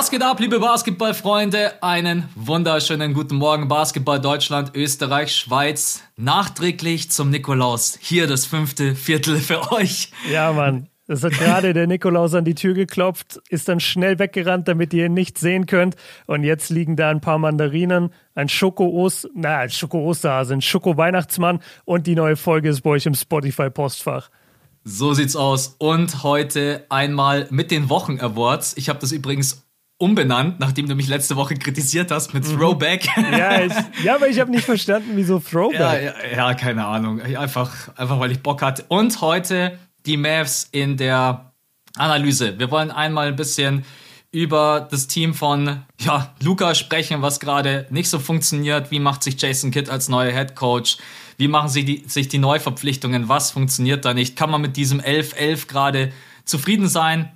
[0.00, 1.82] Was geht ab, liebe Basketballfreunde?
[1.82, 6.02] Einen wunderschönen guten Morgen, Basketball Deutschland, Österreich, Schweiz.
[6.16, 7.98] Nachträglich zum Nikolaus.
[8.00, 10.10] Hier das fünfte Viertel für euch.
[10.32, 10.88] Ja, Mann.
[11.06, 15.04] Es hat gerade der Nikolaus an die Tür geklopft, ist dann schnell weggerannt, damit ihr
[15.04, 15.96] ihn nicht sehen könnt.
[16.26, 22.06] Und jetzt liegen da ein paar Mandarinen, ein Schoko-Ost, na, ein Schoko-Osterhase, ein Schoko-Weihnachtsmann und
[22.06, 24.30] die neue Folge ist bei euch im Spotify-Postfach.
[24.82, 25.76] So sieht's aus.
[25.76, 28.78] Und heute einmal mit den Wochen-Awards.
[28.78, 29.66] Ich habe das übrigens
[30.00, 32.56] umbenannt, nachdem du mich letzte Woche kritisiert hast mit mhm.
[32.56, 33.06] Throwback.
[33.16, 35.78] Ja, ich, ja aber ich habe nicht verstanden, wieso Throwback.
[35.78, 37.20] Ja, ja, ja, keine Ahnung.
[37.20, 38.84] Einfach, einfach weil ich Bock hatte.
[38.88, 41.52] Und heute die Mavs in der
[41.96, 42.58] Analyse.
[42.58, 43.84] Wir wollen einmal ein bisschen
[44.32, 48.90] über das Team von ja, Luca sprechen, was gerade nicht so funktioniert.
[48.90, 50.96] Wie macht sich Jason Kidd als neuer Head Coach?
[51.36, 53.28] Wie machen sie die, sich die Neuverpflichtungen?
[53.28, 54.36] Was funktioniert da nicht?
[54.36, 56.12] Kann man mit diesem 11-11 gerade
[56.44, 57.32] zufrieden sein?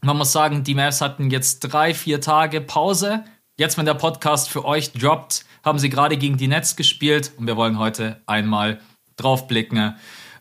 [0.00, 3.24] Man muss sagen, die Mavs hatten jetzt drei, vier Tage Pause.
[3.58, 7.48] Jetzt, wenn der Podcast für euch droppt, haben sie gerade gegen die Nets gespielt und
[7.48, 8.80] wir wollen heute einmal
[9.16, 9.96] drauf blicken.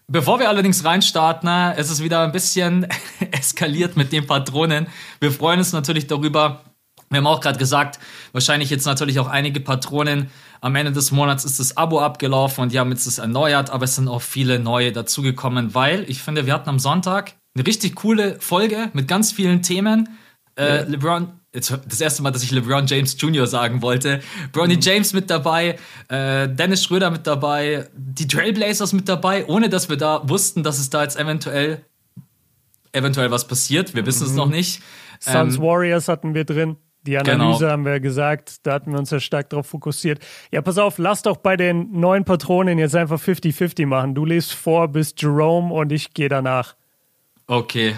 [0.08, 2.88] Bevor wir allerdings reinstarten, es ist wieder ein bisschen
[3.32, 4.88] eskaliert mit den Patronen.
[5.20, 6.62] Wir freuen uns natürlich darüber.
[7.10, 8.00] Wir haben auch gerade gesagt,
[8.34, 10.30] wahrscheinlich jetzt natürlich auch einige Patronen.
[10.62, 13.86] Am Ende des Monats ist das Abo abgelaufen und die haben jetzt das erneuert, aber
[13.86, 17.96] es sind auch viele neue dazugekommen, weil ich finde, wir hatten am Sonntag eine richtig
[17.96, 20.10] coole Folge mit ganz vielen Themen.
[20.56, 23.48] Äh, LeBron, jetzt das erste Mal, dass ich LeBron James Jr.
[23.48, 24.22] sagen wollte.
[24.52, 24.82] Bronny mhm.
[24.82, 25.78] James mit dabei,
[26.08, 30.80] äh, Dennis Schröder mit dabei, die Trailblazers mit dabei, ohne dass wir da wussten, dass
[30.80, 31.84] es da jetzt eventuell
[32.94, 33.96] eventuell was passiert.
[33.96, 34.30] Wir wissen mhm.
[34.30, 34.82] es noch nicht.
[35.20, 36.78] Suns ähm, Warriors hatten wir drin.
[37.06, 37.72] Die Analyse genau.
[37.72, 40.20] haben wir gesagt, da hatten wir uns ja stark darauf fokussiert.
[40.52, 44.14] Ja, pass auf, lass doch bei den neuen Patronen jetzt einfach 50-50 machen.
[44.14, 46.76] Du liest vor bis Jerome und ich gehe danach.
[47.50, 47.96] Okay,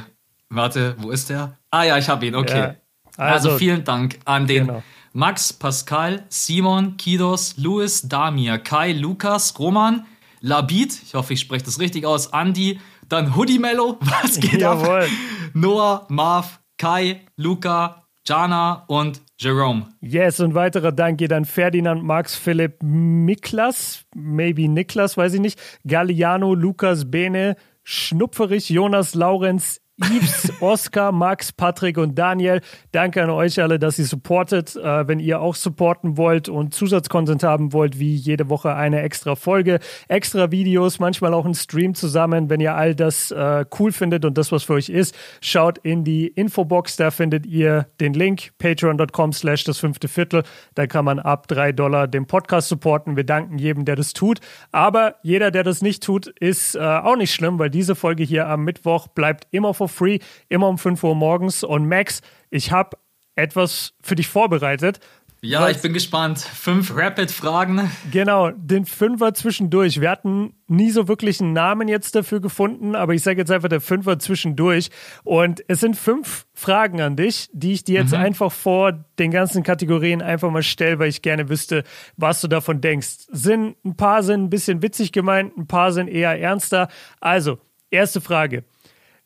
[0.50, 1.58] warte, wo ist der?
[1.72, 2.60] Ah ja, ich habe ihn, okay.
[2.60, 2.76] Ja,
[3.18, 4.84] also, also, vielen Dank an den genau.
[5.14, 10.06] Max, Pascal, Simon, Kidos, Louis, Damir, Kai, Lukas, Roman,
[10.42, 15.02] Labid, ich hoffe, ich spreche das richtig aus, Andy, dann Hoodie Mello, was geht Jawohl.
[15.02, 15.10] ab?
[15.56, 19.88] Noah, Marv, Kai, Luca, Jana und Jerome.
[20.00, 25.60] Yes, und weiterer Dank geht an Ferdinand, Max, Philipp, Miklas, maybe Niklas, weiß ich nicht,
[25.88, 27.56] Galliano, Lukas, Bene,
[27.92, 32.62] Schnupferich, Jonas, Laurenz, Yves, Oscar, Max, Patrick und Daniel.
[32.94, 34.76] Danke an euch alle, dass ihr supportet.
[34.78, 39.36] Äh, wenn ihr auch supporten wollt und Zusatzcontent haben wollt, wie jede Woche eine extra
[39.36, 42.50] Folge, extra Videos, manchmal auch ein Stream zusammen.
[42.50, 46.06] Wenn ihr all das äh, cool findet und das, was für euch ist, schaut in
[46.06, 46.96] die Infobox.
[46.96, 50.44] Da findet ihr den Link patreon.com slash das fünfte Viertel.
[50.76, 53.18] Da kann man ab drei Dollar den Podcast supporten.
[53.18, 54.40] Wir danken jedem, der das tut.
[54.72, 58.48] Aber jeder, der das nicht tut, ist äh, auch nicht schlimm, weil diese Folge hier
[58.48, 61.64] am Mittwoch bleibt immer vor free, immer um 5 Uhr morgens.
[61.64, 62.98] Und Max, ich habe
[63.36, 65.00] etwas für dich vorbereitet.
[65.42, 66.40] Ja, ich bin gespannt.
[66.40, 67.90] Fünf Rapid-Fragen.
[68.12, 70.02] Genau, den Fünfer zwischendurch.
[70.02, 73.70] Wir hatten nie so wirklich einen Namen jetzt dafür gefunden, aber ich sage jetzt einfach
[73.70, 74.90] der Fünfer zwischendurch.
[75.24, 78.20] Und es sind fünf Fragen an dich, die ich dir jetzt mhm.
[78.20, 81.86] einfach vor den ganzen Kategorien einfach mal stelle, weil ich gerne wüsste,
[82.18, 83.28] was du davon denkst.
[83.32, 86.90] Sind ein paar sind ein bisschen witzig gemeint, ein paar sind eher ernster.
[87.22, 88.66] Also, erste Frage.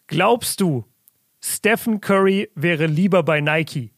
[0.07, 0.85] Glaubst du,
[1.41, 3.91] Stephen Curry wäre lieber bei Nike?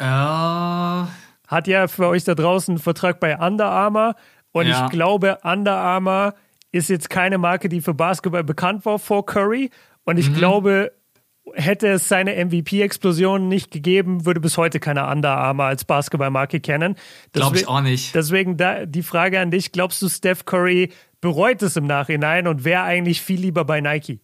[0.00, 1.06] Uh,
[1.46, 4.14] Hat ja für euch da draußen einen Vertrag bei Under Armour.
[4.52, 4.84] Und ja.
[4.84, 6.34] ich glaube, Under Armour
[6.72, 9.70] ist jetzt keine Marke, die für Basketball bekannt war vor Curry.
[10.04, 10.34] Und ich mhm.
[10.34, 10.92] glaube,
[11.54, 16.96] hätte es seine MVP-Explosion nicht gegeben, würde bis heute keiner Under Armour als Basketballmarke kennen.
[17.32, 18.14] Glaube ich auch nicht.
[18.14, 20.92] Deswegen da die Frage an dich: Glaubst du, Steph Curry
[21.26, 24.20] bereut es im Nachhinein und wäre eigentlich viel lieber bei Nike.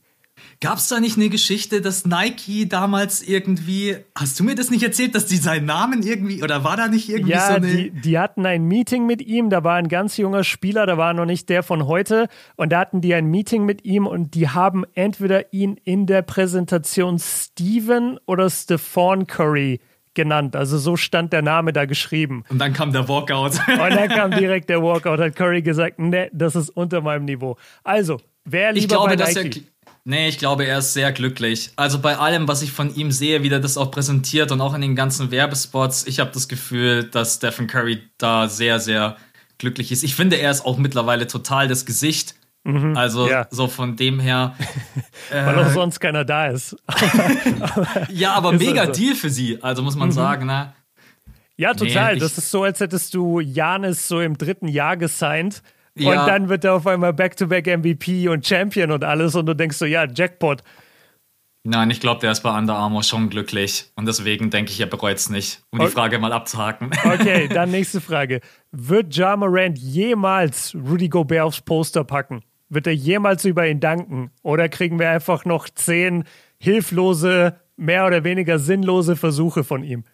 [0.61, 4.85] Gab es da nicht eine Geschichte, dass Nike damals irgendwie, hast du mir das nicht
[4.85, 7.67] erzählt, dass die seinen Namen irgendwie, oder war da nicht irgendwie ja, so eine...
[7.67, 11.13] Die, die hatten ein Meeting mit ihm, da war ein ganz junger Spieler, da war
[11.13, 14.49] noch nicht der von heute, und da hatten die ein Meeting mit ihm und die
[14.49, 19.81] haben entweder ihn in der Präsentation Steven oder Stephon Curry
[20.15, 20.57] genannt.
[20.57, 22.45] Also so stand der Name da geschrieben.
[22.49, 23.53] Und dann kam der Walkout.
[23.69, 27.57] Und dann kam direkt der Walkout, hat Curry gesagt, ne, das ist unter meinem Niveau.
[27.85, 29.59] Also, wer lieber ich glaube, bei Nike?
[29.59, 31.71] Er, nee, ich glaube, er ist sehr glücklich.
[31.77, 34.75] Also bei allem, was ich von ihm sehe, wie er das auch präsentiert und auch
[34.75, 39.17] in den ganzen Werbespots, ich habe das Gefühl, dass Stephen Curry da sehr, sehr
[39.59, 40.03] glücklich ist.
[40.03, 43.47] Ich finde, er ist auch mittlerweile total das Gesicht Mhm, also ja.
[43.51, 44.55] so von dem her.
[45.31, 46.77] Äh, Weil auch sonst keiner da ist.
[48.09, 48.93] ja, aber mega also.
[48.93, 50.13] Deal für sie, also muss man mhm.
[50.13, 50.73] sagen, ne?
[51.57, 52.15] Ja, total.
[52.15, 55.63] Nee, das ist so, als hättest du Janis so im dritten Jahr gesigned.
[55.95, 56.23] Ja.
[56.23, 59.55] Und dann wird er auf einmal Back-to-Back -back MVP und Champion und alles und du
[59.55, 60.63] denkst so, ja, Jackpot.
[61.65, 63.93] Nein, ich glaube, der ist bei Under Armour schon glücklich.
[63.95, 65.89] Und deswegen denke ich, er bereut es nicht, um okay.
[65.89, 66.91] die Frage mal abzuhaken.
[67.05, 68.41] Okay, dann nächste Frage.
[68.73, 72.43] Wird Ja Morant jemals Rudy Gobert aufs Poster packen?
[72.73, 74.31] Wird er jemals über ihn danken?
[74.43, 76.25] Oder kriegen wir einfach noch zehn
[76.59, 80.05] hilflose, mehr oder weniger sinnlose Versuche von ihm?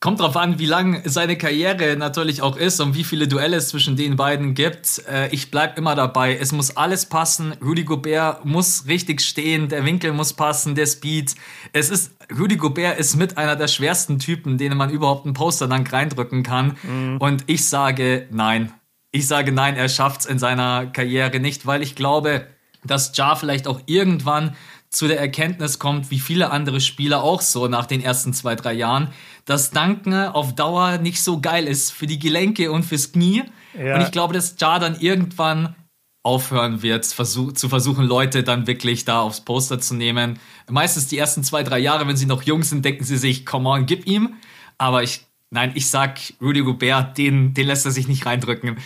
[0.00, 3.68] Kommt drauf an, wie lang seine Karriere natürlich auch ist und wie viele Duelle es
[3.68, 5.04] zwischen den beiden gibt.
[5.08, 6.36] Äh, ich bleib immer dabei.
[6.36, 7.52] Es muss alles passen.
[7.64, 9.68] Rudy Gobert muss richtig stehen.
[9.68, 10.74] Der Winkel muss passen.
[10.74, 11.36] Der Speed.
[11.72, 15.68] Es ist, Rudy Gobert ist mit einer der schwersten Typen, denen man überhaupt einen Poster
[15.68, 16.76] dann reindrücken kann.
[16.82, 17.18] Mhm.
[17.18, 18.72] Und ich sage nein.
[19.14, 22.48] Ich sage nein, er schafft's in seiner Karriere nicht, weil ich glaube,
[22.82, 24.56] dass Ja vielleicht auch irgendwann
[24.90, 28.72] zu der Erkenntnis kommt, wie viele andere Spieler auch so nach den ersten zwei, drei
[28.72, 29.12] Jahren,
[29.44, 33.44] dass Danken auf Dauer nicht so geil ist für die Gelenke und fürs Knie.
[33.78, 33.94] Ja.
[33.94, 35.76] Und ich glaube, dass Ja dann irgendwann
[36.24, 40.40] aufhören wird, zu versuchen, Leute dann wirklich da aufs Poster zu nehmen.
[40.68, 43.68] Meistens die ersten zwei, drei Jahre, wenn sie noch jung sind, denken sie sich, come
[43.68, 44.34] on, gib ihm.
[44.76, 48.76] Aber ich, nein, ich sag, Rudy Gobert, den, den lässt er sich nicht reindrücken.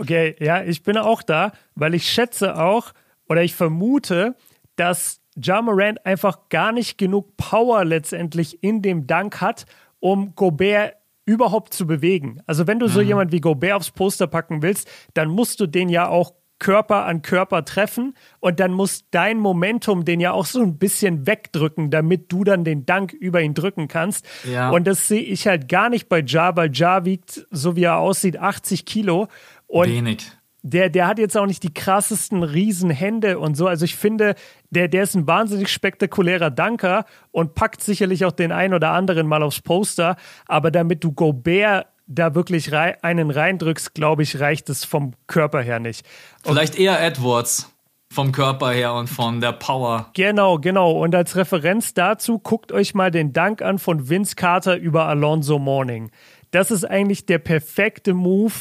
[0.00, 2.92] Okay, ja, ich bin auch da, weil ich schätze auch,
[3.28, 4.34] oder ich vermute,
[4.76, 9.66] dass Ja Morant einfach gar nicht genug Power letztendlich in dem Dank hat,
[10.00, 12.40] um Gobert überhaupt zu bewegen.
[12.46, 13.06] Also wenn du so mhm.
[13.06, 17.22] jemand wie Gobert aufs Poster packen willst, dann musst du den ja auch Körper an
[17.22, 22.32] Körper treffen und dann muss dein Momentum den ja auch so ein bisschen wegdrücken, damit
[22.32, 24.26] du dann den Dank über ihn drücken kannst.
[24.50, 24.70] Ja.
[24.70, 27.98] Und das sehe ich halt gar nicht bei Ja, weil Ja wiegt, so wie er
[27.98, 29.28] aussieht, 80 Kilo.
[29.68, 30.32] Und Wenig
[30.62, 33.66] der, der hat jetzt auch nicht die krassesten Riesenhände und so.
[33.66, 34.34] Also ich finde,
[34.70, 39.26] der, der ist ein wahnsinnig spektakulärer Danker und packt sicherlich auch den einen oder anderen
[39.26, 40.16] mal aufs Poster.
[40.46, 45.60] Aber damit du Gobert da wirklich rei einen reindrückst, glaube ich, reicht es vom Körper
[45.60, 46.06] her nicht.
[46.44, 47.70] Und Vielleicht eher Edwards
[48.10, 50.10] vom Körper her und von der Power.
[50.14, 50.92] Genau, genau.
[50.92, 55.58] Und als Referenz dazu guckt euch mal den Dank an von Vince Carter über Alonso
[55.58, 56.10] Morning.
[56.50, 58.54] Das ist eigentlich der perfekte Move,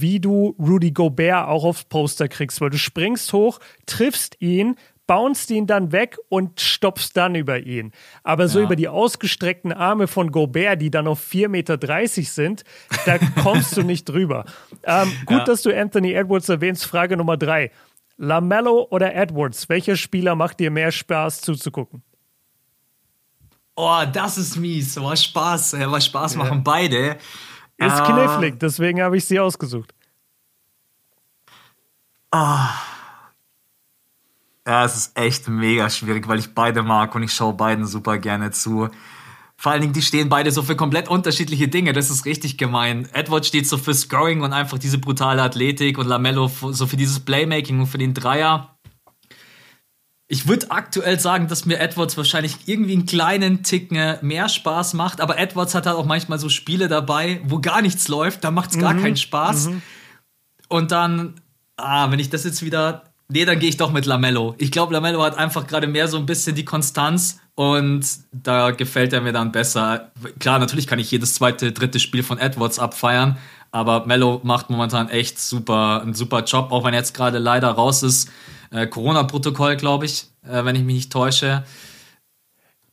[0.00, 5.50] wie du Rudy Gobert auch aufs Poster kriegst, weil du springst hoch, triffst ihn, bounst
[5.50, 7.92] ihn dann weg und stoppst dann über ihn.
[8.22, 8.64] Aber so ja.
[8.64, 11.78] über die ausgestreckten Arme von Gobert, die dann auf 4,30 Meter
[12.24, 12.64] sind,
[13.04, 14.44] da kommst du nicht drüber.
[14.84, 15.44] Ähm, gut, ja.
[15.44, 16.86] dass du Anthony Edwards erwähnst.
[16.86, 17.70] Frage Nummer drei.
[18.16, 19.68] Lamello oder Edwards?
[19.68, 22.02] Welcher Spieler macht dir mehr Spaß zuzugucken?
[23.74, 25.00] Oh, das ist mies.
[25.00, 25.78] War Spaß.
[25.78, 26.62] War Spaß machen ja.
[26.62, 27.16] beide.
[27.86, 28.12] Ist ah.
[28.12, 29.92] knifflig, deswegen habe ich sie ausgesucht.
[32.30, 32.70] Ah.
[34.66, 38.18] Ja, es ist echt mega schwierig, weil ich beide mag und ich schaue beiden super
[38.18, 38.88] gerne zu.
[39.56, 41.92] Vor allen Dingen, die stehen beide so für komplett unterschiedliche Dinge.
[41.92, 43.08] Das ist richtig gemein.
[43.12, 47.20] Edward steht so für Scoring und einfach diese brutale Athletik und Lamello so für dieses
[47.20, 48.71] Playmaking und für den Dreier.
[50.32, 55.20] Ich würde aktuell sagen, dass mir Edwards wahrscheinlich irgendwie einen kleinen Ticken mehr Spaß macht,
[55.20, 58.70] aber Edwards hat halt auch manchmal so Spiele dabei, wo gar nichts läuft, da macht
[58.70, 59.02] es gar mhm.
[59.02, 59.66] keinen Spaß.
[59.66, 59.82] Mhm.
[60.70, 61.34] Und dann,
[61.76, 63.02] ah, wenn ich das jetzt wieder.
[63.28, 64.54] Nee, dann gehe ich doch mit Lamello.
[64.56, 68.02] Ich glaube, Lamello hat einfach gerade mehr so ein bisschen die Konstanz und
[68.32, 70.12] da gefällt er mir dann besser.
[70.38, 73.36] Klar, natürlich kann ich jedes zweite, dritte Spiel von Edwards abfeiern,
[73.70, 77.68] aber Mello macht momentan echt super, einen super Job, auch wenn er jetzt gerade leider
[77.68, 78.30] raus ist
[78.72, 81.64] äh, Corona-Protokoll, glaube ich, äh, wenn ich mich nicht täusche.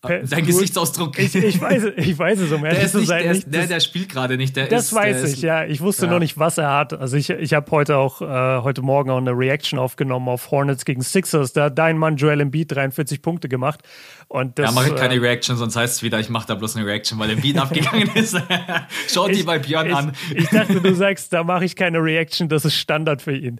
[0.01, 1.19] Per Dein Gesichtsausdruck.
[1.19, 3.23] Ich, ich, weiß, ich weiß es, um ehrlich zu sein.
[3.23, 4.55] Der, nicht, der, der spielt gerade nicht.
[4.55, 5.65] Der das ist, weiß ich, ist, ja.
[5.65, 6.13] Ich wusste ja.
[6.13, 6.93] noch nicht, was er hat.
[6.93, 10.85] Also ich, ich habe heute auch, äh, heute Morgen auch eine Reaction aufgenommen auf Hornets
[10.85, 11.51] gegen Sixers.
[11.51, 13.81] Da hat dein Mann Joel Embiid 43 Punkte gemacht.
[14.29, 16.55] Und das, ja, mache ich keine äh, Reaction, sonst heißt es wieder, ich mache da
[16.55, 18.41] bloß eine Reaction, weil Embiid abgegangen ist.
[19.09, 20.13] Schaut die bei Björn ich, an.
[20.33, 23.59] Ich dachte, du sagst, da mache ich keine Reaction, das ist Standard für ihn.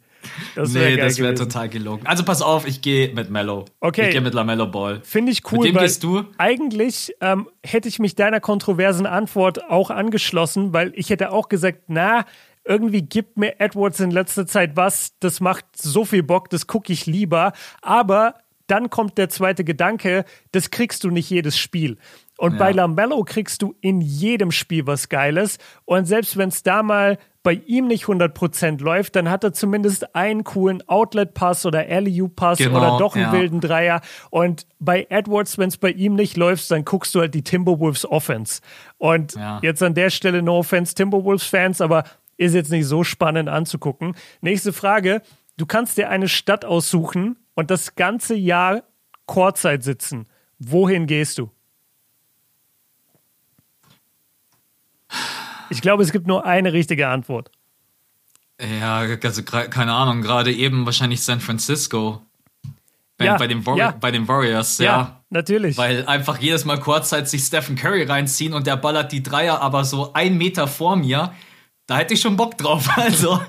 [0.56, 2.06] Das nee, das wäre total gelogen.
[2.06, 3.66] Also pass auf, ich gehe mit Mellow.
[3.80, 4.08] Okay.
[4.08, 5.02] Ich gehe mit Lamello Ball.
[5.04, 5.60] Finde ich cool.
[5.60, 6.26] Mit wem gehst du?
[6.38, 11.84] Eigentlich ähm, hätte ich mich deiner kontroversen Antwort auch angeschlossen, weil ich hätte auch gesagt,
[11.88, 12.26] na,
[12.66, 16.94] irgendwie gibt mir Edwards in letzter Zeit was, das macht so viel Bock, das gucke
[16.94, 17.54] ich lieber.
[17.82, 18.36] Aber
[18.68, 21.98] dann kommt der zweite Gedanke, das kriegst du nicht jedes Spiel.
[22.40, 22.58] Und ja.
[22.58, 25.58] bei Lamello kriegst du in jedem Spiel was Geiles.
[25.84, 30.16] Und selbst wenn es da mal bei ihm nicht 100% läuft, dann hat er zumindest
[30.16, 33.34] einen coolen Outlet-Pass oder LU-Pass genau, oder doch einen ja.
[33.34, 34.00] wilden Dreier.
[34.30, 38.10] Und bei Edwards, wenn es bei ihm nicht läuft, dann guckst du halt die Timberwolves
[38.10, 38.62] Offense.
[38.98, 39.60] Und ja.
[39.62, 42.06] jetzt an der Stelle no offense Timberwolves-Fans, aber
[42.38, 44.16] ist jetzt nicht so spannend anzugucken.
[44.40, 45.22] Nächste Frage.
[45.58, 48.84] Du kannst dir eine Stadt aussuchen und das ganze Jahr
[49.26, 50.28] Chorzeit sitzen.
[50.58, 51.52] Wohin gehst du?
[55.70, 57.52] Ich glaube, es gibt nur eine richtige Antwort.
[58.62, 62.22] Ja, also keine Ahnung, gerade eben wahrscheinlich San Francisco.
[63.22, 63.92] ja, bei, den ja.
[63.92, 64.86] bei den Warriors, ja.
[64.86, 65.24] ja.
[65.30, 65.78] Natürlich.
[65.78, 69.86] Weil einfach jedes Mal kurzzeit sich Stephen Curry reinziehen und der ballert die Dreier aber
[69.86, 71.34] so ein Meter vor mir.
[71.86, 72.90] Da hätte ich schon Bock drauf.
[72.98, 73.40] Also,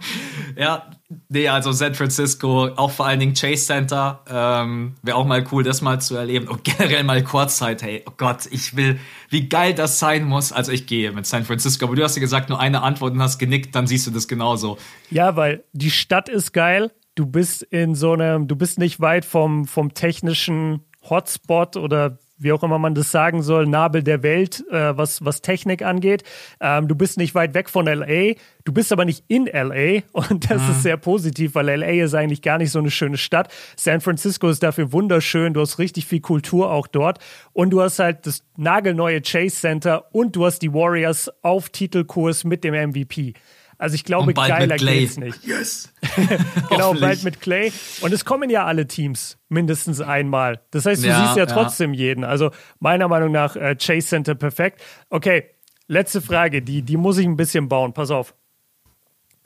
[0.56, 0.90] ja,
[1.28, 5.62] nee, also San Francisco, auch vor allen Dingen Chase Center, ähm, wäre auch mal cool,
[5.62, 6.48] das mal zu erleben.
[6.48, 8.98] Und generell mal Kurzzeit, hey, oh Gott, ich will,
[9.28, 10.52] wie geil das sein muss.
[10.52, 13.22] Also ich gehe mit San Francisco, aber du hast ja gesagt, nur eine Antwort und
[13.22, 14.78] hast genickt, dann siehst du das genauso.
[15.10, 19.24] Ja, weil die Stadt ist geil, du bist in so einem, du bist nicht weit
[19.24, 24.64] vom, vom technischen Hotspot oder wie auch immer man das sagen soll, Nabel der Welt,
[24.70, 26.24] äh, was, was Technik angeht.
[26.60, 30.50] Ähm, du bist nicht weit weg von LA, du bist aber nicht in LA und
[30.50, 30.70] das mhm.
[30.70, 33.52] ist sehr positiv, weil LA ist eigentlich gar nicht so eine schöne Stadt.
[33.76, 37.18] San Francisco ist dafür wunderschön, du hast richtig viel Kultur auch dort
[37.52, 42.44] und du hast halt das nagelneue Chase Center und du hast die Warriors auf Titelkurs
[42.44, 43.34] mit dem MVP.
[43.80, 45.42] Also ich glaube, geiler geht's nicht.
[45.42, 45.90] Yes.
[46.68, 47.72] genau, bald mit Clay.
[48.02, 50.60] Und es kommen ja alle Teams mindestens einmal.
[50.70, 52.08] Das heißt, du ja, siehst ja trotzdem ja.
[52.08, 52.22] jeden.
[52.22, 54.82] Also meiner Meinung nach äh, Chase Center perfekt.
[55.08, 55.44] Okay,
[55.88, 57.94] letzte Frage, die, die muss ich ein bisschen bauen.
[57.94, 58.34] Pass auf.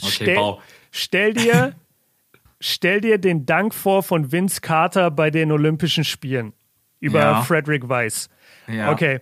[0.03, 0.61] Okay, stell, bau.
[0.91, 1.77] Stell dir,
[2.59, 6.55] stell dir den Dank vor von Vince Carter bei den Olympischen Spielen
[6.99, 7.43] über ja.
[7.43, 8.29] Frederick Weiss.
[8.67, 8.91] Ja.
[8.91, 9.21] Okay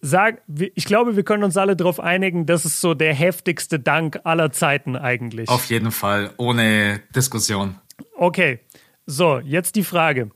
[0.00, 4.20] sag, ich glaube, wir können uns alle darauf einigen, das ist so der heftigste Dank
[4.24, 5.48] aller Zeiten eigentlich.
[5.48, 7.76] Auf jeden Fall, ohne Diskussion.
[8.14, 8.60] Okay,
[9.06, 10.30] so, jetzt die Frage.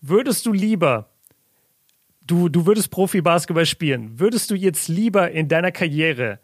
[0.00, 1.10] Würdest du lieber,
[2.20, 6.40] du, du würdest Profi-Basketball spielen, würdest du jetzt lieber in deiner Karriere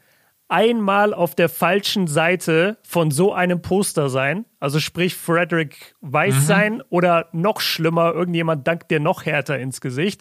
[0.48, 6.40] einmal auf der falschen Seite von so einem Poster sein, also sprich Frederick Weiss mhm.
[6.40, 10.20] sein oder noch schlimmer, irgendjemand dankt dir noch härter ins Gesicht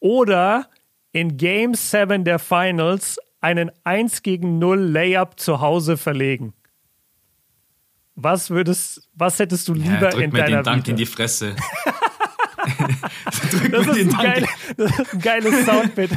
[0.00, 0.68] oder
[1.12, 6.54] in Game 7 der Finals einen 1 gegen 0 Layup zu Hause verlegen.
[8.14, 10.90] Was würdest, was hättest du lieber ja, in mir deiner den Dank Vita?
[10.90, 11.54] in die Fresse.
[13.70, 16.10] das, ist geil, das, ist ein geiles Soundbit.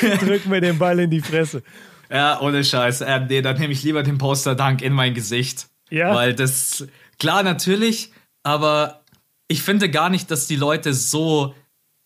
[0.20, 1.62] drück mir den Ball in die Fresse.
[2.10, 3.02] Ja, ohne Scheiß.
[3.02, 5.68] Äh, nee, dann nehme ich lieber den Poster Dank in mein Gesicht.
[5.90, 6.14] Ja.
[6.14, 6.86] Weil das,
[7.18, 8.12] klar, natürlich,
[8.42, 9.04] aber
[9.48, 11.54] ich finde gar nicht, dass die Leute so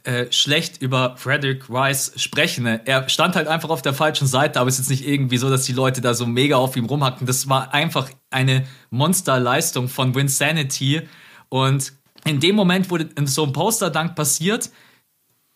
[0.08, 2.64] äh, schlecht über Frederick Rice sprechen.
[2.64, 2.80] Ne?
[2.86, 5.50] Er stand halt einfach auf der falschen Seite, aber es ist jetzt nicht irgendwie so,
[5.50, 7.26] dass die Leute da so mega auf ihm rumhacken.
[7.26, 11.02] Das war einfach eine Monsterleistung von Winsanity.
[11.50, 11.92] Und
[12.24, 12.96] in dem Moment, wo
[13.26, 14.70] so ein Poster-Dank passiert,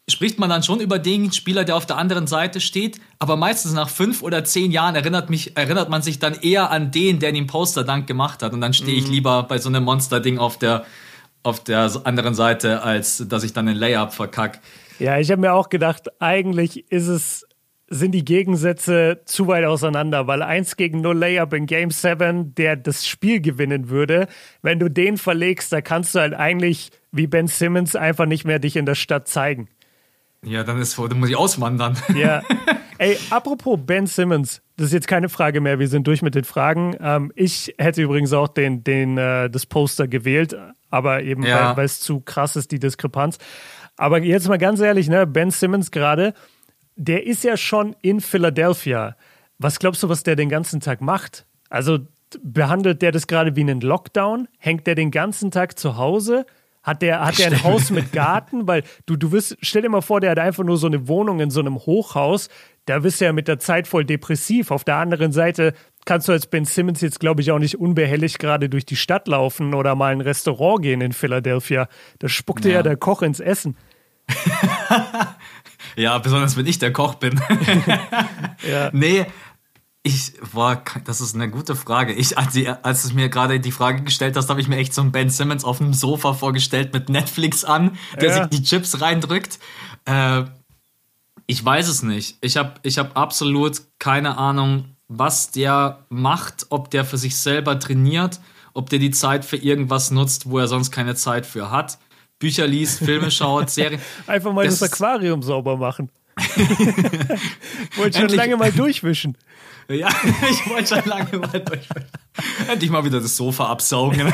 [0.06, 3.72] spricht man dann schon über den Spieler, der auf der anderen Seite steht, aber meistens
[3.72, 7.32] nach fünf oder zehn Jahren erinnert, mich, erinnert man sich dann eher an den, der
[7.32, 8.52] den Poster-Dank gemacht hat.
[8.52, 9.12] Und dann stehe ich mhm.
[9.12, 10.84] lieber bei so einem Monster-Ding auf der
[11.42, 14.60] auf der anderen Seite, als dass ich dann den Layup verkack.
[14.98, 17.46] Ja, ich habe mir auch gedacht, eigentlich ist es,
[17.88, 22.76] sind die Gegensätze zu weit auseinander, weil 1 gegen 0 Layup in Game 7, der
[22.76, 24.28] das Spiel gewinnen würde,
[24.62, 28.58] wenn du den verlegst, da kannst du halt eigentlich wie Ben Simmons einfach nicht mehr
[28.58, 29.68] dich in der Stadt zeigen.
[30.44, 31.96] Ja, dann ist dann muss ich auswandern.
[32.14, 32.42] Ja.
[33.02, 36.44] Ey, apropos Ben Simmons, das ist jetzt keine Frage mehr, wir sind durch mit den
[36.44, 36.96] Fragen.
[37.00, 40.56] Ähm, ich hätte übrigens auch den, den, äh, das Poster gewählt,
[40.88, 41.76] aber eben ja.
[41.76, 43.38] weil es zu krass ist, die Diskrepanz.
[43.96, 46.32] Aber jetzt mal ganz ehrlich, ne, Ben Simmons gerade,
[46.94, 49.16] der ist ja schon in Philadelphia.
[49.58, 51.44] Was glaubst du, was der den ganzen Tag macht?
[51.70, 51.98] Also
[52.42, 54.48] behandelt der das gerade wie einen Lockdown?
[54.58, 56.46] Hängt der den ganzen Tag zu Hause?
[56.82, 58.66] Hat der, hat der ein Haus mit Garten?
[58.66, 61.40] Weil du, du wirst, stell dir mal vor, der hat einfach nur so eine Wohnung
[61.40, 62.48] in so einem Hochhaus.
[62.86, 64.70] Da wirst du ja mit der Zeit voll depressiv.
[64.70, 65.74] Auf der anderen Seite
[66.04, 69.28] kannst du als Ben Simmons jetzt, glaube ich, auch nicht unbehelligt gerade durch die Stadt
[69.28, 71.88] laufen oder mal in ein Restaurant gehen in Philadelphia.
[72.18, 72.72] Da spuckt ja.
[72.72, 73.76] ja der Koch ins Essen.
[75.96, 77.40] ja, besonders wenn ich der Koch bin.
[78.68, 78.90] ja.
[78.92, 79.26] Nee,
[80.04, 82.12] ich war, das ist eine gute Frage.
[82.12, 84.92] Ich, als, die, als du mir gerade die Frage gestellt hast, habe ich mir echt
[84.92, 88.34] so einen Ben Simmons auf dem Sofa vorgestellt mit Netflix an, der ja.
[88.34, 89.60] sich die Chips reindrückt.
[90.04, 90.42] Äh,
[91.46, 92.38] ich weiß es nicht.
[92.40, 97.78] Ich habe ich hab absolut keine Ahnung, was der macht, ob der für sich selber
[97.78, 98.40] trainiert,
[98.74, 101.98] ob der die Zeit für irgendwas nutzt, wo er sonst keine Zeit für hat.
[102.38, 104.00] Bücher liest, Filme schaut, Serien.
[104.26, 106.10] Einfach mal das, das Aquarium sauber machen.
[107.96, 109.36] Wollte schon lange mal durchwischen.
[109.88, 110.08] Ja,
[110.50, 112.08] ich wollte schon lange mal durchwischen.
[112.68, 114.32] Endlich mal wieder das Sofa absaugen.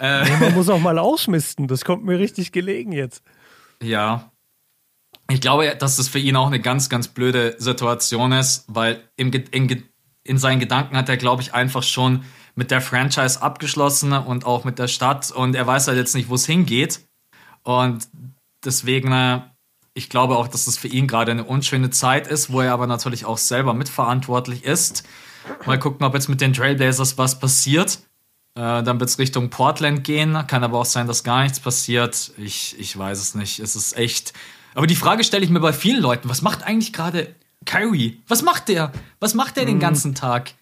[0.00, 1.68] äh, nee, man muss auch mal ausmisten.
[1.68, 3.22] Das kommt mir richtig gelegen jetzt.
[3.82, 4.30] Ja.
[5.34, 9.32] Ich glaube, dass das für ihn auch eine ganz, ganz blöde Situation ist, weil im,
[9.50, 9.84] in,
[10.22, 12.24] in seinen Gedanken hat er, glaube ich, einfach schon
[12.54, 16.28] mit der Franchise abgeschlossen und auch mit der Stadt und er weiß halt jetzt nicht,
[16.28, 17.00] wo es hingeht.
[17.64, 18.06] Und
[18.64, 19.40] deswegen äh,
[19.94, 22.86] ich glaube auch, dass das für ihn gerade eine unschöne Zeit ist, wo er aber
[22.86, 25.04] natürlich auch selber mitverantwortlich ist.
[25.66, 28.00] Mal gucken, ob jetzt mit den Trailblazers was passiert.
[28.56, 30.46] Äh, dann wird es Richtung Portland gehen.
[30.46, 32.32] Kann aber auch sein, dass gar nichts passiert.
[32.38, 33.60] Ich, ich weiß es nicht.
[33.60, 34.32] Es ist echt.
[34.74, 37.28] Aber die Frage stelle ich mir bei vielen Leuten: Was macht eigentlich gerade
[37.64, 38.20] Kyrie?
[38.28, 38.92] Was macht der?
[39.20, 39.80] Was macht der den mhm.
[39.80, 40.52] ganzen Tag?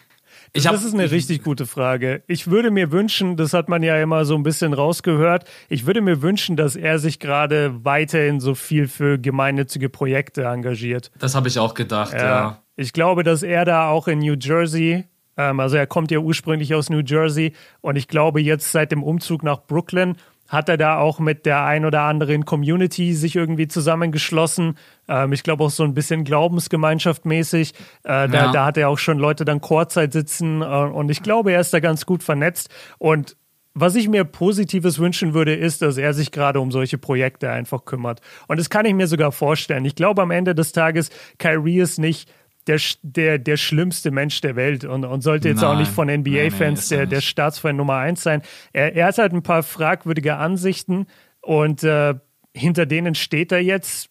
[0.55, 2.23] Ich das ist eine richtig gute Frage.
[2.27, 6.03] Ich würde mir wünschen, das hat man ja immer so ein bisschen rausgehört, ich würde
[6.03, 11.11] mir wünschen, dass er sich gerade weiterhin so viel für gemeinnützige Projekte engagiert.
[11.19, 12.19] Das habe ich auch gedacht, ja.
[12.19, 12.63] ja.
[12.77, 15.05] Ich glaube, dass er da auch in New Jersey,
[15.39, 19.03] ähm, also er kommt ja ursprünglich aus New Jersey und ich glaube jetzt seit dem
[19.03, 20.17] Umzug nach Brooklyn
[20.53, 24.77] hat er da auch mit der ein oder anderen Community sich irgendwie zusammengeschlossen.
[25.09, 27.73] Ähm, ich glaube auch so ein bisschen Glaubensgemeinschaft mäßig.
[28.05, 28.53] Äh, da, ja.
[28.53, 31.73] da, hat er auch schon Leute dann Chorzeit sitzen äh, und ich glaube, er ist
[31.73, 32.69] da ganz gut vernetzt.
[32.99, 33.37] Und
[33.75, 37.87] was ich mir Positives wünschen würde, ist, dass er sich gerade um solche Projekte einfach
[37.87, 38.21] kümmert.
[38.47, 39.87] Und das kann ich mir sogar vorstellen.
[39.87, 42.31] Ich glaube, am Ende des Tages, Kyrie ist nicht
[42.67, 46.09] der, der, der schlimmste Mensch der Welt und, und sollte jetzt nein, auch nicht von
[46.09, 48.43] NBA-Fans der, der Staatsfeind Nummer eins sein.
[48.73, 51.07] Er, er hat halt ein paar fragwürdige Ansichten
[51.41, 52.15] und äh,
[52.55, 54.09] hinter denen steht er jetzt.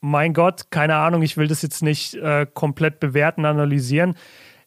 [0.00, 4.14] Mein Gott, keine Ahnung, ich will das jetzt nicht äh, komplett bewerten, analysieren.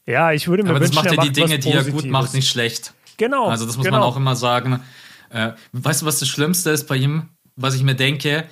[0.06, 2.34] Ja, ich würde mir Aber wünschen, das macht ja die Dinge, die er gut macht,
[2.34, 2.94] nicht schlecht.
[3.16, 3.48] Genau.
[3.48, 4.00] Also das muss genau.
[4.00, 4.82] man auch immer sagen.
[5.30, 7.30] Äh, weißt du, was das Schlimmste ist bei ihm?
[7.56, 8.46] Was ich mir denke,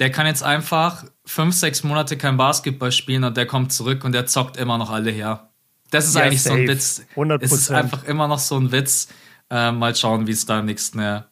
[0.00, 4.12] der kann jetzt einfach fünf, sechs Monate kein Basketball spielen und der kommt zurück und
[4.12, 5.50] der zockt immer noch alle her.
[5.90, 6.56] Das ist ja, eigentlich safe.
[6.56, 7.06] so ein Witz.
[7.14, 7.38] 100%.
[7.42, 9.08] Es ist einfach immer noch so ein Witz.
[9.50, 11.22] Äh, mal schauen, wie es da im nächsten äh,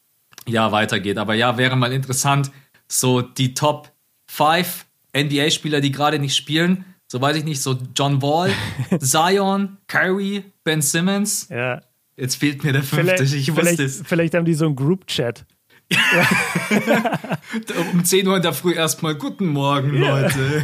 [0.46, 1.18] Jahr weitergeht.
[1.18, 2.50] Aber ja, wäre mal interessant,
[2.88, 3.90] so die Top
[4.26, 6.84] 5 NBA-Spieler, die gerade nicht spielen.
[7.06, 8.50] So weiß ich nicht, so John Wall,
[9.00, 11.48] Zion, Kyrie, Ben Simmons.
[11.48, 11.80] Ja.
[12.16, 13.16] Jetzt fehlt mir der fünfte.
[13.16, 14.02] Vielleicht, ich wusste es.
[14.04, 15.46] Vielleicht haben die so einen Group-Chat.
[17.92, 20.62] um 10 Uhr in der Früh erstmal Guten Morgen, Leute.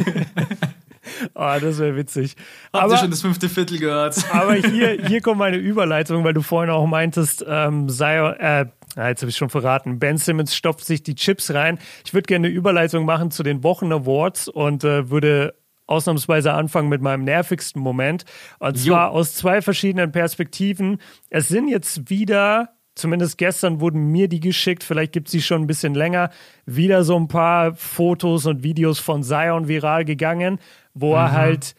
[1.33, 2.35] Oh, das wäre witzig.
[2.71, 4.23] Habt aber, ihr schon das fünfte Viertel gehört?
[4.31, 9.21] aber hier, hier kommt meine Überleitung, weil du vorhin auch meintest, ähm, sei, äh, jetzt
[9.21, 11.79] habe ich schon verraten, Ben Simmons stopft sich die Chips rein.
[12.05, 15.55] Ich würde gerne eine Überleitung machen zu den Wochen Awards und äh, würde
[15.87, 18.25] ausnahmsweise anfangen mit meinem nervigsten Moment.
[18.59, 19.13] Und zwar jo.
[19.13, 20.99] aus zwei verschiedenen Perspektiven.
[21.29, 25.61] Es sind jetzt wieder zumindest gestern wurden mir die geschickt, vielleicht gibt es sie schon
[25.61, 26.31] ein bisschen länger,
[26.65, 30.59] wieder so ein paar Fotos und Videos von Zion viral gegangen,
[30.93, 31.15] wo mhm.
[31.15, 31.75] er halt,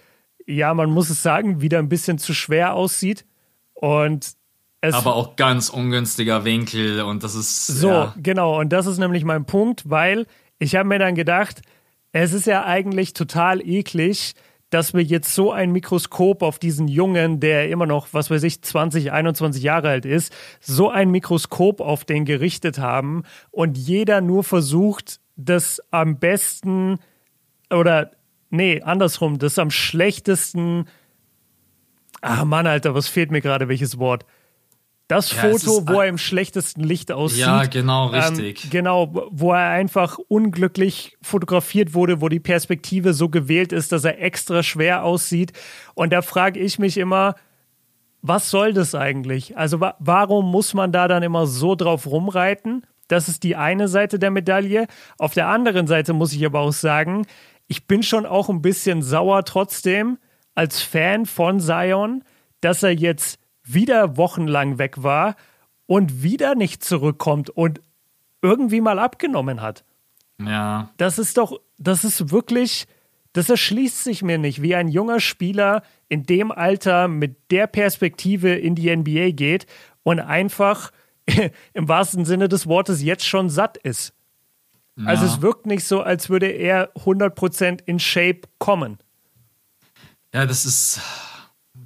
[0.47, 3.25] ja, man muss es sagen, wieder ein bisschen zu schwer aussieht.
[3.75, 4.37] Und
[4.81, 7.67] es aber auch ganz ungünstiger Winkel und das ist.
[7.67, 8.15] So, ja.
[8.19, 8.61] genau.
[8.61, 10.27] Und das ist nämlich mein Punkt, weil
[10.59, 11.63] ich habe mir dann gedacht,
[12.13, 14.35] es ist ja eigentlich total eklig,
[14.71, 18.63] dass wir jetzt so ein Mikroskop auf diesen Jungen, der immer noch, was weiß ich,
[18.63, 24.43] 20, 21 Jahre alt ist, so ein Mikroskop auf den gerichtet haben und jeder nur
[24.43, 26.99] versucht, das am besten
[27.71, 28.11] oder
[28.51, 30.87] nee, andersrum, das am schlechtesten.
[32.21, 34.25] Ah Mann, Alter, was fehlt mir gerade, welches Wort?
[35.09, 37.40] Das ja, Foto, wo er im schlechtesten Licht aussieht.
[37.40, 38.64] Ja, genau, ähm, richtig.
[38.64, 44.05] Ähm, genau, wo er einfach unglücklich fotografiert wurde, wo die Perspektive so gewählt ist, dass
[44.05, 45.53] er extra schwer aussieht.
[45.95, 47.37] Und da frage ich mich immer,
[48.21, 49.57] was soll das eigentlich?
[49.57, 52.85] Also wa warum muss man da dann immer so drauf rumreiten?
[53.07, 54.88] Das ist die eine Seite der Medaille.
[55.19, 57.27] Auf der anderen Seite muss ich aber auch sagen,
[57.69, 60.19] ich bin schon auch ein bisschen sauer trotzdem
[60.57, 62.25] als Fan von Zion,
[62.61, 65.37] dass er jetzt wieder wochenlang weg war
[65.87, 67.81] und wieder nicht zurückkommt und
[68.43, 69.85] irgendwie mal abgenommen hat.
[70.41, 70.91] Ja.
[70.97, 72.87] Das ist doch, das ist wirklich,
[73.33, 78.55] das erschließt sich mir nicht, wie ein junger Spieler in dem Alter mit der Perspektive
[78.55, 79.67] in die NBA geht
[80.03, 80.93] und einfach
[81.73, 84.13] im wahrsten Sinne des Wortes jetzt schon satt ist.
[84.97, 85.07] Ja.
[85.07, 88.99] Also es wirkt nicht so, als würde er 100% in Shape kommen.
[90.33, 91.01] Ja, das ist,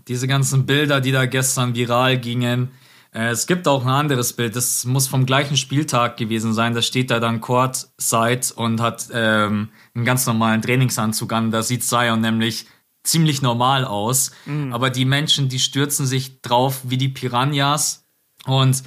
[0.09, 2.71] diese ganzen Bilder, die da gestern viral gingen.
[3.13, 6.75] Äh, es gibt auch ein anderes Bild, das muss vom gleichen Spieltag gewesen sein.
[6.75, 11.51] Da steht da dann Courtside und hat ähm, einen ganz normalen Trainingsanzug an.
[11.51, 12.67] Da sieht Zion nämlich
[13.03, 14.31] ziemlich normal aus.
[14.47, 14.73] Mhm.
[14.73, 18.05] Aber die Menschen, die stürzen sich drauf wie die Piranhas.
[18.47, 18.83] Und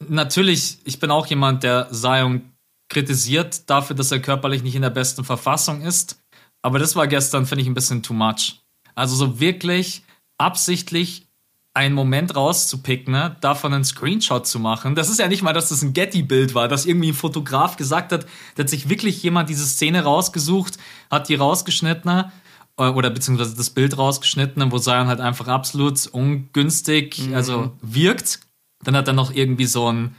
[0.00, 2.52] natürlich, ich bin auch jemand, der Zion
[2.88, 6.20] kritisiert dafür, dass er körperlich nicht in der besten Verfassung ist.
[6.62, 8.60] Aber das war gestern, finde ich, ein bisschen too much.
[8.94, 10.02] Also so wirklich
[10.38, 11.28] absichtlich
[11.74, 14.96] einen Moment rauszupicken, ne, davon einen Screenshot zu machen.
[14.96, 18.10] Das ist ja nicht mal, dass das ein Getty-Bild war, dass irgendwie ein Fotograf gesagt
[18.10, 22.32] hat, da hat sich wirklich jemand diese Szene rausgesucht, hat die rausgeschnitten
[22.78, 27.34] äh, oder beziehungsweise das Bild rausgeschnitten, wo Zion halt einfach absolut ungünstig, mhm.
[27.34, 28.40] also wirkt.
[28.82, 30.16] Dann hat er noch irgendwie so ein,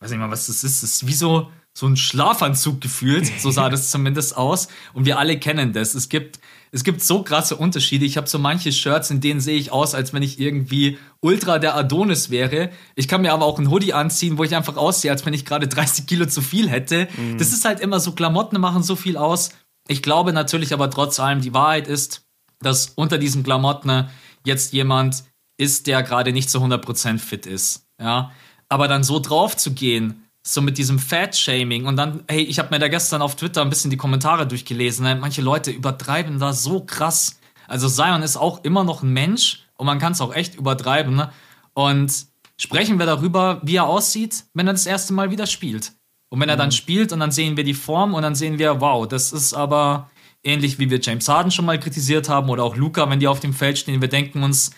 [0.00, 3.30] weiß nicht mal, was das ist, das ist wie so, so ein Schlafanzug gefühlt.
[3.40, 4.68] So sah das zumindest aus.
[4.94, 5.94] Und wir alle kennen das.
[5.94, 6.38] Es gibt,
[6.74, 8.04] es gibt so krasse Unterschiede.
[8.04, 11.60] Ich habe so manche Shirts, in denen sehe ich aus, als wenn ich irgendwie ultra
[11.60, 12.70] der Adonis wäre.
[12.96, 15.44] Ich kann mir aber auch ein Hoodie anziehen, wo ich einfach aussehe, als wenn ich
[15.44, 17.06] gerade 30 Kilo zu viel hätte.
[17.16, 17.38] Mhm.
[17.38, 19.50] Das ist halt immer so, Klamotten machen so viel aus.
[19.86, 22.22] Ich glaube natürlich aber trotz allem, die Wahrheit ist,
[22.58, 24.08] dass unter diesen Klamotten
[24.44, 25.22] jetzt jemand
[25.56, 27.86] ist, der gerade nicht zu 100% fit ist.
[28.02, 28.32] Ja,
[28.68, 32.68] aber dann so drauf zu gehen, so mit diesem Fat-Shaming und dann, hey, ich habe
[32.70, 35.04] mir da gestern auf Twitter ein bisschen die Kommentare durchgelesen.
[35.04, 35.16] Ne?
[35.16, 37.38] Manche Leute übertreiben da so krass.
[37.66, 41.16] Also Zion ist auch immer noch ein Mensch und man kann es auch echt übertreiben.
[41.16, 41.32] Ne?
[41.72, 42.26] Und
[42.58, 45.92] sprechen wir darüber, wie er aussieht, wenn er das erste Mal wieder spielt.
[46.28, 46.72] Und wenn er dann mhm.
[46.72, 50.10] spielt und dann sehen wir die Form und dann sehen wir, wow, das ist aber
[50.42, 53.40] ähnlich wie wir James Harden schon mal kritisiert haben oder auch Luca, wenn die auf
[53.40, 54.72] dem Feld stehen, wir denken uns,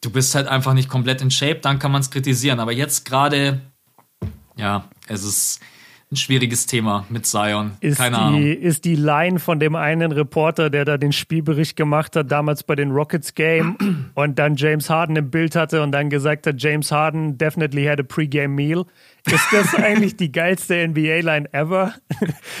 [0.00, 2.60] du bist halt einfach nicht komplett in Shape, dann kann man es kritisieren.
[2.60, 3.60] Aber jetzt gerade
[4.56, 5.60] ja, es ist
[6.12, 7.72] ein schwieriges Thema mit Zion.
[7.80, 8.42] Ist Keine die, Ahnung.
[8.44, 12.76] Ist die Line von dem einen Reporter, der da den Spielbericht gemacht hat, damals bei
[12.76, 16.92] den Rockets Game und dann James Harden im Bild hatte und dann gesagt hat, James
[16.92, 18.84] Harden definitely had a pregame meal.
[19.24, 21.94] Ist das eigentlich die geilste NBA-Line ever?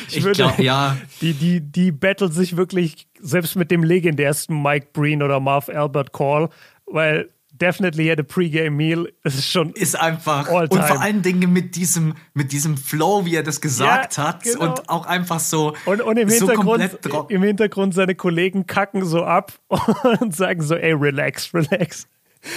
[0.08, 0.96] Ich, ich glaube, ja.
[1.20, 6.12] Die, die, die battelt sich wirklich selbst mit dem legendärsten Mike Breen oder Marv Albert
[6.12, 6.48] Call,
[6.86, 9.08] weil definitely had a pre-game meal.
[9.22, 9.72] Es ist schon.
[9.72, 10.48] Ist einfach.
[10.48, 14.42] Und vor allen Dingen mit diesem, mit diesem Flow, wie er das gesagt ja, hat.
[14.42, 14.64] Genau.
[14.64, 15.74] Und auch einfach so.
[15.84, 19.52] Und, und im, so Hintergrund, im Hintergrund seine Kollegen kacken so ab
[20.20, 22.08] und sagen so, ey, relax, relax.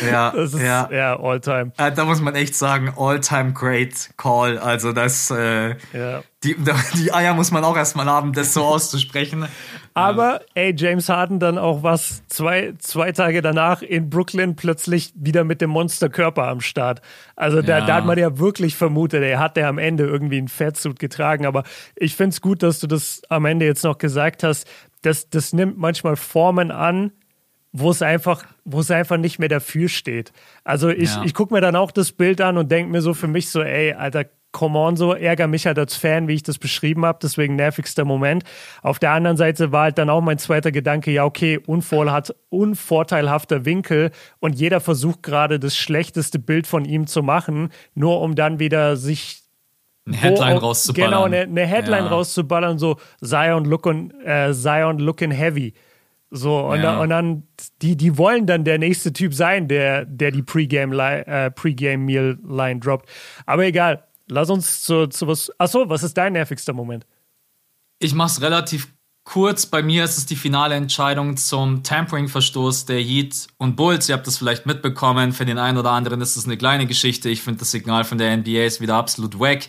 [0.10, 1.72] Ja, das ist, ja, ja all-time.
[1.78, 4.58] Äh, da muss man echt sagen, all-time great call.
[4.58, 6.24] Also das, äh, ja.
[6.44, 6.56] die,
[6.96, 9.48] die Eier muss man auch erstmal haben, das so auszusprechen.
[9.94, 15.44] Aber, ey, James Harden dann auch was zwei, zwei Tage danach in Brooklyn plötzlich wieder
[15.44, 17.02] mit dem Monsterkörper am Start.
[17.36, 17.86] Also da, ja.
[17.86, 21.46] da hat man ja wirklich vermutet, er hat ja am Ende irgendwie einen Fettsuit getragen.
[21.46, 21.64] Aber
[21.96, 24.68] ich finde es gut, dass du das am Ende jetzt noch gesagt hast.
[25.02, 27.12] Das, das nimmt manchmal Formen an,
[27.72, 30.32] wo es einfach, wo es einfach nicht mehr dafür steht.
[30.64, 31.24] Also ich, ja.
[31.24, 33.62] ich gucke mir dann auch das Bild an und denke mir so für mich so,
[33.62, 37.20] ey, Alter, come on, so ärger mich halt als Fan, wie ich das beschrieben habe,
[37.22, 38.44] deswegen nervigster Moment.
[38.82, 43.66] Auf der anderen Seite war halt dann auch mein zweiter Gedanke, ja, okay, unvorteil, unvorteilhafter
[43.66, 48.60] Winkel und jeder versucht gerade das schlechteste Bild von ihm zu machen, nur um dann
[48.60, 49.44] wieder sich
[50.08, 51.12] eine Headline wo, rauszuballern.
[51.12, 52.10] Genau, eine, eine Headline ja.
[52.10, 55.76] rauszuballern, so Zion looking, äh, Zion looking heavy.
[56.32, 56.84] So, und, ja.
[56.84, 57.44] dann, und dann,
[57.82, 61.74] die, die wollen dann der nächste Typ sein, der, der die Pre-Game äh, Pre
[62.80, 63.10] droppt.
[63.46, 65.52] Aber egal, lass uns zu, zu was.
[65.58, 67.08] Achso, was ist dein nervigster Moment?
[67.98, 69.66] Ich mach's relativ kurz.
[69.66, 74.08] Bei mir ist es die finale Entscheidung zum Tampering-Verstoß der Heat und Bulls.
[74.08, 75.34] Ihr habt das vielleicht mitbekommen.
[75.34, 77.30] Für den einen oder anderen ist es eine kleine Geschichte.
[77.30, 79.68] Ich finde das Signal von der NBA ist wieder absolut wack.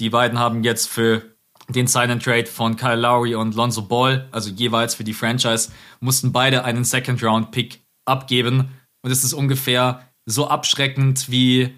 [0.00, 1.22] Die beiden haben jetzt für
[1.72, 5.70] den Sign and Trade von Kyle Lowry und Lonzo Ball, also jeweils für die Franchise,
[6.00, 8.70] mussten beide einen Second Round Pick abgeben.
[9.02, 11.74] Und es ist ungefähr so abschreckend wie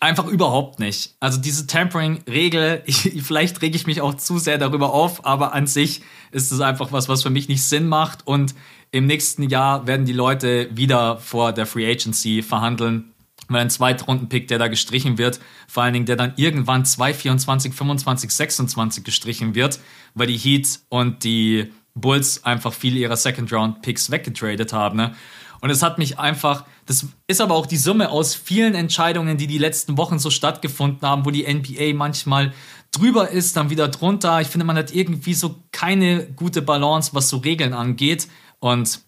[0.00, 1.14] einfach überhaupt nicht.
[1.20, 6.02] Also diese Tampering-Regel, vielleicht rege ich mich auch zu sehr darüber auf, aber an sich
[6.32, 8.26] ist es einfach was, was für mich nicht Sinn macht.
[8.26, 8.54] Und
[8.90, 13.11] im nächsten Jahr werden die Leute wieder vor der Free Agency verhandeln
[13.60, 19.04] ein Zweitrunden-Pick, der da gestrichen wird, vor allen Dingen der dann irgendwann 224, 25, 26
[19.04, 19.80] gestrichen wird,
[20.14, 24.96] weil die Heat und die Bulls einfach viele ihrer Second-Round-Picks weggetradet haben.
[24.96, 25.14] Ne?
[25.60, 29.46] Und es hat mich einfach, das ist aber auch die Summe aus vielen Entscheidungen, die
[29.46, 32.52] die letzten Wochen so stattgefunden haben, wo die NBA manchmal
[32.90, 34.40] drüber ist, dann wieder drunter.
[34.40, 38.28] Ich finde, man hat irgendwie so keine gute Balance, was so Regeln angeht.
[38.58, 39.00] Und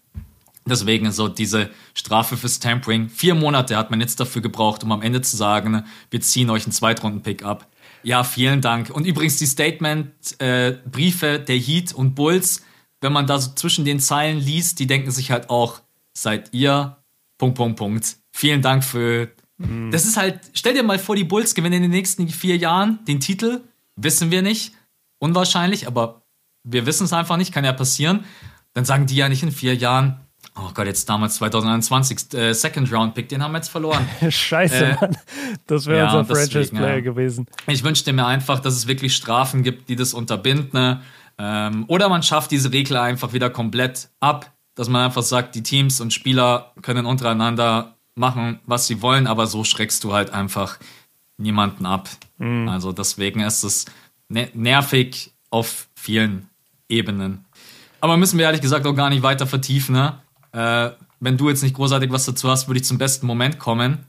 [0.67, 3.09] Deswegen so diese Strafe fürs Tampering.
[3.09, 6.63] Vier Monate hat man jetzt dafür gebraucht, um am Ende zu sagen, wir ziehen euch
[6.63, 7.67] einen Zweitrunden-Pick ab.
[8.01, 8.89] Ja, vielen Dank.
[8.89, 12.63] Und übrigens die Statement-Briefe äh, der Heat und Bulls,
[13.01, 15.81] wenn man da so zwischen den Zeilen liest, die denken sich halt auch,
[16.13, 16.97] seid ihr,
[17.37, 18.17] Punkt, Punkt, Punkt.
[18.31, 19.29] Vielen Dank für.
[19.57, 19.91] Mhm.
[19.91, 23.05] Das ist halt, stell dir mal vor, die Bulls gewinnen in den nächsten vier Jahren
[23.05, 23.61] den Titel.
[23.95, 24.73] Wissen wir nicht.
[25.19, 26.23] Unwahrscheinlich, aber
[26.63, 28.25] wir wissen es einfach nicht, kann ja passieren.
[28.73, 30.24] Dann sagen die ja nicht in vier Jahren,
[30.57, 34.07] Oh Gott, jetzt damals 2021, äh, Second Round Pick, den haben wir jetzt verloren.
[34.29, 35.17] Scheiße, äh, Mann.
[35.67, 37.01] Das wäre ja, unser Franchise-Player ja.
[37.01, 37.45] gewesen.
[37.67, 40.69] Ich wünschte mir einfach, dass es wirklich Strafen gibt, die das unterbinden.
[40.71, 41.01] Ne?
[41.37, 45.63] Ähm, oder man schafft diese Regel einfach wieder komplett ab, dass man einfach sagt, die
[45.63, 50.79] Teams und Spieler können untereinander machen, was sie wollen, aber so schreckst du halt einfach
[51.37, 52.09] niemanden ab.
[52.37, 52.69] Mhm.
[52.69, 53.85] Also deswegen ist es
[54.29, 56.49] ne nervig auf vielen
[56.87, 57.45] Ebenen.
[57.99, 60.19] Aber müssen wir ehrlich gesagt auch gar nicht weiter vertiefen, ne?
[60.55, 64.05] Äh, wenn du jetzt nicht großartig was dazu hast, würde ich zum besten Moment kommen.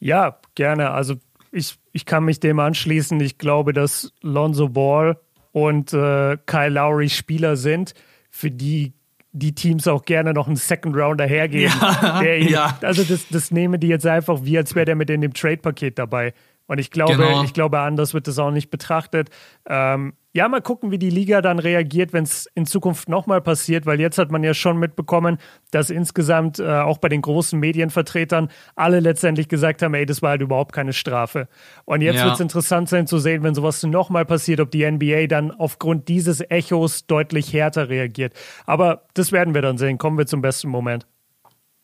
[0.00, 0.90] Ja, gerne.
[0.90, 1.14] Also
[1.50, 3.18] ich, ich kann mich dem anschließen.
[3.20, 5.18] Ich glaube, dass Lonzo Ball
[5.52, 7.94] und äh, Kyle Lowry Spieler sind,
[8.30, 8.92] für die
[9.32, 11.74] die Teams auch gerne noch einen Second Rounder hergeben.
[11.80, 12.78] Ja, ihn, ja.
[12.82, 15.98] Also das, das nehmen die jetzt einfach wie, als wäre der mit in dem Trade-Paket
[15.98, 16.32] dabei.
[16.66, 17.42] Und ich glaube, genau.
[17.44, 19.30] ich glaube, anders wird das auch nicht betrachtet.
[19.68, 23.86] Ähm, ja, mal gucken, wie die Liga dann reagiert, wenn es in Zukunft nochmal passiert,
[23.86, 25.38] weil jetzt hat man ja schon mitbekommen,
[25.72, 30.30] dass insgesamt äh, auch bei den großen Medienvertretern alle letztendlich gesagt haben, ey, das war
[30.30, 31.48] halt überhaupt keine Strafe.
[31.86, 32.26] Und jetzt ja.
[32.26, 36.06] wird es interessant sein zu sehen, wenn sowas nochmal passiert, ob die NBA dann aufgrund
[36.06, 38.32] dieses Echos deutlich härter reagiert.
[38.64, 39.98] Aber das werden wir dann sehen.
[39.98, 41.04] Kommen wir zum besten Moment.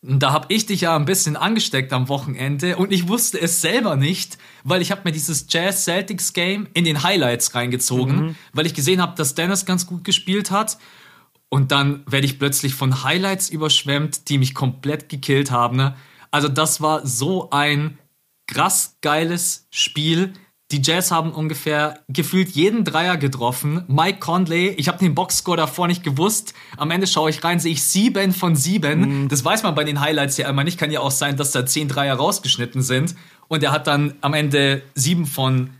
[0.07, 3.97] Da habe ich dich ja ein bisschen angesteckt am Wochenende und ich wusste es selber
[3.97, 8.37] nicht, weil ich habe mir dieses Jazz Celtics Game in den Highlights reingezogen, mhm.
[8.53, 10.77] weil ich gesehen habe, dass Dennis ganz gut gespielt hat
[11.49, 15.77] und dann werde ich plötzlich von Highlights überschwemmt, die mich komplett gekillt haben.
[15.77, 15.97] Ne?
[16.31, 17.97] Also das war so ein
[18.47, 20.35] krass geiles Spiel.
[20.75, 23.85] Die Jazz haben ungefähr gefühlt jeden Dreier getroffen.
[23.87, 26.53] Mike Conley, ich habe den Boxscore davor nicht gewusst.
[26.77, 29.23] Am Ende schaue ich rein, sehe ich sieben von sieben.
[29.23, 29.29] Mhm.
[29.29, 30.77] Das weiß man bei den Highlights ja immer nicht.
[30.77, 33.15] Kann ja auch sein, dass da zehn Dreier rausgeschnitten sind.
[33.47, 35.71] Und er hat dann am Ende sieben von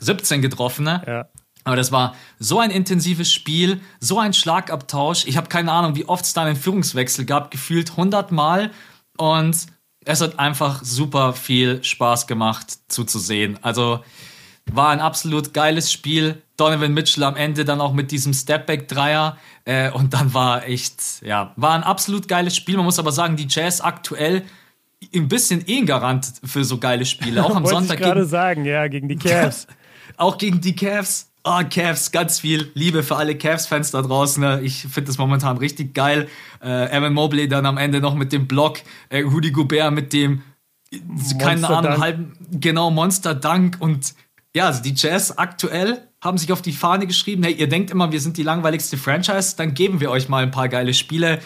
[0.00, 0.86] 17 getroffen.
[0.86, 1.00] Ne?
[1.06, 1.28] Ja.
[1.62, 5.24] Aber das war so ein intensives Spiel, so ein Schlagabtausch.
[5.26, 8.72] Ich habe keine Ahnung, wie oft es da einen Führungswechsel gab, gefühlt 100 Mal.
[9.16, 9.68] Und
[10.04, 13.58] es hat einfach super viel Spaß gemacht zuzusehen.
[13.62, 14.00] Also
[14.72, 16.42] war ein absolut geiles Spiel.
[16.56, 19.36] Donovan Mitchell am Ende dann auch mit diesem Stepback-Dreier.
[19.64, 22.76] Äh, und dann war echt, ja, war ein absolut geiles Spiel.
[22.76, 24.42] Man muss aber sagen, die Jazz aktuell
[25.14, 27.44] ein bisschen eh ein Garant für so geile Spiele.
[27.44, 27.98] Auch am Sonntag.
[27.98, 29.66] Ich gerade sagen, ja, gegen die Cavs.
[30.16, 31.30] auch gegen die Cavs.
[31.46, 34.42] Oh, Cavs, ganz viel Liebe für alle Cavs-Fans da draußen.
[34.42, 34.60] Ne?
[34.62, 36.26] Ich finde das momentan richtig geil.
[36.62, 38.78] Äh, Evan Mobley dann am Ende noch mit dem Block,
[39.10, 40.42] äh, Rudy Gobert mit dem,
[41.06, 43.76] Monster keine Ahnung, halben, genau, Monster Dank.
[43.78, 44.14] Und
[44.56, 48.10] ja, also die Jazz aktuell haben sich auf die Fahne geschrieben, hey, ihr denkt immer,
[48.10, 51.40] wir sind die langweiligste Franchise, dann geben wir euch mal ein paar geile Spiele.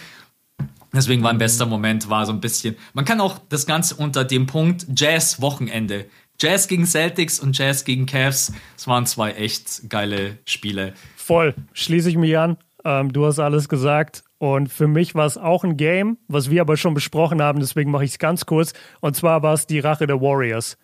[0.93, 2.77] Deswegen war ein bester Moment, war so ein bisschen.
[2.95, 6.07] Man kann auch das Ganze unter dem Punkt Jazz-Wochenende
[6.41, 8.53] Jazz gegen Celtics und Jazz gegen Cavs.
[8.77, 10.95] Es waren zwei echt geile Spiele.
[11.17, 12.57] Voll, schließe ich mich an.
[12.85, 14.23] Ähm, du hast alles gesagt.
[14.39, 17.91] Und für mich war es auch ein Game, was wir aber schon besprochen haben, deswegen
[17.91, 18.73] mache ich es ganz kurz.
[19.01, 20.79] Und zwar war es die Rache der Warriors.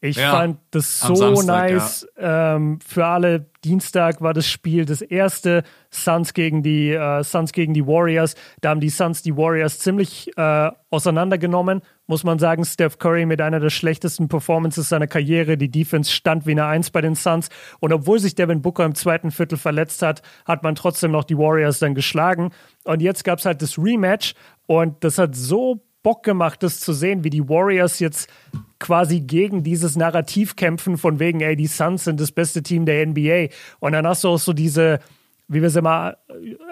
[0.00, 2.06] Ich ja, fand das so Samstag, nice.
[2.20, 2.56] Ja.
[2.56, 7.74] Ähm, für alle Dienstag war das Spiel das erste Suns gegen die äh, Suns gegen
[7.74, 8.34] die Warriors.
[8.60, 12.64] Da haben die Suns die Warriors ziemlich äh, auseinandergenommen, muss man sagen.
[12.64, 15.56] Steph Curry mit einer der schlechtesten Performances seiner Karriere.
[15.56, 17.48] Die Defense stand wie eine Eins bei den Suns.
[17.80, 21.38] Und obwohl sich Devin Booker im zweiten Viertel verletzt hat, hat man trotzdem noch die
[21.38, 22.50] Warriors dann geschlagen.
[22.84, 24.34] Und jetzt gab es halt das Rematch
[24.66, 28.30] und das hat so Bock gemacht, das zu sehen, wie die Warriors jetzt
[28.78, 33.04] quasi gegen dieses Narrativ kämpfen, von wegen, ey, die Suns sind das beste Team der
[33.04, 33.48] NBA.
[33.80, 35.00] Und dann hast du auch so diese,
[35.48, 36.16] wie wir es immer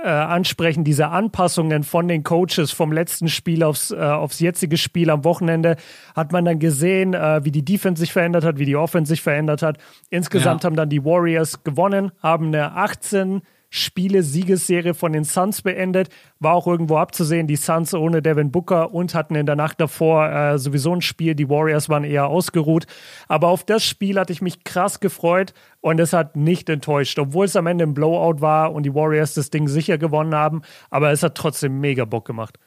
[0.02, 5.10] äh, ansprechen, diese Anpassungen von den Coaches vom letzten Spiel aufs, äh, aufs jetzige Spiel
[5.10, 5.76] am Wochenende,
[6.14, 9.22] hat man dann gesehen, äh, wie die Defense sich verändert hat, wie die Offense sich
[9.22, 9.78] verändert hat.
[10.10, 10.66] Insgesamt ja.
[10.66, 13.42] haben dann die Warriors gewonnen, haben eine 18
[13.76, 16.08] Spiele-Siegesserie von den Suns beendet.
[16.38, 20.30] War auch irgendwo abzusehen, die Suns ohne Devin Booker und hatten in der Nacht davor
[20.30, 21.34] äh, sowieso ein Spiel.
[21.34, 22.86] Die Warriors waren eher ausgeruht.
[23.26, 27.46] Aber auf das Spiel hatte ich mich krass gefreut und es hat nicht enttäuscht, obwohl
[27.46, 30.62] es am Ende ein Blowout war und die Warriors das Ding sicher gewonnen haben.
[30.90, 32.60] Aber es hat trotzdem mega Bock gemacht.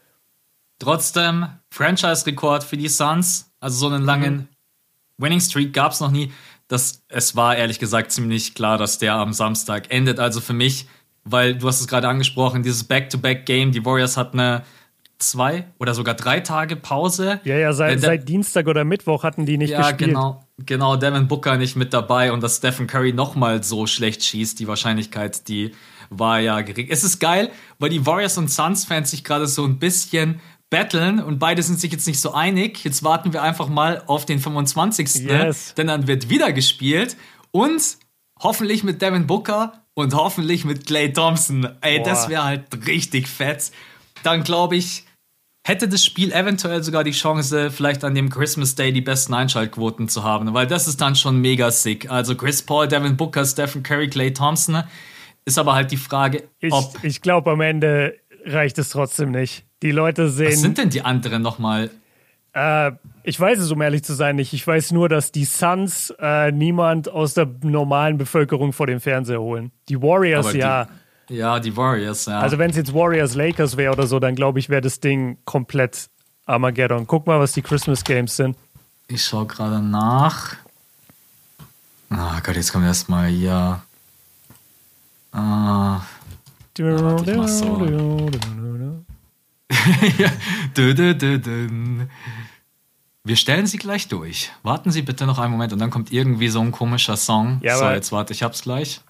[0.77, 3.53] Trotzdem Franchise-Rekord für die Suns.
[3.61, 4.47] Also so einen langen mhm.
[5.17, 6.33] Winning Streak gab es noch nie.
[6.67, 10.19] Das, es war ehrlich gesagt ziemlich klar, dass der am Samstag endet.
[10.19, 10.87] Also für mich
[11.29, 14.63] weil du hast es gerade angesprochen, dieses Back-to-Back-Game, die Warriors hatten eine
[15.19, 17.39] zwei oder sogar drei Tage Pause.
[17.43, 20.01] Ja, ja, seit, äh, seit Dienstag oder Mittwoch hatten die nicht ja, gespielt.
[20.01, 24.23] Ja, genau, genau, Devin Booker nicht mit dabei und dass Stephen Curry nochmal so schlecht
[24.23, 25.71] schießt, die Wahrscheinlichkeit, die
[26.09, 26.87] war ja gering.
[26.89, 31.39] Es ist geil, weil die Warriors und Suns-Fans sich gerade so ein bisschen battlen und
[31.39, 32.83] beide sind sich jetzt nicht so einig.
[32.83, 35.23] Jetzt warten wir einfach mal auf den 25.
[35.23, 35.73] Yes.
[35.75, 37.15] Denn dann wird wieder gespielt
[37.51, 37.97] und
[38.39, 41.67] hoffentlich mit Devin Booker und hoffentlich mit Clay Thompson.
[41.81, 42.05] Ey, Boah.
[42.05, 43.71] das wäre halt richtig fett.
[44.21, 45.05] Dann glaube ich,
[45.65, 50.07] hätte das Spiel eventuell sogar die Chance, vielleicht an dem Christmas Day die besten Einschaltquoten
[50.07, 52.11] zu haben, weil das ist dann schon mega sick.
[52.11, 54.83] Also Chris Paul, Devin Booker, Stephen Curry, Clay Thompson.
[55.45, 56.93] Ist aber halt die Frage, ob.
[56.99, 59.65] Ich, ich glaube, am Ende reicht es trotzdem nicht.
[59.81, 60.51] Die Leute sehen.
[60.51, 61.89] Was sind denn die anderen nochmal?
[62.57, 64.51] Äh, ich weiß es, um ehrlich zu sein, nicht.
[64.53, 69.39] Ich weiß nur, dass die Suns äh, niemand aus der normalen Bevölkerung vor dem Fernseher
[69.39, 69.71] holen.
[69.89, 70.87] Die Warriors, die, ja.
[71.29, 72.39] Ja, die Warriors, ja.
[72.39, 75.37] Also wenn es jetzt Warriors Lakers wäre oder so, dann glaube ich, wäre das Ding
[75.45, 76.09] komplett
[76.45, 77.05] Armageddon.
[77.05, 78.57] Guck mal, was die Christmas Games sind.
[79.07, 80.55] Ich schaue gerade nach.
[82.09, 83.81] Ah oh Gott, jetzt kommt erstmal hier.
[85.31, 86.01] Ah.
[86.77, 86.83] Ich
[87.47, 88.29] so.
[90.17, 90.29] ja.
[90.75, 91.39] dö, dö, dö,
[93.27, 94.51] Wir stellen sie gleich durch.
[94.63, 97.59] Warten Sie bitte noch einen Moment und dann kommt irgendwie so ein komischer Song.
[97.61, 99.01] Ja, so, jetzt warte, ich hab's gleich.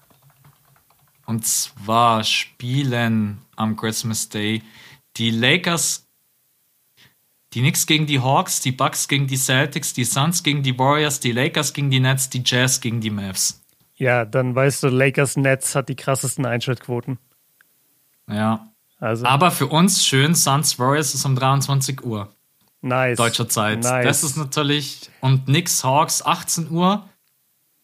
[1.24, 4.62] Und zwar spielen am Christmas Day
[5.16, 6.08] die Lakers,
[7.52, 11.20] die Knicks gegen die Hawks, die Bucks gegen die Celtics, die Suns gegen die Warriors,
[11.20, 13.62] die Lakers gegen die Nets, die Jazz gegen die Mavs.
[13.94, 17.18] Ja, dann weißt du, Lakers Nets hat die krassesten Einschaltquoten.
[18.28, 18.66] Ja.
[18.98, 19.26] Also.
[19.26, 22.34] Aber für uns schön, Suns Warriors ist um 23 Uhr.
[22.80, 23.16] Nice.
[23.16, 23.82] Deutscher Zeit.
[23.82, 24.04] Nice.
[24.04, 25.10] Das ist natürlich.
[25.20, 27.08] Und Knicks Hawks 18 Uhr.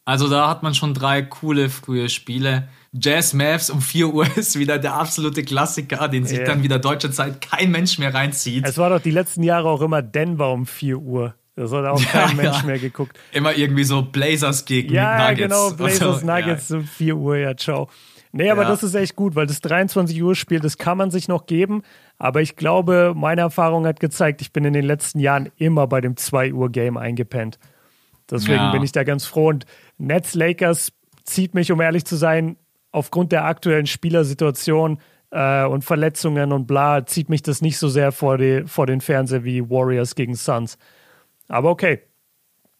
[0.04, 2.68] Also da hat man schon drei coole frühe Spiele.
[2.92, 6.46] Jazz Mavs um 4 Uhr ist wieder der absolute Klassiker, den sich yeah.
[6.46, 8.64] dann wieder deutsche Zeit kein Mensch mehr reinzieht.
[8.66, 11.34] Es war doch die letzten Jahre auch immer Denver um 4 Uhr.
[11.56, 12.62] Das hat auch kein ja, Mensch ja.
[12.64, 13.18] mehr geguckt.
[13.32, 15.40] Immer irgendwie so Blazers gegen ja, Nuggets.
[15.40, 17.88] Ja, genau, Blazers, so, Nuggets um 4 Uhr, ja, ciao.
[18.36, 21.28] Nee, aber das ist echt gut, weil das 23 Uhr Spiel, das kann man sich
[21.28, 21.82] noch geben.
[22.18, 26.00] Aber ich glaube, meine Erfahrung hat gezeigt, ich bin in den letzten Jahren immer bei
[26.00, 27.60] dem 2 Uhr Game eingepennt.
[28.28, 29.50] Deswegen bin ich da ganz froh.
[29.50, 29.66] Und
[29.98, 30.92] Nets Lakers
[31.22, 32.56] zieht mich, um ehrlich zu sein,
[32.90, 34.98] aufgrund der aktuellen Spielersituation
[35.30, 39.00] äh, und Verletzungen und bla, zieht mich das nicht so sehr vor, die, vor den
[39.00, 40.76] Fernseher wie Warriors gegen Suns.
[41.46, 42.00] Aber okay.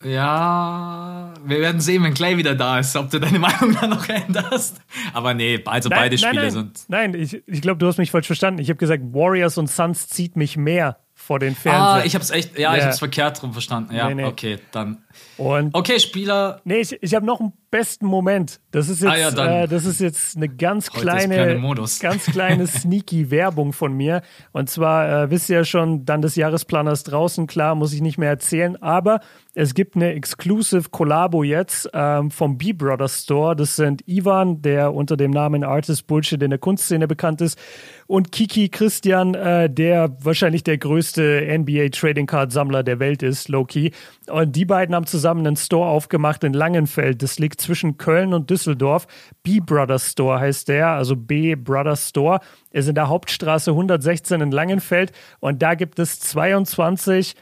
[0.05, 4.09] Ja, wir werden sehen, wenn Clay wieder da ist, ob du deine Meinung da noch
[4.09, 4.81] änderst.
[5.13, 6.85] Aber nee, also nein, beide Spiele nein, sind.
[6.89, 8.61] Nein, ich, ich glaube, du hast mich falsch verstanden.
[8.61, 11.83] Ich habe gesagt, Warriors und Suns zieht mich mehr vor den Fernseher.
[11.83, 12.77] Ah, ich habe es echt, ja, yeah.
[12.77, 13.95] ich habe es verkehrt drum verstanden.
[13.95, 14.25] Ja, nee, nee.
[14.25, 15.04] okay, dann.
[15.37, 16.61] Und okay, Spieler.
[16.65, 18.61] Nee, ich, ich habe noch einen besten Moment.
[18.71, 21.61] Das ist jetzt, ah, ja, äh, das ist jetzt eine ganz kleine,
[22.01, 24.23] ganz kleine sneaky Werbung von mir.
[24.53, 28.17] Und zwar äh, wisst ihr ja schon, dann des Jahresplaners draußen, klar, muss ich nicht
[28.17, 28.81] mehr erzählen.
[28.81, 29.21] Aber
[29.55, 33.57] es gibt eine Exclusive Collabo jetzt ähm, vom B Brothers Store.
[33.57, 37.59] Das sind Ivan, der unter dem Namen Artist Bullshit in der Kunstszene bekannt ist,
[38.07, 43.49] und Kiki Christian, äh, der wahrscheinlich der größte NBA Trading Card Sammler der Welt ist,
[43.49, 43.93] Loki.
[44.29, 47.23] Und die beiden haben zusammen einen Store aufgemacht in Langenfeld.
[47.23, 49.07] Das liegt zwischen Köln und Düsseldorf.
[49.43, 52.41] B Brothers Store heißt der, also B Brothers Store.
[52.71, 57.35] Ist in der Hauptstraße 116 in Langenfeld und da gibt es 22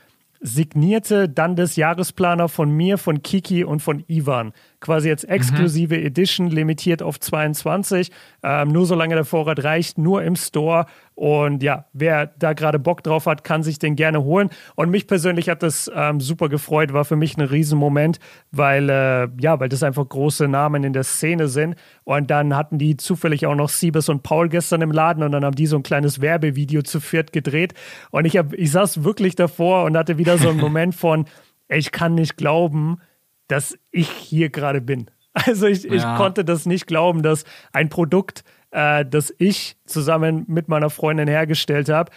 [0.43, 4.53] signierte dann des Jahresplaner von mir, von Kiki und von Ivan.
[4.83, 6.07] Quasi jetzt exklusive mhm.
[6.07, 8.11] Edition, limitiert auf 22.
[8.43, 10.87] Ähm, nur solange der Vorrat reicht, nur im Store.
[11.15, 14.51] Und ja, wer da gerade Bock drauf hat, kann sich den gerne holen.
[14.75, 18.19] Und mich persönlich hat das ähm, super gefreut, war für mich ein Riesenmoment,
[18.51, 21.77] weil, äh, ja, weil das einfach große Namen in der Szene sind.
[22.03, 25.45] Und dann hatten die zufällig auch noch Siebes und Paul gestern im Laden und dann
[25.45, 27.75] haben die so ein kleines Werbevideo zu viert gedreht.
[28.11, 31.27] Und ich, hab, ich saß wirklich davor und hatte wieder so einen Moment von,
[31.69, 32.99] ich kann nicht glauben,
[33.49, 35.11] dass ich hier gerade bin.
[35.35, 35.95] Also ich, ja.
[35.95, 41.27] ich konnte das nicht glauben, dass ein Produkt, äh, das ich zusammen mit meiner Freundin
[41.27, 42.13] hergestellt habe,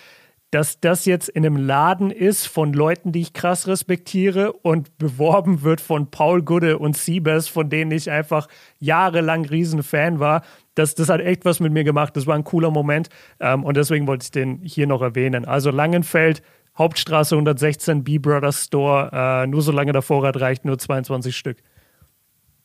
[0.51, 5.63] dass das jetzt in einem Laden ist von Leuten, die ich krass respektiere und beworben
[5.63, 8.47] wird von Paul Gude und Siebes, von denen ich einfach
[8.79, 10.43] jahrelang Riesenfan war.
[10.73, 12.15] Das, das hat echt was mit mir gemacht.
[12.15, 13.09] Das war ein cooler Moment
[13.39, 15.45] ähm, und deswegen wollte ich den hier noch erwähnen.
[15.45, 16.41] Also Langenfeld,
[16.77, 19.09] Hauptstraße 116, B Brothers Store.
[19.43, 21.57] Äh, nur solange der Vorrat reicht, nur 22 Stück.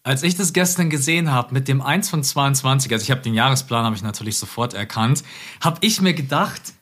[0.03, 3.35] Als ich das gestern gesehen habe mit dem 1 von 22, also ich habe den
[3.35, 5.23] Jahresplan, habe ich natürlich sofort erkannt,
[5.61, 6.73] habe ich mir gedacht,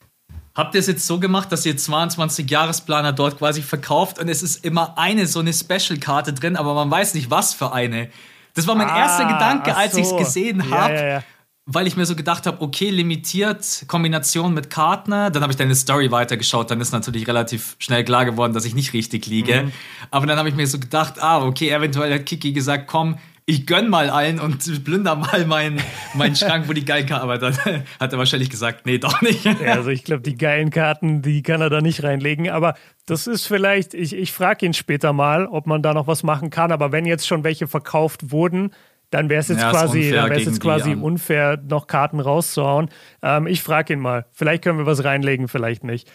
[0.55, 4.45] habt ihr es jetzt so gemacht, dass ihr 22 Jahresplaner dort quasi verkauft und es
[4.45, 8.09] ist immer eine so eine Special-Karte drin, aber man weiß nicht, was für eine.
[8.55, 9.99] Das war mein ah, erster Gedanke, als so.
[9.99, 10.95] ich es gesehen habe.
[10.95, 11.23] Ja, ja, ja
[11.71, 15.31] weil ich mir so gedacht habe, okay, limitiert, Kombination mit Kartner.
[15.31, 18.75] Dann habe ich deine Story weitergeschaut, dann ist natürlich relativ schnell klar geworden, dass ich
[18.75, 19.65] nicht richtig liege.
[19.65, 19.73] Mhm.
[20.11, 23.67] Aber dann habe ich mir so gedacht, ah, okay, eventuell hat Kiki gesagt, komm, ich
[23.67, 25.79] gönn mal allen und plünder mal meinen
[26.15, 27.23] mein Schrank, wo die geilen Karten.
[27.23, 27.55] Aber dann
[28.01, 29.45] hat er wahrscheinlich gesagt, nee, doch nicht.
[29.45, 32.49] Ja, also ich glaube, die geilen Karten, die kann er da nicht reinlegen.
[32.49, 36.23] Aber das ist vielleicht, ich, ich frage ihn später mal, ob man da noch was
[36.23, 36.73] machen kann.
[36.73, 38.71] Aber wenn jetzt schon welche verkauft wurden,
[39.11, 42.91] dann wäre es jetzt ja, quasi, dann wär's jetzt quasi unfair, noch Karten rauszuhauen.
[43.23, 44.27] Ähm, ich frage ihn mal.
[44.33, 46.11] Vielleicht können wir was reinlegen, vielleicht nicht.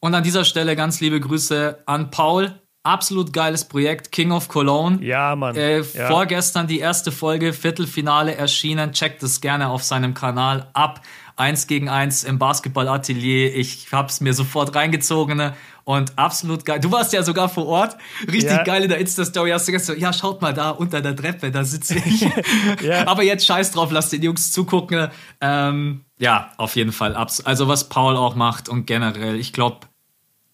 [0.00, 2.60] Und an dieser Stelle ganz liebe Grüße an Paul.
[2.84, 4.98] Absolut geiles Projekt, King of Cologne.
[5.04, 5.54] Ja, Mann.
[5.54, 6.08] Äh, ja.
[6.08, 8.90] Vorgestern die erste Folge, Viertelfinale erschienen.
[8.90, 11.00] Checkt es gerne auf seinem Kanal ab.
[11.36, 13.54] Eins gegen eins im Basketballatelier.
[13.54, 15.54] Ich hab's mir sofort reingezogen ne?
[15.84, 16.80] Und absolut geil.
[16.80, 17.96] Du warst ja sogar vor Ort.
[18.26, 18.62] Richtig ja.
[18.62, 21.64] geil in der Insta-Story hast du gesagt, ja, schaut mal da unter der Treppe, da
[21.64, 22.20] sitze ich.
[22.82, 23.06] ja.
[23.06, 25.08] Aber jetzt scheiß drauf, lass den Jungs zugucken.
[25.40, 27.14] Ähm, ja, auf jeden Fall.
[27.14, 29.80] Also was Paul auch macht und generell, ich glaube,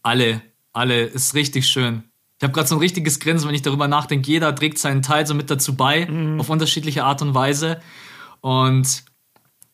[0.02, 0.40] alle,
[0.72, 2.04] alle, ist richtig schön.
[2.38, 4.30] Ich habe gerade so ein richtiges Grinsen, wenn ich darüber nachdenke.
[4.30, 6.40] Jeder trägt seinen Teil so mit dazu bei, mhm.
[6.40, 7.80] auf unterschiedliche Art und Weise.
[8.40, 9.04] Und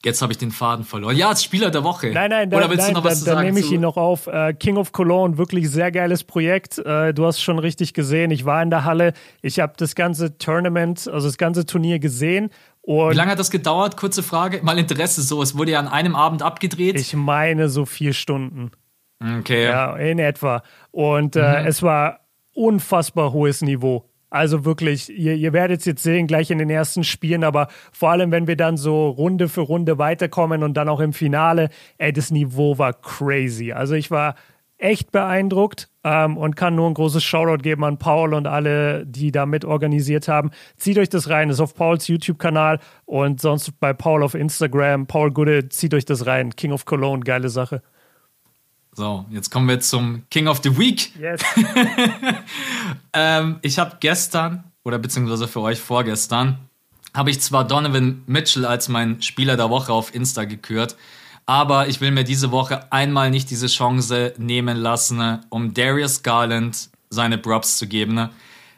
[0.04, 1.16] Jetzt habe ich den Faden verloren.
[1.16, 2.10] Ja, als Spieler der Woche.
[2.12, 3.36] Nein, nein, da, Oder willst nein, du noch was da, sagen?
[3.36, 4.26] Dann nehme ich ihn noch auf.
[4.26, 6.78] Äh, King of Cologne, wirklich sehr geiles Projekt.
[6.78, 8.30] Äh, du hast schon richtig gesehen.
[8.30, 9.12] Ich war in der Halle.
[9.42, 12.50] Ich habe das ganze Tournament, also das ganze Turnier gesehen.
[12.82, 13.96] Und Wie lange hat das gedauert?
[13.96, 14.60] Kurze Frage.
[14.62, 15.42] Mal Interesse so.
[15.42, 17.00] Es wurde ja an einem Abend abgedreht.
[17.00, 18.72] Ich meine so vier Stunden.
[19.38, 19.64] Okay.
[19.64, 20.62] Ja, in etwa.
[20.90, 21.66] Und äh, mhm.
[21.66, 22.20] es war
[22.52, 24.08] unfassbar hohes Niveau.
[24.34, 28.10] Also wirklich, ihr, ihr werdet es jetzt sehen, gleich in den ersten Spielen, aber vor
[28.10, 32.12] allem, wenn wir dann so Runde für Runde weiterkommen und dann auch im Finale, ey,
[32.12, 33.70] das Niveau war crazy.
[33.70, 34.34] Also ich war
[34.76, 39.30] echt beeindruckt ähm, und kann nur ein großes Shoutout geben an Paul und alle, die
[39.30, 40.50] da mit organisiert haben.
[40.76, 45.06] Zieht euch das rein, ist auf Pauls YouTube-Kanal und sonst bei Paul auf Instagram.
[45.06, 46.56] Paul Gude, zieht euch das rein.
[46.56, 47.82] King of Cologne, geile Sache.
[48.94, 51.12] So, jetzt kommen wir zum King of the Week.
[51.18, 51.40] Yes.
[53.12, 56.58] ähm, ich habe gestern, oder beziehungsweise für euch vorgestern,
[57.12, 60.96] habe ich zwar Donovan Mitchell als mein Spieler der Woche auf Insta gekürt,
[61.46, 66.88] aber ich will mir diese Woche einmal nicht diese Chance nehmen lassen, um Darius Garland
[67.10, 68.30] seine Props zu geben.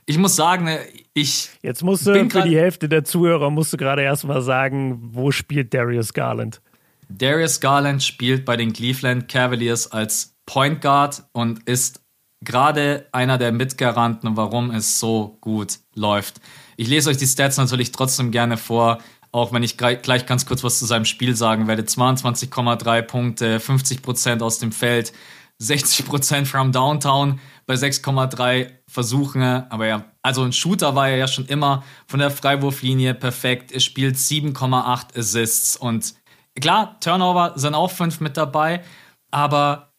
[0.06, 0.68] Ich muss sagen,
[1.14, 1.50] ich.
[1.62, 5.74] Jetzt musst du für die Hälfte der Zuhörer musst du gerade erstmal sagen, wo spielt
[5.74, 6.60] Darius Garland?
[7.08, 12.00] Darius Garland spielt bei den Cleveland Cavaliers als Point Guard und ist
[12.42, 16.40] gerade einer der Mitgaranten, warum es so gut läuft.
[16.76, 18.98] Ich lese euch die Stats natürlich trotzdem gerne vor,
[19.32, 21.82] auch wenn ich gleich ganz kurz was zu seinem Spiel sagen werde.
[21.82, 25.12] 22,3 Punkte, 50% aus dem Feld,
[25.60, 29.42] 60% from Downtown bei 6,3 Versuchen.
[29.42, 33.72] Aber ja, also ein Shooter war er ja schon immer von der Freiwurflinie perfekt.
[33.72, 36.14] Er spielt 7,8 Assists und
[36.60, 38.82] Klar, Turnover sind auch fünf mit dabei,
[39.30, 39.92] aber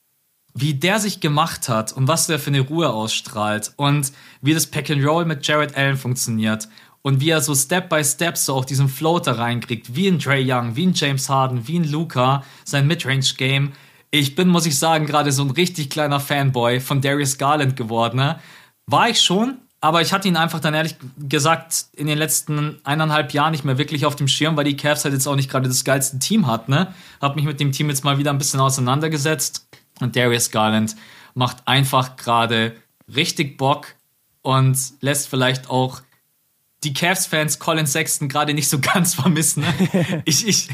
[0.54, 4.66] wie der sich gemacht hat und was der für eine Ruhe ausstrahlt und wie das
[4.66, 6.68] Pack and Roll mit Jared Allen funktioniert
[7.04, 10.52] und wie er so Step by Step so auch diesen Floater reinkriegt, wie ein Trey
[10.52, 13.74] Young, wie ein James Harden, wie ein Luca, sein Midrange Game.
[14.10, 18.18] Ich bin, muss ich sagen, gerade so ein richtig kleiner Fanboy von Darius Garland geworden.
[18.18, 18.40] Ne?
[18.88, 23.32] War ich schon, aber ich hatte ihn einfach dann ehrlich gesagt in den letzten eineinhalb
[23.32, 25.70] Jahren nicht mehr wirklich auf dem Schirm, weil die Cavs halt jetzt auch nicht gerade
[25.70, 26.94] das geilste Team hat, ne?
[27.22, 29.66] Hab mich mit dem Team jetzt mal wieder ein bisschen auseinandergesetzt
[30.02, 30.98] und Darius Garland
[31.36, 32.76] macht einfach gerade
[33.16, 33.96] richtig Bock
[34.42, 36.02] und lässt vielleicht auch
[36.84, 39.64] die Cavs-Fans Colin Sexton gerade nicht so ganz vermissen.
[39.64, 40.22] Ne?
[40.26, 40.68] ich, ich,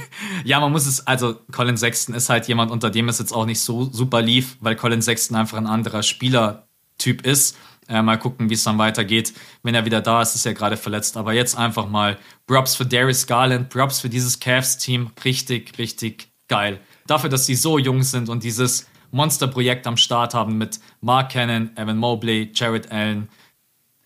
[0.44, 3.46] ja, man muss es, also Colin Sexton ist halt jemand, unter dem es jetzt auch
[3.46, 7.56] nicht so super lief, weil Colin Sexton einfach ein anderer Spielertyp ist.
[7.88, 9.34] Äh, mal gucken, wie es dann weitergeht.
[9.62, 11.18] Wenn er wieder da ist, ist er gerade verletzt.
[11.18, 12.18] Aber jetzt einfach mal
[12.48, 15.12] Props für Darius Garland, Props für dieses Cavs-Team.
[15.24, 16.80] Richtig, richtig geil.
[17.08, 21.70] Dafür, dass sie so jung sind und dieses Monsterprojekt am Start haben mit Mark Cannon,
[21.76, 23.30] Evan Mobley, Jared Allen.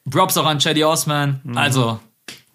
[0.09, 1.41] Props auch an Chaddy Osman.
[1.43, 1.57] Mhm.
[1.57, 1.99] Also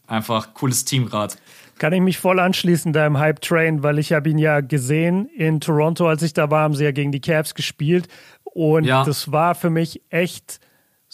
[0.06, 1.34] einfach cooles Team gerade.
[1.78, 5.26] Kann ich mich voll anschließen da im Hype Train, weil ich habe ihn ja gesehen
[5.26, 8.08] in Toronto, als ich da war, haben sie ja gegen die Cavs gespielt
[8.44, 9.04] und ja.
[9.04, 10.60] das war für mich echt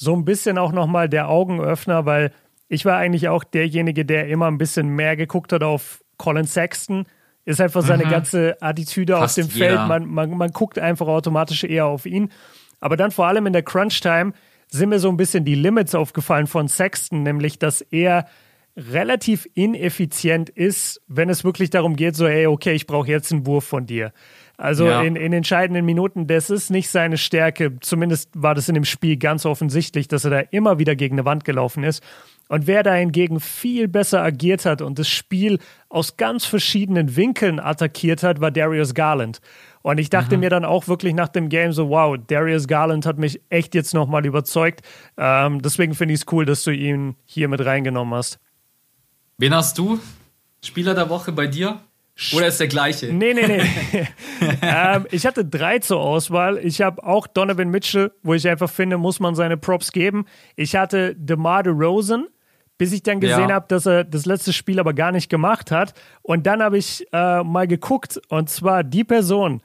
[0.00, 2.30] so ein bisschen auch nochmal der Augenöffner, weil
[2.68, 7.04] ich war eigentlich auch derjenige, der immer ein bisschen mehr geguckt hat auf Colin Sexton.
[7.44, 8.10] Ist einfach seine mhm.
[8.10, 9.50] ganze Attitüde Fast auf dem.
[9.50, 9.88] Feld.
[9.88, 12.30] Man, man, man guckt einfach automatisch eher auf ihn.
[12.78, 14.34] Aber dann vor allem in der Crunch-Time
[14.68, 18.28] sind mir so ein bisschen die Limits aufgefallen von Sexton, nämlich dass er
[18.76, 23.46] relativ ineffizient ist, wenn es wirklich darum geht, so, ey, okay, ich brauche jetzt einen
[23.46, 24.12] Wurf von dir.
[24.58, 25.02] Also ja.
[25.02, 27.78] in, in entscheidenden Minuten, das ist nicht seine Stärke.
[27.78, 31.24] Zumindest war das in dem Spiel ganz offensichtlich, dass er da immer wieder gegen eine
[31.24, 32.02] Wand gelaufen ist.
[32.48, 37.60] Und wer da hingegen viel besser agiert hat und das Spiel aus ganz verschiedenen Winkeln
[37.60, 39.40] attackiert hat, war Darius Garland.
[39.82, 40.40] Und ich dachte mhm.
[40.40, 43.94] mir dann auch wirklich nach dem Game so, wow, Darius Garland hat mich echt jetzt
[43.94, 44.80] nochmal überzeugt.
[45.16, 48.40] Ähm, deswegen finde ich es cool, dass du ihn hier mit reingenommen hast.
[49.36, 50.00] Wen hast du?
[50.64, 51.80] Spieler der Woche bei dir?
[52.34, 53.12] Oder ist der gleiche?
[53.12, 53.62] Nee, nee, nee.
[54.62, 56.58] ähm, ich hatte drei zur Auswahl.
[56.58, 60.26] Ich habe auch Donovan Mitchell, wo ich einfach finde, muss man seine Props geben.
[60.56, 62.26] Ich hatte DeMar DeRozan,
[62.76, 63.54] bis ich dann gesehen ja.
[63.54, 65.94] habe, dass er das letzte Spiel aber gar nicht gemacht hat.
[66.22, 69.62] Und dann habe ich äh, mal geguckt, und zwar die Person,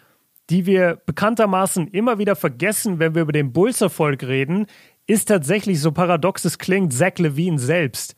[0.52, 4.68] die wir bekanntermaßen immer wieder vergessen, wenn wir über den Bulls-Erfolg reden,
[5.08, 8.16] ist tatsächlich, so paradox es klingt, Zach Levine selbst.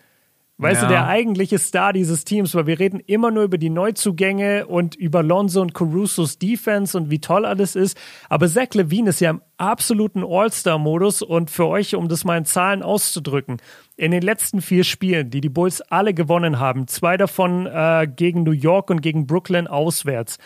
[0.57, 0.87] Weißt ja.
[0.87, 4.95] du, der eigentliche Star dieses Teams, weil wir reden immer nur über die Neuzugänge und
[4.95, 7.97] über Lonzo und Carusos Defense und wie toll alles ist.
[8.29, 12.45] Aber Zach Levine ist ja im absoluten All-Star-Modus und für euch, um das mal in
[12.45, 13.57] Zahlen auszudrücken,
[13.97, 18.43] in den letzten vier Spielen, die die Bulls alle gewonnen haben, zwei davon äh, gegen
[18.43, 20.37] New York und gegen Brooklyn auswärts,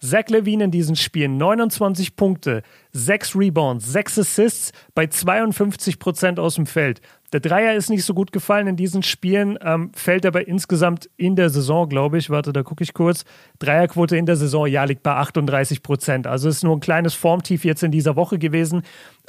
[0.00, 2.62] Zach Levine in diesen Spielen 29 Punkte,
[2.92, 7.00] 6 Rebounds, 6 Assists bei 52 Prozent aus dem Feld.
[7.32, 11.36] Der Dreier ist nicht so gut gefallen in diesen Spielen, ähm, fällt aber insgesamt in
[11.36, 13.24] der Saison, glaube ich, warte, da gucke ich kurz.
[13.58, 16.26] Dreierquote in der Saison, ja, liegt bei 38 Prozent.
[16.26, 18.82] Also ist nur ein kleines Formtief jetzt in dieser Woche gewesen.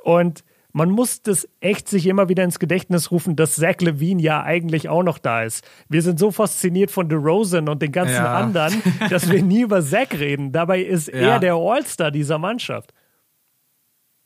[0.04, 4.44] Und man muss das echt sich immer wieder ins Gedächtnis rufen, dass Zach Levine ja
[4.44, 5.68] eigentlich auch noch da ist.
[5.90, 8.36] Wir sind so fasziniert von DeRozan und den ganzen ja.
[8.36, 10.52] anderen, dass wir nie über Zach reden.
[10.52, 11.16] Dabei ist ja.
[11.16, 12.94] er der All-Star dieser Mannschaft.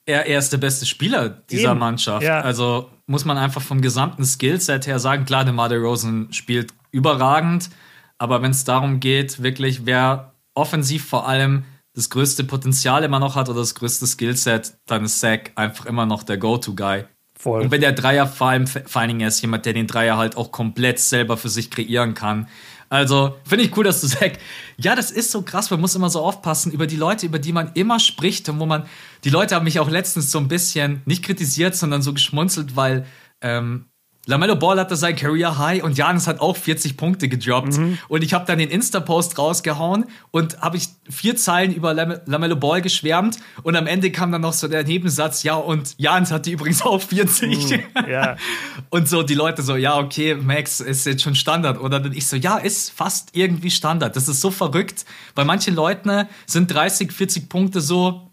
[0.06, 1.80] Er, er ist der beste Spieler dieser Eben.
[1.80, 2.24] Mannschaft.
[2.24, 2.42] Ja.
[2.42, 7.70] Also muss man einfach vom gesamten Skillset her sagen, klar, DeMar DeRozan spielt überragend,
[8.18, 13.36] aber wenn es darum geht, wirklich, wer offensiv vor allem das größte Potenzial immer noch
[13.36, 17.06] hat oder das größte Skillset, dann ist Zach einfach immer noch der Go-To-Guy.
[17.38, 17.64] Voll.
[17.64, 20.18] Und wenn der Dreier vor allem, vor allen Dingen er ist jemand, der den Dreier
[20.18, 22.48] halt auch komplett selber für sich kreieren kann.
[22.90, 24.40] Also finde ich cool, dass du sagst,
[24.78, 27.52] ja, das ist so krass, man muss immer so aufpassen über die Leute, über die
[27.52, 28.86] man immer spricht und wo man,
[29.24, 33.06] die Leute haben mich auch letztens so ein bisschen nicht kritisiert, sondern so geschmunzelt, weil
[33.42, 33.86] ähm,
[34.26, 37.78] Lamello Ball hatte sein Career High und Janis hat auch 40 Punkte gedroppt.
[37.78, 37.98] Mhm.
[38.08, 42.56] Und ich habe dann den Insta-Post rausgehauen und habe ich vier Zeilen über Lam Lamello
[42.56, 43.38] Ball geschwärmt.
[43.64, 47.02] Und am Ende kam dann noch so der Nebensatz, ja, und Janis hatte übrigens auch
[47.02, 47.70] 40.
[47.70, 48.38] Mhm, ja.
[48.90, 51.82] und so die Leute so, ja, okay, Max ist jetzt schon Standard.
[51.82, 54.16] Oder dann ich so, ja, ist fast irgendwie Standard.
[54.16, 55.04] Das ist so verrückt.
[55.36, 58.33] Bei manchen Leuten sind 30, 40 Punkte so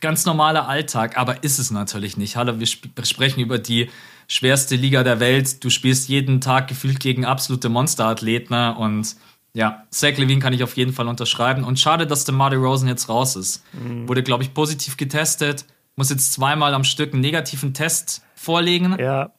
[0.00, 2.36] ganz normaler Alltag, aber ist es natürlich nicht.
[2.36, 3.90] Hallo, wir sp sprechen über die
[4.28, 5.64] schwerste Liga der Welt.
[5.64, 8.76] Du spielst jeden Tag gefühlt gegen absolute Monsterathleten ne?
[8.76, 9.16] und
[9.54, 11.64] ja, Zach Levine kann ich auf jeden Fall unterschreiben.
[11.64, 13.64] Und schade, dass der Marty Rosen jetzt raus ist.
[13.72, 14.08] Mhm.
[14.08, 15.64] Wurde, glaube ich, positiv getestet.
[15.96, 18.96] Muss jetzt zweimal am Stück einen negativen Test vorlegen.
[19.00, 19.32] Ja.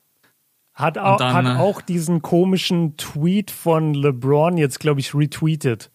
[0.74, 5.92] Hat, au dann, hat äh, auch diesen komischen Tweet von LeBron jetzt, glaube ich, retweetet.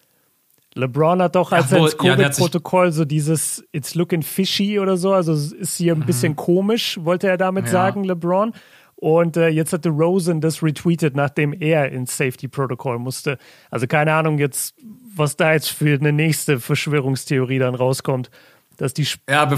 [0.75, 5.33] LeBron hat doch als ins Covid-Protokoll ja, so dieses It's looking fishy oder so, also
[5.33, 6.07] ist hier ein mhm.
[6.07, 7.71] bisschen komisch, wollte er damit ja.
[7.71, 8.53] sagen, LeBron.
[8.97, 13.39] Und äh, jetzt hatte Rosen das retweetet, nachdem er ins Safety Protocol musste.
[13.71, 14.75] Also keine Ahnung jetzt,
[15.15, 18.31] was da jetzt für eine nächste Verschwörungstheorie dann rauskommt.
[18.77, 19.03] Dass die.
[19.05, 19.51] Sp ja,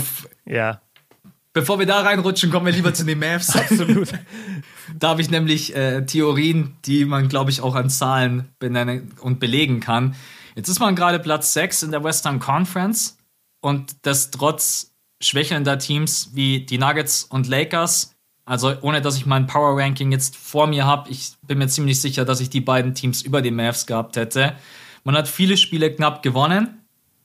[0.47, 0.81] ja.
[1.53, 3.55] Bevor wir da reinrutschen, kommen wir lieber zu den Mavs.
[3.57, 4.13] Absolut.
[4.99, 9.41] da habe ich nämlich äh, Theorien, die man, glaube ich, auch an Zahlen benennen und
[9.41, 10.17] belegen kann.
[10.57, 13.17] Jetzt ist man gerade Platz 6 in der Western Conference
[13.61, 14.93] und das trotz
[15.23, 20.37] schwächelnder Teams wie die Nuggets und Lakers also ohne dass ich mein Power Ranking jetzt
[20.37, 23.51] vor mir habe, ich bin mir ziemlich sicher, dass ich die beiden Teams über die
[23.51, 24.55] Mavs gehabt hätte.
[25.03, 26.83] Man hat viele Spiele knapp gewonnen.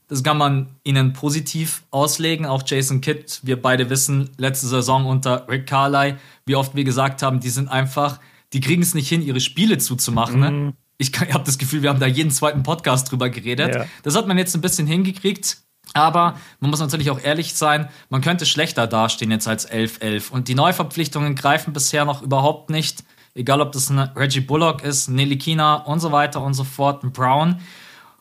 [0.08, 2.46] Das kann man ihnen positiv auslegen.
[2.48, 6.16] Auch Jason Kidd, wir beide wissen, letzte Saison unter Rick Carly,
[6.46, 8.20] wie oft wir gesagt haben, die sind einfach,
[8.52, 10.40] die kriegen es nicht hin, ihre Spiele zuzumachen.
[10.40, 10.74] Ne?
[11.02, 13.74] Ich, ich habe das Gefühl, wir haben da jeden zweiten Podcast drüber geredet.
[13.74, 13.86] Ja.
[14.04, 15.58] Das hat man jetzt ein bisschen hingekriegt.
[15.94, 20.30] Aber man muss natürlich auch ehrlich sein, man könnte schlechter dastehen jetzt als 11-11.
[20.30, 23.04] Und die Neuverpflichtungen greifen bisher noch überhaupt nicht.
[23.34, 27.04] Egal, ob das ein Reggie Bullock ist, Nelly Kina und so weiter und so fort,
[27.04, 27.60] ein Brown.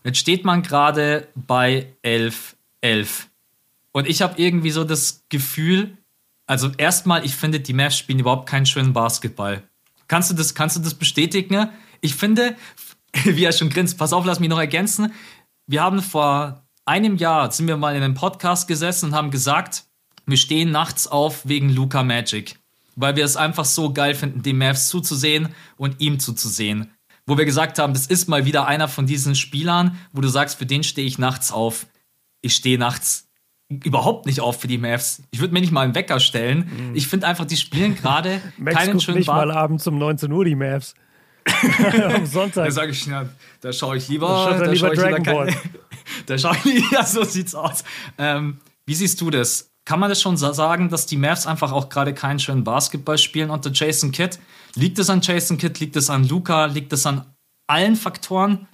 [0.02, 3.26] Jetzt steht man gerade bei 11-11.
[3.92, 5.98] Und ich habe irgendwie so das Gefühl,
[6.46, 9.62] also erstmal, ich finde, die Mavs spielen überhaupt keinen schönen Basketball.
[10.08, 11.68] Kannst du das, kannst du das bestätigen?
[12.00, 12.56] Ich finde,
[13.24, 15.12] wie er schon grinst, pass auf, lass mich noch ergänzen.
[15.66, 19.84] Wir haben vor einem Jahr sind wir mal in einem Podcast gesessen und haben gesagt,
[20.26, 22.56] wir stehen nachts auf wegen Luca Magic.
[22.96, 26.90] Weil wir es einfach so geil finden, dem Mavs zuzusehen und ihm zuzusehen.
[27.26, 30.58] Wo wir gesagt haben, das ist mal wieder einer von diesen Spielern, wo du sagst,
[30.58, 31.86] für den stehe ich nachts auf.
[32.42, 33.28] Ich stehe nachts
[33.68, 35.22] überhaupt nicht auf für die Mavs.
[35.30, 36.70] Ich würde mir nicht mal einen Wecker stellen.
[36.88, 36.96] Mhm.
[36.96, 40.56] Ich finde einfach, die spielen gerade keinen schönen nicht mal abends um 19 Uhr die
[40.56, 40.94] Mavs.
[42.14, 42.66] Am Sonntag.
[42.66, 43.28] Da sage ich, ja,
[43.60, 45.54] da schaue ich lieber, da, da schaue ich lieber kein,
[46.26, 47.84] da schaue ich, ja, so sieht's aus.
[48.18, 49.70] Ähm, wie siehst du das?
[49.84, 53.50] Kann man das schon sagen, dass die Mavs einfach auch gerade keinen schönen Basketball spielen
[53.50, 54.38] unter Jason Kidd?
[54.74, 55.80] Liegt es an Jason Kidd?
[55.80, 56.66] Liegt es an Luca?
[56.66, 57.24] Liegt es an
[57.66, 58.68] allen Faktoren?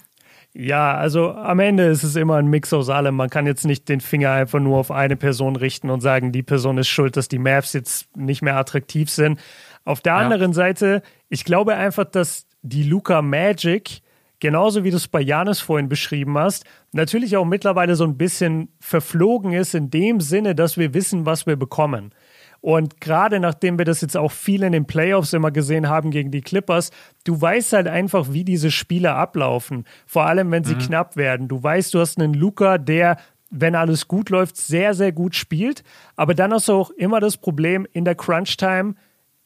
[0.52, 3.14] Ja, also am Ende ist es immer ein Mix aus allem.
[3.14, 6.42] Man kann jetzt nicht den Finger einfach nur auf eine Person richten und sagen, die
[6.42, 9.38] Person ist schuld, dass die Mavs jetzt nicht mehr attraktiv sind.
[9.84, 10.18] Auf der ja.
[10.18, 14.02] anderen Seite, ich glaube einfach, dass die Luca Magic
[14.40, 18.68] genauso wie du es bei Janis vorhin beschrieben hast, natürlich auch mittlerweile so ein bisschen
[18.80, 22.12] verflogen ist in dem Sinne, dass wir wissen, was wir bekommen.
[22.60, 26.30] Und gerade nachdem wir das jetzt auch viel in den Playoffs immer gesehen haben gegen
[26.30, 26.90] die Clippers,
[27.24, 29.84] du weißt halt einfach, wie diese Spiele ablaufen.
[30.06, 30.80] Vor allem, wenn sie mhm.
[30.80, 31.48] knapp werden.
[31.48, 33.18] Du weißt, du hast einen Luca, der,
[33.50, 35.84] wenn alles gut läuft, sehr, sehr gut spielt.
[36.16, 38.94] Aber dann hast du auch immer das Problem, in der Crunch-Time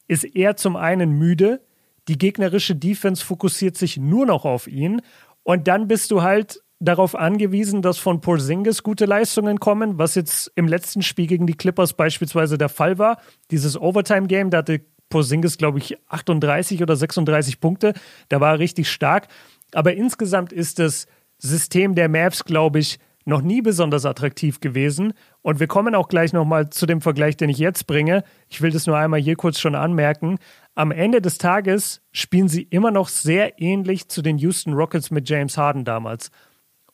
[0.07, 1.61] ist er zum einen müde,
[2.07, 5.01] die gegnerische Defense fokussiert sich nur noch auf ihn
[5.43, 10.51] und dann bist du halt darauf angewiesen, dass von Porzingis gute Leistungen kommen, was jetzt
[10.55, 13.21] im letzten Spiel gegen die Clippers beispielsweise der Fall war.
[13.51, 17.93] Dieses Overtime-Game, da hatte Porzingis, glaube ich, 38 oder 36 Punkte.
[18.29, 19.27] Da war er richtig stark.
[19.73, 21.05] Aber insgesamt ist das
[21.37, 25.13] System der Mavs, glaube ich, noch nie besonders attraktiv gewesen.
[25.43, 28.23] Und wir kommen auch gleich nochmal zu dem Vergleich, den ich jetzt bringe.
[28.49, 30.39] Ich will das nur einmal hier kurz schon anmerken.
[30.75, 35.29] Am Ende des Tages spielen sie immer noch sehr ähnlich zu den Houston Rockets mit
[35.29, 36.31] James Harden damals.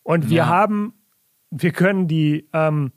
[0.03, 0.47] Und wir ja.
[0.47, 0.93] haben,
[1.51, 2.91] wir können die, ähm,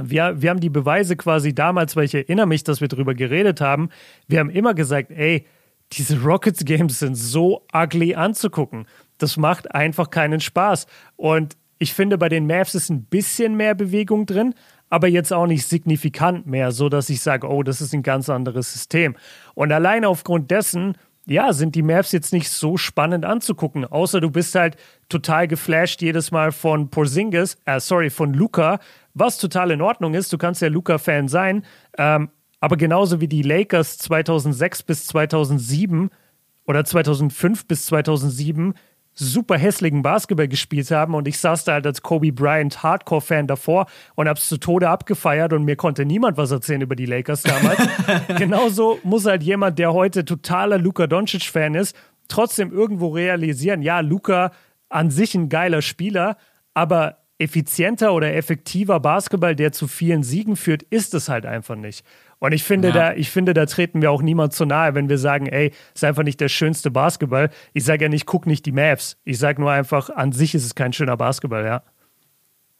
[0.00, 3.60] wir, wir haben die Beweise quasi damals, weil ich erinnere mich, dass wir darüber geredet
[3.60, 3.90] haben.
[4.28, 5.46] Wir haben immer gesagt, ey,
[5.92, 8.86] diese Rockets Games sind so ugly anzugucken.
[9.18, 10.86] Das macht einfach keinen Spaß.
[11.16, 14.54] Und ich finde, bei den Mavs ist ein bisschen mehr Bewegung drin,
[14.92, 18.28] aber jetzt auch nicht signifikant mehr, so dass ich sage, oh, das ist ein ganz
[18.28, 19.16] anderes System.
[19.54, 24.30] Und allein aufgrund dessen, ja, sind die Mavs jetzt nicht so spannend anzugucken, außer du
[24.30, 24.76] bist halt
[25.08, 28.80] total geflasht jedes Mal von Porzingis, äh, sorry, von Luca,
[29.14, 30.30] was total in Ordnung ist.
[30.30, 31.64] Du kannst ja Luca-Fan sein,
[31.96, 32.28] ähm,
[32.60, 36.10] aber genauso wie die Lakers 2006 bis 2007
[36.66, 38.74] oder 2005 bis 2007
[39.14, 43.86] super hässlichen Basketball gespielt haben und ich saß da halt als Kobe Bryant Hardcore-Fan davor
[44.14, 47.78] und hab's zu Tode abgefeiert und mir konnte niemand was erzählen über die Lakers damals.
[48.38, 51.94] Genauso muss halt jemand, der heute totaler Luka Doncic-Fan ist,
[52.28, 54.52] trotzdem irgendwo realisieren, ja, Luka
[54.88, 56.36] an sich ein geiler Spieler,
[56.74, 62.04] aber effizienter oder effektiver Basketball, der zu vielen Siegen führt, ist es halt einfach nicht.
[62.42, 62.94] Und ich finde, ja.
[62.94, 66.02] da, ich finde, da treten wir auch niemand zu nahe, wenn wir sagen, ey, ist
[66.02, 67.50] einfach nicht der schönste Basketball.
[67.72, 69.16] Ich sage ja nicht, guck nicht die Maps.
[69.22, 71.84] Ich sage nur einfach, an sich ist es kein schöner Basketball, ja.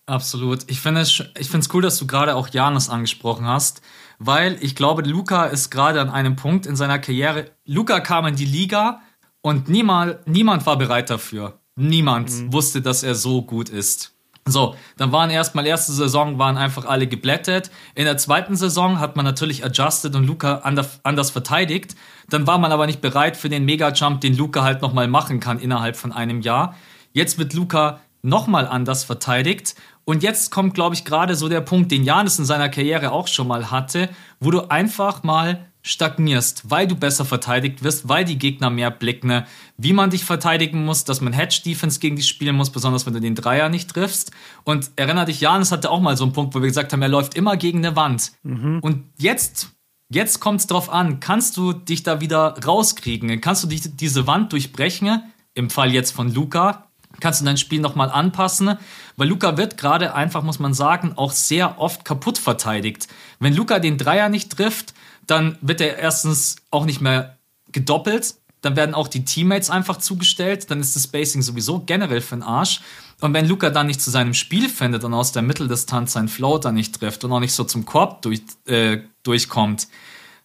[0.06, 0.68] Absolut.
[0.68, 3.82] Ich finde es ich finde es cool, dass du gerade auch Janis angesprochen hast,
[4.18, 7.52] weil ich glaube, Luca ist gerade an einem Punkt in seiner Karriere.
[7.64, 9.00] Luca kam in die Liga
[9.42, 11.60] und niemand, niemand war bereit dafür.
[11.76, 12.52] Niemand mhm.
[12.52, 14.12] wusste, dass er so gut ist.
[14.44, 17.70] So, dann waren erstmal erste Saison waren einfach alle geblättet.
[17.94, 20.62] In der zweiten Saison hat man natürlich adjusted und Luca
[21.04, 21.94] anders verteidigt.
[22.28, 25.60] Dann war man aber nicht bereit für den Mega-Jump, den Luca halt nochmal machen kann
[25.60, 26.74] innerhalb von einem Jahr.
[27.12, 29.76] Jetzt wird Luca nochmal anders verteidigt.
[30.04, 33.28] Und jetzt kommt, glaube ich, gerade so der Punkt, den Janis in seiner Karriere auch
[33.28, 34.08] schon mal hatte,
[34.40, 39.44] wo du einfach mal stagnierst, weil du besser verteidigt wirst, weil die Gegner mehr blicken,
[39.76, 43.20] wie man dich verteidigen muss, dass man Hedge-Defense gegen dich spielen muss, besonders wenn du
[43.20, 44.30] den Dreier nicht triffst.
[44.62, 47.08] Und erinnere dich, Janis hatte auch mal so einen Punkt, wo wir gesagt haben, er
[47.08, 48.32] läuft immer gegen eine Wand.
[48.44, 48.78] Mhm.
[48.80, 49.70] Und jetzt,
[50.08, 53.40] jetzt kommt es drauf an, kannst du dich da wieder rauskriegen?
[53.40, 55.24] Kannst du dich diese Wand durchbrechen?
[55.54, 56.86] Im Fall jetzt von Luca,
[57.20, 58.78] kannst du dein Spiel nochmal anpassen,
[59.16, 63.08] weil Luca wird gerade einfach, muss man sagen, auch sehr oft kaputt verteidigt.
[63.40, 64.94] Wenn Luca den Dreier nicht trifft,
[65.26, 67.38] dann wird er erstens auch nicht mehr
[67.70, 72.36] gedoppelt, dann werden auch die Teammates einfach zugestellt, dann ist das Spacing sowieso generell für
[72.36, 72.80] den Arsch.
[73.20, 76.72] Und wenn Luca dann nicht zu seinem Spiel findet und aus der Mitteldistanz seinen Floater
[76.72, 79.88] nicht trifft und auch nicht so zum Korb durch, äh, durchkommt,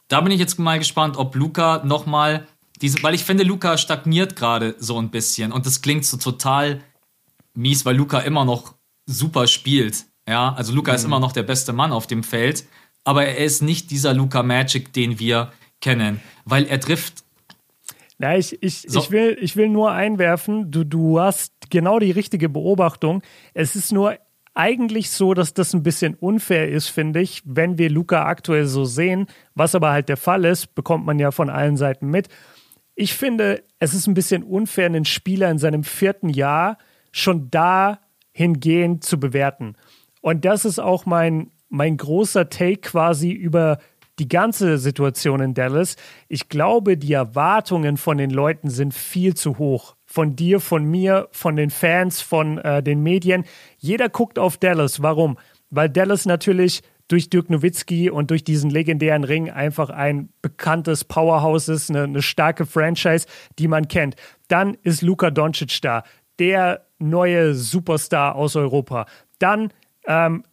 [0.08, 2.48] da bin ich jetzt mal gespannt, ob Luca nochmal
[2.82, 6.82] diese, weil ich finde, Luca stagniert gerade so ein bisschen und das klingt so total
[7.56, 8.76] mies, weil Luca immer noch
[9.06, 10.06] super spielt.
[10.28, 10.96] Ja, also Luca mhm.
[10.96, 12.66] ist immer noch der beste Mann auf dem Feld
[13.08, 17.24] aber er ist nicht dieser Luca Magic, den wir kennen, weil er trifft.
[18.18, 19.00] Na, ich, ich, so.
[19.00, 23.22] ich, will, ich will nur einwerfen, du, du hast genau die richtige Beobachtung.
[23.54, 24.18] Es ist nur
[24.54, 28.84] eigentlich so, dass das ein bisschen unfair ist, finde ich, wenn wir Luca aktuell so
[28.84, 29.28] sehen.
[29.56, 32.28] Was aber halt der Fall ist, bekommt man ja von allen Seiten mit.
[32.94, 36.78] Ich finde, es ist ein bisschen unfair, einen Spieler in seinem vierten Jahr
[37.14, 39.78] schon dahingehend zu bewerten.
[40.20, 43.78] Und das ist auch mein, mein großer Take quasi über
[44.20, 45.96] die ganze Situation in Dallas.
[46.28, 49.96] Ich glaube, die Erwartungen von den Leuten sind viel zu hoch.
[50.06, 53.44] Von dir, von mir, von den Fans, von äh, den Medien.
[53.78, 55.04] Jeder guckt auf Dallas.
[55.04, 55.38] Warum?
[55.70, 61.70] Weil Dallas natürlich durch Dirk Nowitzki und durch diesen legendären Ring einfach ein bekanntes Powerhouse
[61.70, 63.28] ist, eine, eine starke Franchise,
[63.60, 64.16] die man kennt.
[64.48, 66.04] Dann ist Luka Doncic da,
[66.40, 69.06] der neue Superstar aus Europa.
[69.40, 69.72] Dann
[70.06, 70.44] ähm,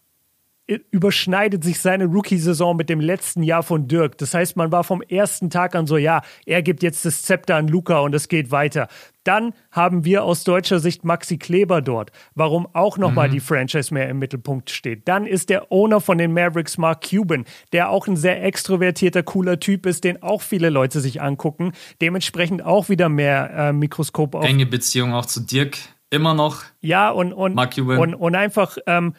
[0.67, 4.17] überschneidet sich seine Rookie-Saison mit dem letzten Jahr von Dirk.
[4.19, 7.57] Das heißt, man war vom ersten Tag an so, ja, er gibt jetzt das Zepter
[7.57, 8.89] an Luca und es geht weiter.
[9.25, 13.33] Dann haben wir aus deutscher Sicht Maxi Kleber dort, warum auch nochmal mhm.
[13.33, 15.07] die Franchise mehr im Mittelpunkt steht.
[15.07, 19.61] Dann ist der Owner von den Mavericks Mark Cuban, der auch ein sehr extrovertierter, cooler
[19.61, 21.73] Typ ist, den auch viele Leute sich angucken.
[22.01, 24.45] Dementsprechend auch wieder mehr äh, Mikroskop auf.
[24.45, 25.77] Enge Beziehung auch zu Dirk.
[26.11, 26.63] Immer noch.
[26.81, 27.99] Ja, und, und, Mark Cuban.
[27.99, 29.15] und, und einfach ähm,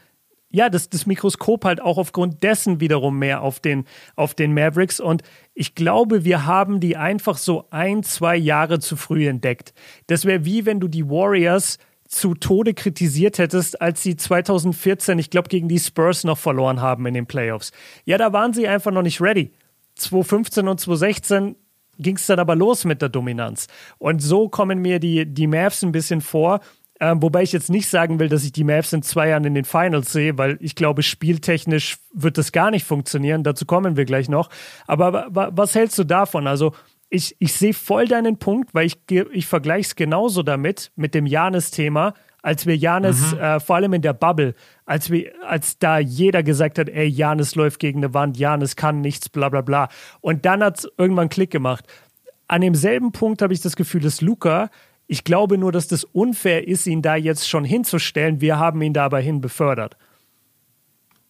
[0.56, 3.84] ja, das, das Mikroskop halt auch aufgrund dessen wiederum mehr auf den,
[4.16, 5.02] auf den Mavericks.
[5.02, 5.22] Und
[5.54, 9.74] ich glaube, wir haben die einfach so ein, zwei Jahre zu früh entdeckt.
[10.08, 11.78] Das wäre wie wenn du die Warriors
[12.08, 17.06] zu Tode kritisiert hättest, als sie 2014, ich glaube, gegen die Spurs noch verloren haben
[17.06, 17.74] in den Playoffs.
[18.06, 19.52] Ja, da waren sie einfach noch nicht ready.
[19.96, 21.56] 2015 und 2016
[21.98, 23.68] ging es dann aber los mit der Dominanz.
[23.98, 26.62] Und so kommen mir die, die Mavs ein bisschen vor.
[27.00, 29.54] Ähm, wobei ich jetzt nicht sagen will, dass ich die Mavs in zwei Jahren in
[29.54, 33.44] den Finals sehe, weil ich glaube, spieltechnisch wird das gar nicht funktionieren.
[33.44, 34.50] Dazu kommen wir gleich noch.
[34.88, 36.48] Aber was hältst du davon?
[36.48, 36.74] Also,
[37.10, 41.26] ich, ich sehe voll deinen Punkt, weil ich, ich vergleiche es genauso damit, mit dem
[41.26, 43.40] Janis-Thema, als wir Janis, mhm.
[43.40, 44.54] äh, vor allem in der Bubble,
[44.86, 49.02] als, wir, als da jeder gesagt hat, ey, Janis läuft gegen eine Wand, Janis kann
[49.02, 49.90] nichts, bla bla bla.
[50.22, 51.86] Und dann hat es irgendwann Klick gemacht.
[52.48, 54.70] An demselben Punkt habe ich das Gefühl, dass Luca,
[55.08, 58.42] ich glaube nur, dass das unfair ist, ihn da jetzt schon hinzustellen.
[58.42, 59.98] Wir haben ihn dabei hin befördert.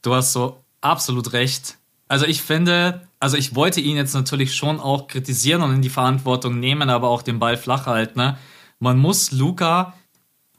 [0.02, 1.78] Du hast so absolut recht.
[2.08, 5.90] Also ich finde, also ich wollte ihn jetzt natürlich schon auch kritisieren und in die
[5.90, 8.20] Verantwortung nehmen, aber auch den Ball flach halten.
[8.20, 8.38] Ne?
[8.80, 9.94] Man muss Luca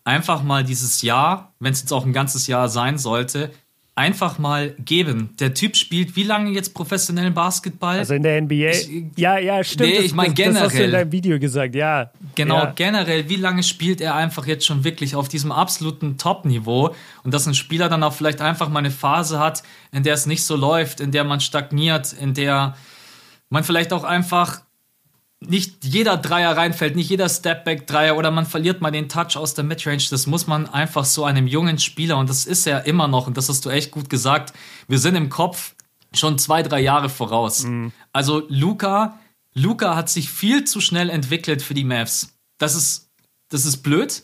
[0.05, 3.53] einfach mal dieses Jahr, wenn es jetzt auch ein ganzes Jahr sein sollte,
[3.97, 5.31] einfach mal geben.
[5.41, 7.99] Der Typ spielt wie lange jetzt professionellen Basketball?
[7.99, 8.69] Also in der NBA?
[8.69, 9.89] Ich, ja, ja, stimmt.
[9.89, 10.55] Nee, ich meine generell.
[10.55, 12.11] Das hast du in deinem Video gesagt, ja.
[12.35, 12.73] Genau, ja.
[12.77, 16.95] generell, wie lange spielt er einfach jetzt schon wirklich auf diesem absoluten Top-Niveau?
[17.25, 20.27] Und dass ein Spieler dann auch vielleicht einfach mal eine Phase hat, in der es
[20.27, 22.77] nicht so läuft, in der man stagniert, in der
[23.49, 24.61] man vielleicht auch einfach
[25.41, 29.65] nicht jeder Dreier reinfällt, nicht jeder Stepback-Dreier oder man verliert mal den Touch aus der
[29.65, 30.05] Midrange.
[30.11, 33.37] Das muss man einfach so einem jungen Spieler, und das ist er immer noch, und
[33.37, 34.55] das hast du echt gut gesagt,
[34.89, 35.75] wir sind im Kopf
[36.15, 37.65] schon zwei, drei Jahre voraus.
[37.65, 37.93] Mhm.
[38.13, 39.19] Also Luca,
[39.53, 42.35] Luca hat sich viel zu schnell entwickelt für die Mavs.
[42.59, 43.11] Das ist,
[43.49, 44.23] das ist blöd,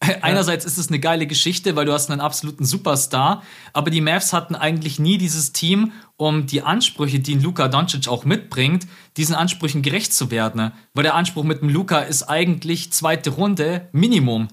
[0.22, 3.42] Einerseits ist es eine geile Geschichte, weil du hast einen absoluten Superstar,
[3.74, 8.08] aber die Mavs hatten eigentlich nie dieses Team, um die Ansprüche, die ein Luka Doncic
[8.08, 8.86] auch mitbringt,
[9.16, 10.72] diesen Ansprüchen gerecht zu werden.
[10.94, 14.48] Weil der Anspruch mit dem Luka ist eigentlich zweite Runde Minimum.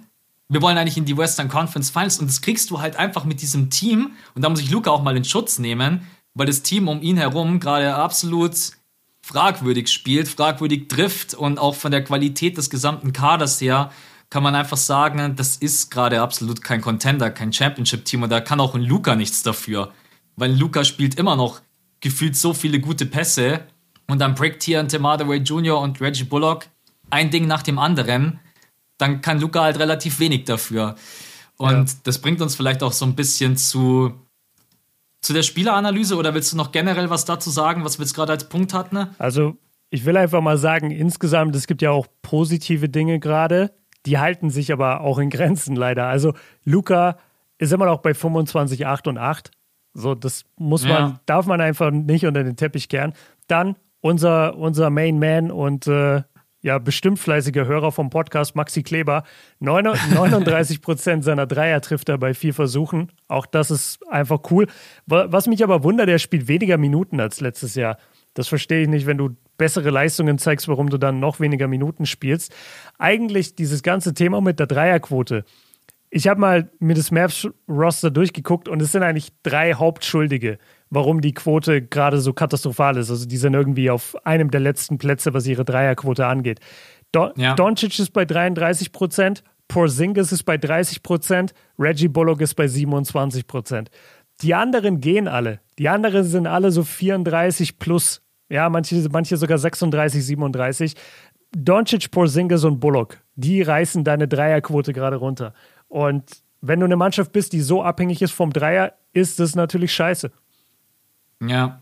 [0.50, 3.42] Wir wollen eigentlich in die Western Conference Finals und das kriegst du halt einfach mit
[3.42, 6.88] diesem Team und da muss ich Luka auch mal in Schutz nehmen, weil das Team
[6.88, 8.56] um ihn herum gerade absolut
[9.22, 13.92] fragwürdig spielt, fragwürdig trifft und auch von der Qualität des gesamten Kaders her
[14.30, 18.60] kann man einfach sagen, das ist gerade absolut kein Contender, kein Championship-Team und da kann
[18.60, 19.92] auch ein Luca nichts dafür.
[20.36, 21.62] Weil Luca spielt immer noch
[22.02, 23.62] gefühlt so viele gute Pässe
[24.08, 25.80] und dann breakt hier ein Tim Hardaway Jr.
[25.80, 26.68] und Reggie Bullock
[27.10, 28.40] ein Ding nach dem anderen,
[28.98, 30.96] dann kann Luca halt relativ wenig dafür.
[31.58, 31.96] Und ja.
[32.04, 34.14] das bringt uns vielleicht auch so ein bisschen zu,
[35.22, 38.34] zu der Spieleranalyse oder willst du noch generell was dazu sagen, was wir jetzt gerade
[38.34, 39.08] als Punkt hatten?
[39.18, 39.58] Also,
[39.90, 43.72] ich will einfach mal sagen, insgesamt, es gibt ja auch positive Dinge gerade.
[44.08, 46.08] Die halten sich aber auch in Grenzen leider.
[46.08, 46.34] Also
[46.64, 47.18] Luca
[47.58, 49.52] ist immer noch bei 25, 8 und 8.
[49.94, 51.20] So, das muss man, ja.
[51.26, 53.12] darf man einfach nicht unter den Teppich kehren.
[53.48, 56.22] Dann unser, unser Main Man und äh,
[56.62, 59.24] ja, bestimmt fleißiger Hörer vom Podcast, Maxi Kleber.
[59.60, 63.12] 39 Prozent seiner Dreier trifft er bei vier Versuchen.
[63.28, 64.68] Auch das ist einfach cool.
[65.06, 67.98] Was mich aber wundert, er spielt weniger Minuten als letztes Jahr.
[68.38, 72.06] Das verstehe ich nicht, wenn du bessere Leistungen zeigst, warum du dann noch weniger Minuten
[72.06, 72.54] spielst.
[73.00, 75.44] Eigentlich dieses ganze Thema mit der Dreierquote.
[76.12, 80.60] Ich habe mal mir das Mavs-Roster durchgeguckt und es sind eigentlich drei Hauptschuldige,
[80.92, 83.10] warum die Quote gerade so katastrophal ist.
[83.10, 86.60] Also die sind irgendwie auf einem der letzten Plätze, was ihre Dreierquote angeht.
[87.12, 87.56] Don ja.
[87.56, 93.48] Doncic ist bei 33 Prozent, Porzingis ist bei 30 Prozent, Reggie Bullock ist bei 27
[93.48, 93.90] Prozent.
[94.44, 95.60] Die anderen gehen alle.
[95.80, 100.94] Die anderen sind alle so 34 plus ja, manche, manche sogar 36, 37.
[101.56, 105.54] Doncic, Porzingis und Bullock, die reißen deine Dreierquote gerade runter.
[105.88, 106.24] Und
[106.62, 110.32] wenn du eine Mannschaft bist, die so abhängig ist vom Dreier, ist das natürlich scheiße.
[111.42, 111.82] Ja.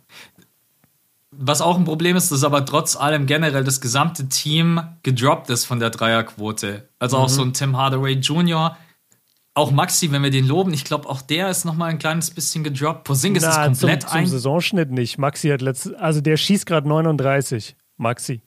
[1.32, 5.66] Was auch ein Problem ist, dass aber trotz allem generell das gesamte Team gedroppt ist
[5.66, 6.88] von der Dreierquote.
[7.00, 7.24] Also mhm.
[7.24, 8.78] auch so ein Tim Hardaway Jr.,
[9.56, 12.30] auch Maxi, wenn wir den loben, ich glaube, auch der ist noch mal ein kleines
[12.30, 13.06] bisschen gedroppt.
[13.06, 14.28] Porzingis Na, ist komplett zum, zum ein.
[14.28, 15.18] Saisonschnitt nicht.
[15.18, 17.76] Maxi hat letztes, also der schießt gerade 39.
[17.98, 18.42] Maxi.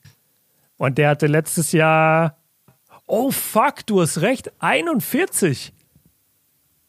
[0.76, 2.36] Und der hatte letztes Jahr.
[3.06, 5.72] Oh fuck, du hast recht, 41.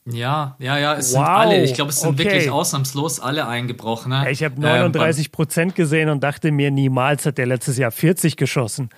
[0.05, 1.19] Ja, ja, ja, es wow.
[1.19, 2.25] sind alle, ich glaube, es sind okay.
[2.25, 4.09] wirklich ausnahmslos alle eingebrochen.
[4.09, 4.29] Ne?
[4.31, 8.35] Ich habe 39 ähm, Prozent gesehen und dachte mir, niemals hat der letztes Jahr 40
[8.35, 8.89] geschossen.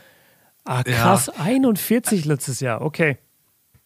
[0.63, 1.43] Ah, krass, ja.
[1.43, 3.17] 41 letztes Jahr, okay.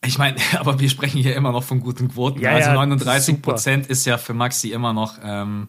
[0.05, 2.39] Ich meine, aber wir sprechen hier immer noch von guten Quoten.
[2.39, 5.17] Ja, also 39 Prozent ist ja für Maxi immer noch.
[5.23, 5.67] Ähm,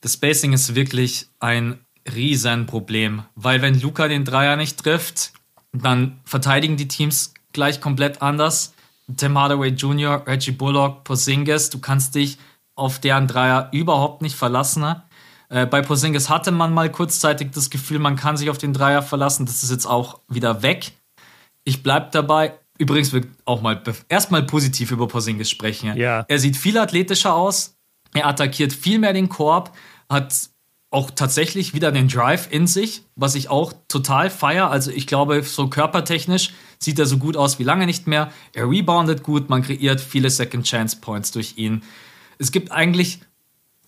[0.00, 1.78] das Spacing ist wirklich ein
[2.12, 5.32] Riesenproblem, weil wenn Luca den Dreier nicht trifft,
[5.72, 8.74] dann verteidigen die Teams gleich komplett anders.
[9.16, 12.38] Tim Hardaway Jr., Reggie Bullock, Porzingis, du kannst dich
[12.74, 14.84] auf deren Dreier überhaupt nicht verlassen.
[15.48, 19.02] Äh, bei Porzingis hatte man mal kurzzeitig das Gefühl, man kann sich auf den Dreier
[19.02, 19.46] verlassen.
[19.46, 20.92] Das ist jetzt auch wieder weg.
[21.64, 25.96] Ich bleibe dabei, übrigens will auch mal erstmal positiv über Porzingis sprechen.
[25.96, 26.24] Ja.
[26.28, 27.76] Er sieht viel athletischer aus,
[28.14, 29.74] er attackiert viel mehr den Korb,
[30.08, 30.50] hat
[30.90, 34.70] auch tatsächlich wieder den Drive in sich, was ich auch total feier.
[34.70, 38.30] Also ich glaube, so körpertechnisch sieht er so gut aus wie lange nicht mehr.
[38.52, 41.82] Er reboundet gut, man kreiert viele Second Chance Points durch ihn.
[42.38, 43.20] Es gibt eigentlich,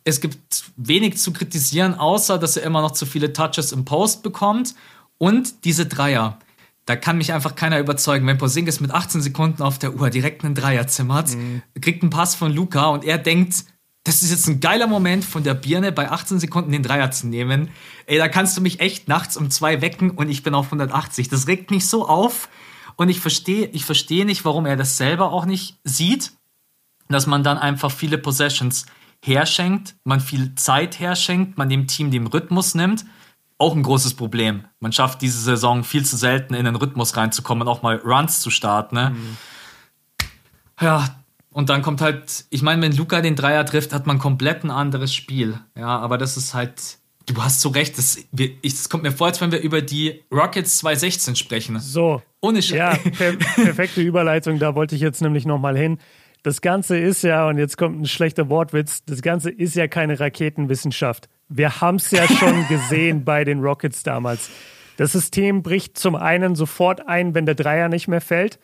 [0.04, 4.22] es gibt wenig zu kritisieren, außer dass er immer noch zu viele Touches im Post
[4.22, 4.74] bekommt.
[5.18, 6.38] Und diese Dreier.
[6.86, 8.26] Da kann mich einfach keiner überzeugen.
[8.26, 11.62] Wenn Porzingis mit 18 Sekunden auf der Uhr direkt einen Dreier zimmert, mhm.
[11.80, 13.64] kriegt einen Pass von Luca und er denkt,
[14.04, 17.26] das ist jetzt ein geiler Moment von der Birne bei 18 Sekunden den Dreier zu
[17.26, 17.70] nehmen.
[18.04, 21.30] Ey, da kannst du mich echt nachts um zwei wecken und ich bin auf 180.
[21.30, 22.50] Das regt mich so auf
[22.96, 26.32] und ich verstehe, ich verstehe nicht, warum er das selber auch nicht sieht,
[27.08, 28.84] dass man dann einfach viele Possessions
[29.22, 33.06] herschenkt, man viel Zeit herschenkt, man dem Team den Rhythmus nimmt.
[33.58, 34.64] Auch ein großes Problem.
[34.80, 38.40] Man schafft diese Saison viel zu selten in den Rhythmus reinzukommen und auch mal Runs
[38.40, 38.96] zu starten.
[38.96, 39.10] Ne?
[39.10, 39.36] Mhm.
[40.80, 41.24] Ja,
[41.54, 44.72] und dann kommt halt, ich meine, wenn Luca den Dreier trifft, hat man komplett ein
[44.72, 45.60] anderes Spiel.
[45.78, 48.18] Ja, aber das ist halt, du hast so recht, das,
[48.62, 51.78] es kommt mir vor, als wenn wir über die Rockets 2016 sprechen.
[51.78, 52.22] So.
[52.40, 55.98] Ohne Sch Ja, per perfekte Überleitung, da wollte ich jetzt nämlich nochmal hin.
[56.42, 60.18] Das Ganze ist ja, und jetzt kommt ein schlechter Wortwitz, das Ganze ist ja keine
[60.18, 61.28] Raketenwissenschaft.
[61.48, 64.50] Wir haben es ja schon gesehen bei den Rockets damals.
[64.96, 68.58] Das System bricht zum einen sofort ein, wenn der Dreier nicht mehr fällt.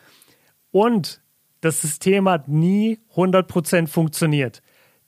[0.71, 1.21] Und
[1.61, 4.63] das System hat nie 100% funktioniert.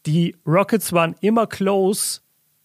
[0.06, 2.20] Die Rockets waren immer close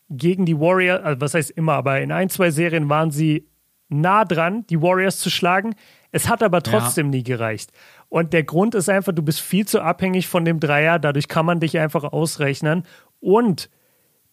[0.09, 3.47] gegen die Warriors, also was heißt immer, aber in ein, zwei Serien waren sie
[3.89, 5.75] nah dran, die Warriors zu schlagen.
[6.11, 7.17] Es hat aber trotzdem ja.
[7.17, 7.71] nie gereicht.
[8.09, 11.45] Und der Grund ist einfach, du bist viel zu abhängig von dem Dreier, dadurch kann
[11.45, 12.83] man dich einfach ausrechnen.
[13.19, 13.69] Und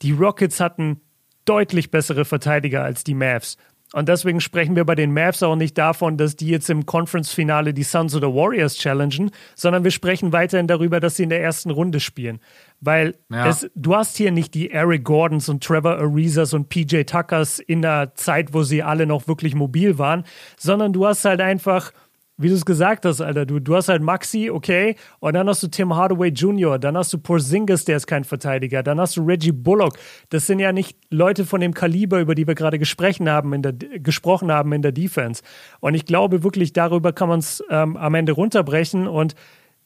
[0.02, 1.00] die Rockets hatten
[1.44, 3.56] deutlich bessere Verteidiger als die Mavs.
[3.94, 7.72] Und deswegen sprechen wir bei den Mavs auch nicht davon, dass die jetzt im Conference-Finale
[7.72, 11.70] die Suns oder Warriors challengen, sondern wir sprechen weiterhin darüber, dass sie in der ersten
[11.70, 12.40] Runde spielen.
[12.80, 13.46] Weil ja.
[13.46, 17.82] es, du hast hier nicht die Eric Gordons und Trevor Arizas und PJ Tuckers in
[17.82, 20.24] der Zeit, wo sie alle noch wirklich mobil waren,
[20.58, 21.92] sondern du hast halt einfach
[22.36, 25.62] wie du es gesagt hast, Alter, du, du hast halt Maxi, okay, und dann hast
[25.62, 29.24] du Tim Hardaway Jr., dann hast du Porzingis, der ist kein Verteidiger, dann hast du
[29.24, 29.96] Reggie Bullock.
[30.30, 33.62] Das sind ja nicht Leute von dem Kaliber, über die wir gerade gesprochen haben in
[33.62, 35.42] der, gesprochen haben in der Defense.
[35.78, 39.36] Und ich glaube wirklich, darüber kann man es ähm, am Ende runterbrechen und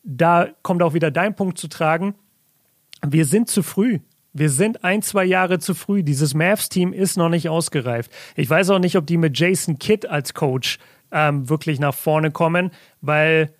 [0.02, 2.14] da kommt auch wieder dein Punkt zu tragen.
[3.06, 3.98] Wir sind zu früh.
[4.32, 6.02] Wir sind ein, zwei Jahre zu früh.
[6.02, 8.10] Dieses Mavs-Team ist noch nicht ausgereift.
[8.36, 10.78] Ich weiß auch nicht, ob die mit Jason Kidd als Coach
[11.12, 13.54] ähm, wirklich nach vorne kommen, weil,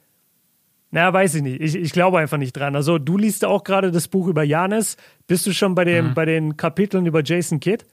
[0.91, 1.61] na, weiß ich nicht.
[1.61, 2.77] Ich, ich glaube einfach nicht dran.
[2.77, 4.97] Also, du liest auch gerade das Buch über Janis.
[5.27, 6.15] Bist du schon bei, dem, mhm.
[6.15, 7.85] bei den Kapiteln über Jason Kidd?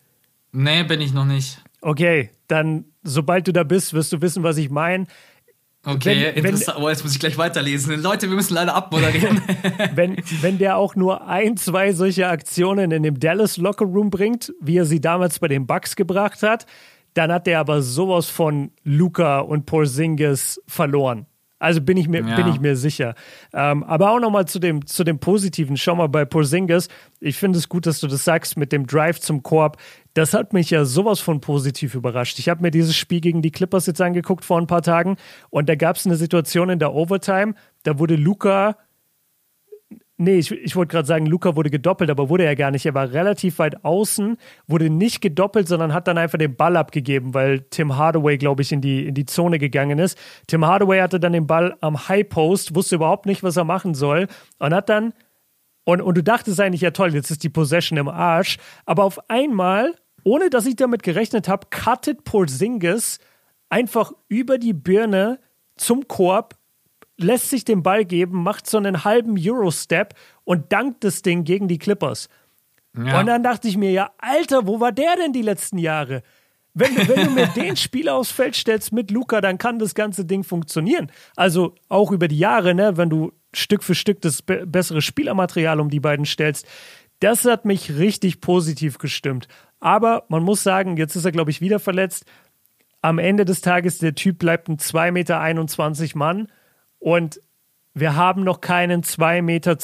[0.51, 1.61] Nee, bin ich noch nicht.
[1.81, 5.05] Okay, dann, sobald du da bist, wirst du wissen, was ich meine.
[5.85, 6.77] Okay, wenn, interessant.
[6.77, 8.01] Wenn, oh, jetzt muss ich gleich weiterlesen.
[8.01, 9.41] Leute, wir müssen leider abmoderieren.
[9.93, 14.51] wenn, wenn der auch nur ein, zwei solche Aktionen in dem Dallas Locker Room bringt,
[14.59, 16.65] wie er sie damals bei den Bucks gebracht hat,
[17.15, 21.25] dann hat der aber sowas von Luca und Porzingis verloren.
[21.57, 22.35] Also bin ich mir, ja.
[22.35, 23.15] bin ich mir sicher.
[23.53, 25.77] Ähm, aber auch nochmal zu dem, zu dem Positiven.
[25.77, 26.89] Schau mal bei Porzingis.
[27.21, 29.77] Ich finde es gut, dass du das sagst mit dem Drive zum Korb.
[30.13, 32.37] Das hat mich ja sowas von positiv überrascht.
[32.39, 35.15] Ich habe mir dieses Spiel gegen die Clippers jetzt angeguckt vor ein paar Tagen
[35.49, 37.55] und da gab es eine Situation in der Overtime.
[37.83, 38.77] Da wurde Luca
[40.17, 42.85] Nee, ich, ich wollte gerade sagen, Luca wurde gedoppelt, aber wurde er gar nicht.
[42.85, 47.33] Er war relativ weit außen, wurde nicht gedoppelt, sondern hat dann einfach den Ball abgegeben,
[47.33, 50.17] weil Tim Hardaway, glaube ich, in die, in die Zone gegangen ist.
[50.47, 53.93] Tim Hardaway hatte dann den Ball am High Post, wusste überhaupt nicht, was er machen
[53.93, 55.11] soll und hat dann,
[55.83, 59.29] und, und du dachtest eigentlich, ja toll, jetzt ist die Possession im Arsch, aber auf
[59.29, 63.19] einmal, ohne dass ich damit gerechnet habe, cuttet Porzingis
[63.69, 65.39] einfach über die Birne
[65.75, 66.55] zum Korb
[67.17, 70.13] lässt sich den Ball geben, macht so einen halben Euro-Step
[70.43, 72.29] und dankt das Ding gegen die Clippers.
[72.97, 73.19] Ja.
[73.19, 76.23] Und dann dachte ich mir, ja, Alter, wo war der denn die letzten Jahre?
[76.73, 80.25] Wenn, wenn du mir den Spiel aufs Feld stellst mit Luca, dann kann das ganze
[80.25, 81.09] Ding funktionieren.
[81.35, 85.79] Also auch über die Jahre, ne, wenn du Stück für Stück das be bessere Spielermaterial
[85.79, 86.67] um die beiden stellst.
[87.21, 89.47] Das hat mich richtig positiv gestimmt.
[89.79, 92.25] Aber man muss sagen, jetzt ist er, glaube ich, wieder verletzt.
[93.01, 96.47] Am Ende des Tages, der Typ bleibt ein 2,21 Meter Mann
[96.99, 97.39] und
[97.93, 99.75] wir haben noch keinen 2,20 Meter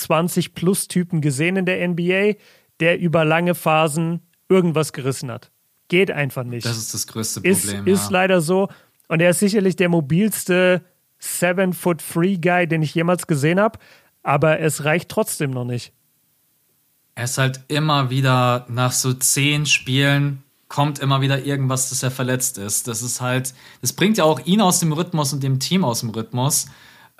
[0.53, 2.33] plus Typen gesehen in der NBA,
[2.79, 5.51] der über lange Phasen irgendwas gerissen hat.
[5.87, 6.65] Geht einfach nicht.
[6.65, 7.53] Das ist das größte Problem.
[7.53, 7.83] Ist, ja.
[7.93, 8.67] ist leider so.
[9.07, 10.83] Und er ist sicherlich der mobilste
[11.19, 13.79] Seven-Foot-Free-Guy, den ich jemals gesehen habe.
[14.23, 15.93] Aber es reicht trotzdem noch nicht.
[17.15, 22.11] Er ist halt immer wieder nach so zehn Spielen kommt immer wieder irgendwas, dass er
[22.11, 22.87] verletzt ist.
[22.87, 25.99] Das ist halt, das bringt ja auch ihn aus dem Rhythmus und dem Team aus
[25.99, 26.67] dem Rhythmus.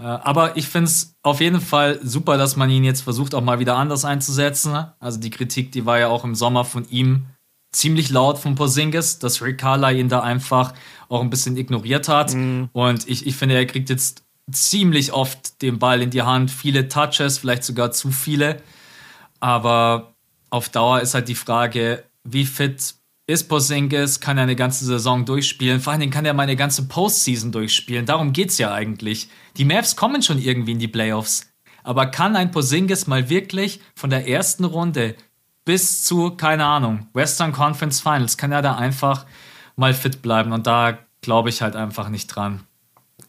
[0.01, 3.43] Äh, aber ich finde es auf jeden Fall super, dass man ihn jetzt versucht, auch
[3.43, 4.85] mal wieder anders einzusetzen.
[4.99, 7.25] Also die Kritik, die war ja auch im Sommer von ihm
[7.71, 10.73] ziemlich laut von Porzingis, dass Rick Carla ihn da einfach
[11.07, 12.33] auch ein bisschen ignoriert hat.
[12.33, 12.69] Mhm.
[12.73, 16.89] Und ich, ich finde, er kriegt jetzt ziemlich oft den Ball in die Hand, viele
[16.89, 18.61] Touches, vielleicht sogar zu viele.
[19.39, 20.13] Aber
[20.49, 22.95] auf Dauer ist halt die Frage, wie fit
[23.33, 25.81] ist Porzingis, kann er eine ganze Saison durchspielen.
[25.81, 28.05] Vor allen Dingen kann er mal eine ganze Postseason durchspielen.
[28.05, 29.29] Darum geht es ja eigentlich.
[29.57, 31.51] Die Mavs kommen schon irgendwie in die Playoffs.
[31.83, 35.15] Aber kann ein Porzingis mal wirklich von der ersten Runde
[35.65, 39.25] bis zu, keine Ahnung, Western Conference Finals, kann er da einfach
[39.75, 40.51] mal fit bleiben?
[40.51, 42.63] Und da glaube ich halt einfach nicht dran.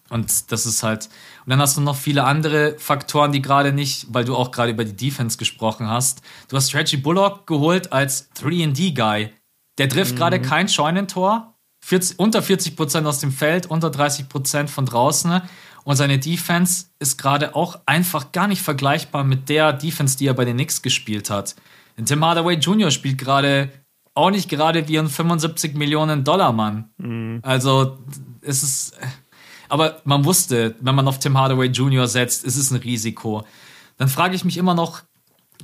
[0.08, 1.08] Und das ist halt.
[1.44, 4.72] Und dann hast du noch viele andere Faktoren, die gerade nicht, weil du auch gerade
[4.72, 6.20] über die Defense gesprochen hast.
[6.48, 9.30] Du hast Reggie Bullock geholt als 3D-Guy.
[9.82, 10.18] Der trifft mhm.
[10.18, 11.54] gerade kein Scheunentor.
[11.84, 15.42] 40, unter 40 Prozent aus dem Feld, unter 30 Prozent von draußen.
[15.82, 20.34] Und seine Defense ist gerade auch einfach gar nicht vergleichbar mit der Defense, die er
[20.34, 21.56] bei den Knicks gespielt hat.
[21.98, 22.92] Denn Tim Hardaway Jr.
[22.92, 23.72] spielt gerade
[24.14, 26.90] auch nicht gerade wie ein 75 Millionen Dollar Mann.
[26.98, 27.40] Mhm.
[27.42, 27.98] Also
[28.42, 28.96] es ist
[29.68, 32.06] aber man wusste, wenn man auf Tim Hardaway Jr.
[32.06, 33.44] setzt, ist es ein Risiko.
[33.96, 35.02] Dann frage ich mich immer noch,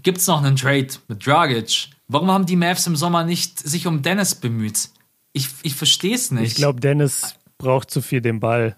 [0.03, 1.91] gibt es noch einen Trade mit Dragic?
[2.09, 4.89] Warum haben die Mavs im Sommer nicht sich um Dennis bemüht?
[5.33, 6.53] Ich, ich verstehe es nicht.
[6.53, 8.77] Ich glaube, Dennis braucht zu viel den Ball.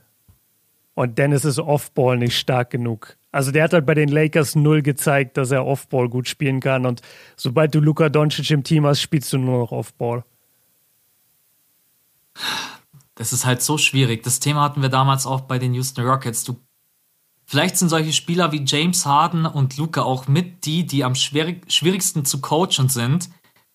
[0.95, 3.17] Und Dennis ist Offball nicht stark genug.
[3.33, 6.85] Also der hat halt bei den Lakers null gezeigt, dass er Offball gut spielen kann.
[6.85, 7.01] Und
[7.37, 10.25] sobald du Luka Doncic im Team hast, spielst du nur noch Offball.
[13.15, 14.25] Das ist halt so schwierig.
[14.25, 16.43] Das Thema hatten wir damals auch bei den Houston Rockets.
[16.43, 16.57] Du,
[17.51, 21.65] vielleicht sind solche Spieler wie James Harden und Luca auch mit die, die am schwierig,
[21.67, 23.29] schwierigsten zu coachen sind,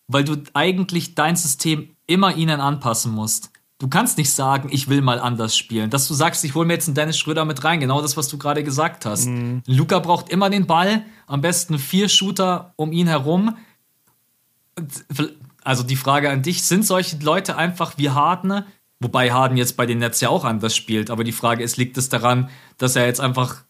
[0.08, 3.52] weil du eigentlich dein System immer ihnen anpassen musst.
[3.78, 5.90] Du kannst nicht sagen, ich will mal anders spielen.
[5.90, 8.30] Dass du sagst, ich hole mir jetzt einen Dennis Schröder mit rein, genau das, was
[8.30, 9.26] du gerade gesagt hast.
[9.26, 9.62] Mhm.
[9.68, 13.58] Luca braucht immer den Ball, am besten vier Shooter um ihn herum.
[15.66, 18.64] Also die Frage an dich, sind solche Leute einfach wie Harden,
[19.00, 21.10] Wobei Harden jetzt bei den Nets ja auch anders spielt.
[21.10, 23.65] Aber die Frage ist, liegt es daran, dass er jetzt einfach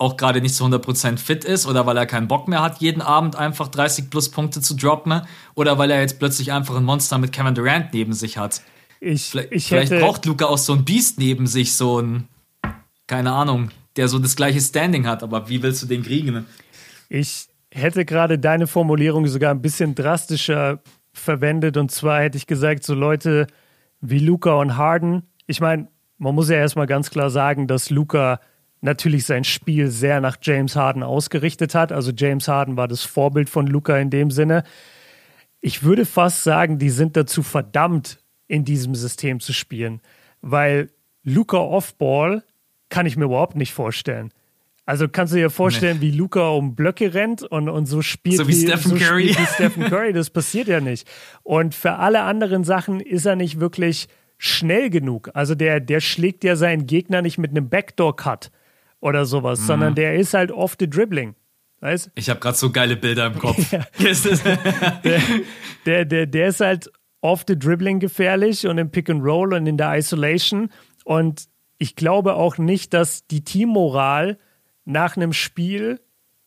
[0.00, 3.02] auch gerade nicht zu 100% fit ist oder weil er keinen Bock mehr hat, jeden
[3.02, 5.20] Abend einfach 30 plus Punkte zu droppen
[5.54, 8.62] oder weil er jetzt plötzlich einfach ein Monster mit Kevin Durant neben sich hat.
[9.00, 12.28] Ich, vielleicht, ich vielleicht braucht Luca auch so ein Beast neben sich, so ein,
[13.06, 16.46] keine Ahnung, der so das gleiche Standing hat, aber wie willst du den kriegen?
[17.10, 20.80] Ich hätte gerade deine Formulierung sogar ein bisschen drastischer
[21.12, 23.48] verwendet und zwar hätte ich gesagt, so Leute,
[24.00, 25.24] wie Luca und Harden.
[25.46, 28.40] Ich meine, man muss ja erstmal ganz klar sagen, dass Luca
[28.80, 31.92] natürlich sein Spiel sehr nach James Harden ausgerichtet hat.
[31.92, 34.64] Also James Harden war das Vorbild von Luca in dem Sinne.
[35.60, 38.18] Ich würde fast sagen, die sind dazu verdammt,
[38.48, 40.00] in diesem System zu spielen,
[40.40, 40.90] weil
[41.22, 42.42] Luca Offball
[42.88, 44.32] kann ich mir überhaupt nicht vorstellen.
[44.86, 46.06] Also kannst du dir vorstellen, nee.
[46.06, 49.28] wie Luca um Blöcke rennt und, und so spielt so wie, wie Stephen so Curry.
[49.28, 50.12] Wie Stephen Curry.
[50.12, 51.06] Das passiert ja nicht.
[51.44, 55.30] Und für alle anderen Sachen ist er nicht wirklich schnell genug.
[55.34, 58.50] Also der, der schlägt ja seinen Gegner nicht mit einem Backdoor-Cut
[59.00, 59.64] oder sowas, mhm.
[59.64, 61.34] sondern der ist halt off the dribbling.
[61.80, 62.10] Weißt?
[62.14, 63.70] Ich habe gerade so geile Bilder im Kopf.
[65.04, 65.20] der,
[65.86, 66.90] der, der, der ist halt
[67.22, 70.70] off the dribbling gefährlich und im Pick and Roll und in der Isolation.
[71.04, 71.48] Und
[71.78, 74.38] ich glaube auch nicht, dass die Teammoral
[74.84, 76.00] nach einem Spiel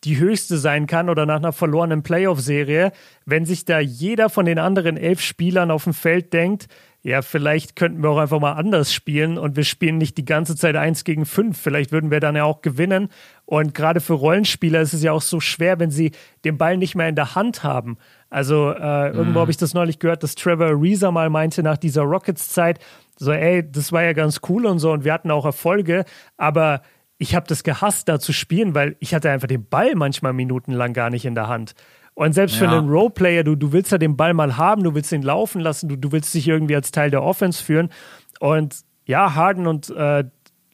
[0.04, 2.92] die höchste sein kann oder nach einer verlorenen Playoff-Serie,
[3.24, 6.68] wenn sich da jeder von den anderen elf Spielern auf dem Feld denkt,
[7.04, 10.56] ja, vielleicht könnten wir auch einfach mal anders spielen und wir spielen nicht die ganze
[10.56, 11.60] Zeit eins gegen fünf.
[11.60, 13.10] Vielleicht würden wir dann ja auch gewinnen.
[13.44, 16.12] Und gerade für Rollenspieler ist es ja auch so schwer, wenn sie
[16.46, 17.98] den Ball nicht mehr in der Hand haben.
[18.30, 19.18] Also äh, mhm.
[19.18, 22.78] irgendwo habe ich das neulich gehört, dass Trevor Ariza mal meinte nach dieser Rockets-Zeit,
[23.18, 26.06] so, ey, das war ja ganz cool und so und wir hatten auch Erfolge,
[26.38, 26.80] aber
[27.18, 30.94] ich habe das gehasst, da zu spielen, weil ich hatte einfach den Ball manchmal minutenlang
[30.94, 31.74] gar nicht in der Hand.
[32.14, 35.10] Und selbst für einen Roleplayer, du, du willst ja den Ball mal haben, du willst
[35.10, 37.90] ihn laufen lassen, du, du willst dich irgendwie als Teil der Offense führen.
[38.38, 40.24] Und ja, Harden und äh,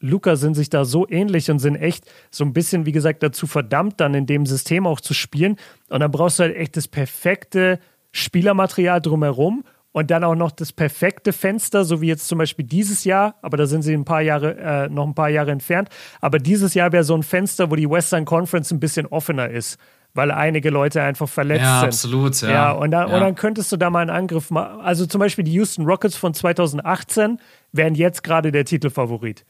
[0.00, 3.46] Luca sind sich da so ähnlich und sind echt so ein bisschen, wie gesagt, dazu
[3.46, 5.56] verdammt, dann in dem System auch zu spielen.
[5.88, 7.78] Und dann brauchst du halt echt das perfekte
[8.12, 13.04] Spielermaterial drumherum und dann auch noch das perfekte Fenster, so wie jetzt zum Beispiel dieses
[13.04, 15.88] Jahr, aber da sind sie ein paar Jahre, äh, noch ein paar Jahre entfernt.
[16.20, 19.78] Aber dieses Jahr wäre so ein Fenster, wo die Western Conference ein bisschen offener ist,
[20.14, 21.88] weil einige Leute einfach verletzt ja, sind.
[21.88, 23.14] Absolut, ja, ja, und dann, ja.
[23.14, 24.80] und dann könntest du da mal einen Angriff machen.
[24.80, 27.38] Also zum Beispiel die Houston Rockets von 2018
[27.72, 29.44] wären jetzt gerade der Titelfavorit.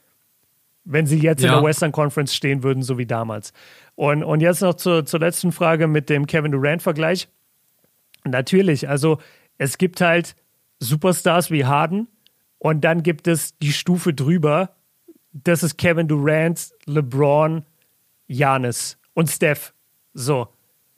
[0.84, 1.48] Wenn sie jetzt ja.
[1.48, 3.52] in der Western Conference stehen würden, so wie damals.
[3.94, 7.28] Und, und jetzt noch zur, zur letzten Frage mit dem Kevin Durant-Vergleich.
[8.24, 9.18] Natürlich, also
[9.56, 10.34] es gibt halt
[10.78, 12.08] Superstars wie Harden
[12.58, 14.70] und dann gibt es die Stufe drüber.
[15.32, 17.64] Das ist Kevin Durant, LeBron,
[18.26, 19.74] Janis und Steph.
[20.14, 20.48] So,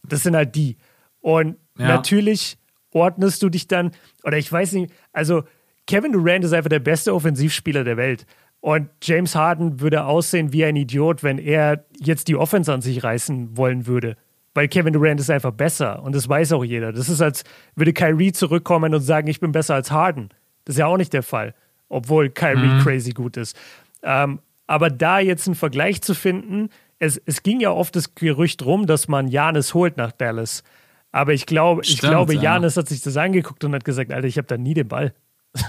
[0.02, 0.76] das sind halt die.
[1.20, 1.88] Und ja.
[1.88, 2.58] natürlich
[2.92, 3.92] ordnest du dich dann,
[4.24, 5.44] oder ich weiß nicht, also
[5.86, 8.26] Kevin Durant ist einfach der beste Offensivspieler der Welt.
[8.60, 13.02] Und James Harden würde aussehen wie ein Idiot, wenn er jetzt die Offense an sich
[13.02, 14.16] reißen wollen würde.
[14.54, 16.92] Weil Kevin Durant ist einfach besser und das weiß auch jeder.
[16.92, 17.42] Das ist, als
[17.74, 20.28] würde Kyrie zurückkommen und sagen, ich bin besser als Harden.
[20.64, 21.54] Das ist ja auch nicht der Fall,
[21.88, 22.80] obwohl Kyrie mhm.
[22.80, 23.56] crazy gut ist.
[24.02, 26.68] Ähm, aber da jetzt einen Vergleich zu finden,
[27.02, 30.62] es, es ging ja oft das Gerücht rum, dass man Janis holt nach Dallas.
[31.10, 32.82] Aber ich glaube, ich glaube, Janis ja.
[32.82, 35.12] hat sich das angeguckt und hat gesagt, Alter, ich habe da nie den Ball.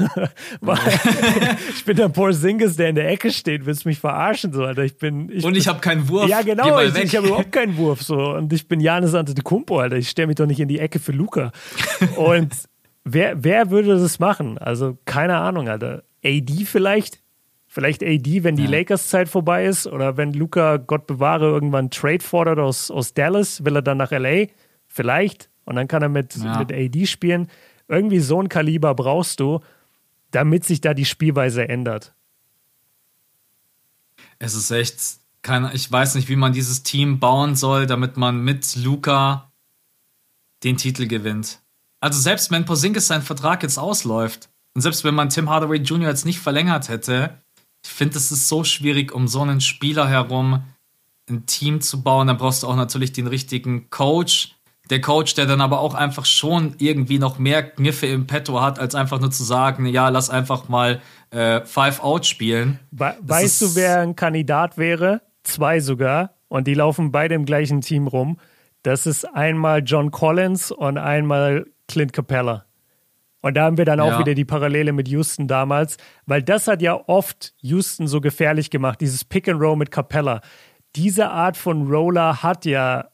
[1.76, 4.84] ich bin der Porzingis, der in der Ecke steht, willst mich verarschen so, Alter.
[4.84, 6.30] Ich bin ich und ich habe keinen Wurf.
[6.30, 9.98] Ja, genau, ich, ich habe überhaupt keinen Wurf so und ich bin Janis Antetokounmpo, Alter.
[9.98, 11.52] Ich stelle mich doch nicht in die Ecke für Luca.
[12.16, 12.54] und
[13.04, 14.60] wer wer würde das machen?
[14.60, 16.04] Also keine Ahnung, Alter.
[16.24, 17.23] AD vielleicht?
[17.74, 18.70] Vielleicht AD, wenn die ja.
[18.70, 23.76] Lakers-Zeit vorbei ist oder wenn Luca, Gott bewahre, irgendwann Trade fordert aus, aus Dallas, will
[23.76, 24.46] er dann nach LA?
[24.86, 25.50] Vielleicht.
[25.66, 26.60] Und dann kann er mit, ja.
[26.60, 27.48] mit AD spielen.
[27.88, 29.60] Irgendwie so ein Kaliber brauchst du,
[30.30, 32.14] damit sich da die Spielweise ändert.
[34.38, 35.00] Es ist echt,
[35.42, 39.52] keine, ich weiß nicht, wie man dieses Team bauen soll, damit man mit Luca
[40.64, 41.60] den Titel gewinnt.
[42.02, 46.10] Also selbst wenn Porzingis sein Vertrag jetzt ausläuft und selbst wenn man Tim Hardaway Jr.
[46.10, 47.42] jetzt nicht verlängert hätte,
[47.84, 50.64] ich finde, es ist so schwierig, um so einen Spieler herum
[51.30, 52.28] ein Team zu bauen.
[52.28, 54.56] Dann brauchst du auch natürlich den richtigen Coach,
[54.90, 58.80] der Coach, der dann aber auch einfach schon irgendwie noch mehr Kniffe im Petto hat,
[58.80, 62.80] als einfach nur zu sagen, ja, lass einfach mal äh, Five Out spielen.
[62.92, 65.22] We weißt du, wer ein Kandidat wäre?
[65.44, 66.32] Zwei sogar.
[66.50, 68.38] Und die laufen beide im gleichen Team rum.
[68.84, 72.66] Das ist einmal John Collins und einmal Clint Capella.
[73.44, 74.20] Und da haben wir dann auch ja.
[74.20, 79.02] wieder die Parallele mit Houston damals, weil das hat ja oft Houston so gefährlich gemacht,
[79.02, 80.40] dieses Pick and Roll mit Capella.
[80.96, 83.10] Diese Art von Roller hat ja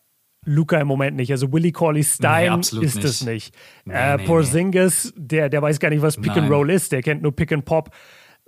[0.45, 1.31] Luca im Moment nicht.
[1.31, 3.55] Also Willie Corley Stein nee, ist es nicht.
[3.85, 6.43] Nee, äh, nee, Porzingis, der, der weiß gar nicht, was Pick Nein.
[6.43, 6.91] and Roll ist.
[6.91, 7.89] Der kennt nur Pick and Pop.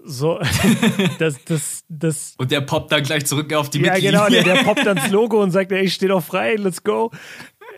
[0.03, 0.39] So,
[1.19, 2.35] das, das, das.
[2.37, 5.09] Und der poppt dann gleich zurück auf die Ja, genau, der, der poppt dann das
[5.11, 7.11] Logo und sagt, ey, ich stehe doch frei, let's go.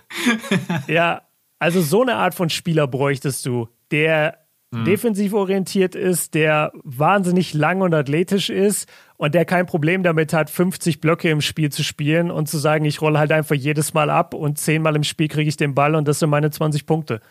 [0.88, 1.22] ja,
[1.60, 4.39] also so eine Art von Spieler bräuchtest du, der
[4.71, 4.85] mhm.
[4.85, 10.49] defensiv orientiert ist, der wahnsinnig lang und athletisch ist und der kein Problem damit hat,
[10.49, 14.09] 50 Blöcke im Spiel zu spielen und zu sagen, ich rolle halt einfach jedes Mal
[14.09, 17.21] ab und zehnmal im Spiel kriege ich den Ball und das sind meine 20 Punkte.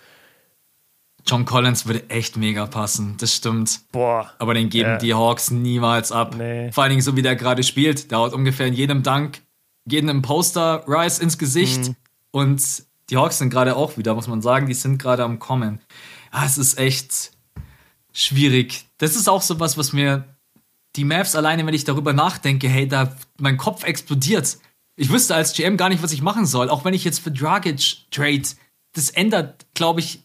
[1.26, 3.80] John Collins würde echt mega passen, das stimmt.
[3.92, 4.32] Boah.
[4.38, 6.34] Aber den geben äh, die Hawks niemals ab.
[6.36, 6.72] Nee.
[6.72, 8.10] Vor allen Dingen so wie der gerade spielt.
[8.10, 9.42] Der haut ungefähr in jedem Dank,
[9.84, 11.88] jedem Poster Rice ins Gesicht.
[11.88, 11.96] Mhm.
[12.32, 12.62] Und
[13.10, 15.80] die Hawks sind gerade auch wieder, muss man sagen, die sind gerade am Kommen.
[16.32, 17.32] Ah, es ist echt
[18.12, 18.86] schwierig.
[18.96, 20.24] Das ist auch so was, was mir
[20.96, 24.58] die Mavs alleine, wenn ich darüber nachdenke, hey, da mein Kopf explodiert.
[24.96, 26.70] Ich wüsste als GM gar nicht, was ich machen soll.
[26.70, 28.42] Auch wenn ich jetzt für Dragic trade,
[28.94, 30.20] das ändert, glaube ich,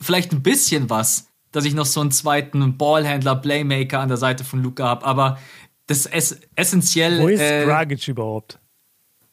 [0.00, 4.44] vielleicht ein bisschen was, dass ich noch so einen zweiten Ballhändler, Playmaker an der Seite
[4.44, 5.06] von Luca habe.
[5.06, 5.38] Aber
[5.86, 7.20] das ist essentiell.
[7.20, 8.58] Wo ist äh, Dragic überhaupt?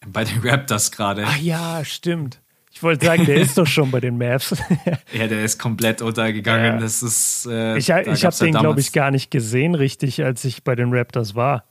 [0.08, 1.26] Bei den Raptors gerade.
[1.28, 2.42] Ach ja, stimmt.
[2.76, 4.54] Ich wollte sagen, der ist doch schon bei den Mavs.
[5.14, 6.74] ja, der ist komplett untergegangen.
[6.74, 6.78] Ja.
[6.78, 7.46] Das ist.
[7.46, 10.94] Äh, ich ich habe den, glaube ich, gar nicht gesehen, richtig, als ich bei den
[10.94, 11.64] Raptors war.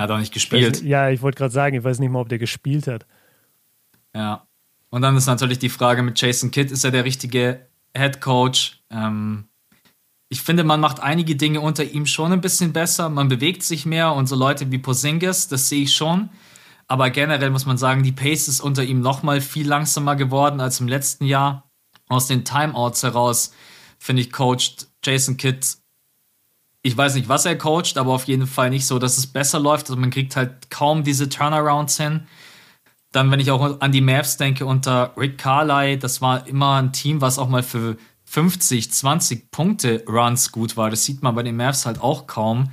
[0.00, 0.76] Hat auch nicht gespielt.
[0.76, 3.06] Weiß, ja, ich wollte gerade sagen, ich weiß nicht mal, ob der gespielt hat.
[4.14, 4.46] Ja.
[4.88, 8.82] Und dann ist natürlich die Frage mit Jason Kidd, ist er der richtige Head Coach?
[8.90, 9.44] Ähm,
[10.30, 13.10] ich finde, man macht einige Dinge unter ihm schon ein bisschen besser.
[13.10, 16.30] Man bewegt sich mehr und so Leute wie Posingis, das sehe ich schon.
[16.86, 20.80] Aber generell muss man sagen, die Pace ist unter ihm nochmal viel langsamer geworden als
[20.80, 21.70] im letzten Jahr.
[22.08, 23.52] Aus den Timeouts heraus,
[23.98, 25.66] finde ich, coacht Jason Kidd.
[26.82, 29.58] Ich weiß nicht, was er coacht, aber auf jeden Fall nicht so, dass es besser
[29.58, 29.88] läuft.
[29.88, 32.26] Also man kriegt halt kaum diese Turnarounds hin.
[33.12, 36.92] Dann, wenn ich auch an die Mavs denke, unter Rick Carly, das war immer ein
[36.92, 40.90] Team, was auch mal für 50, 20 Punkte Runs gut war.
[40.90, 42.70] Das sieht man bei den Mavs halt auch kaum.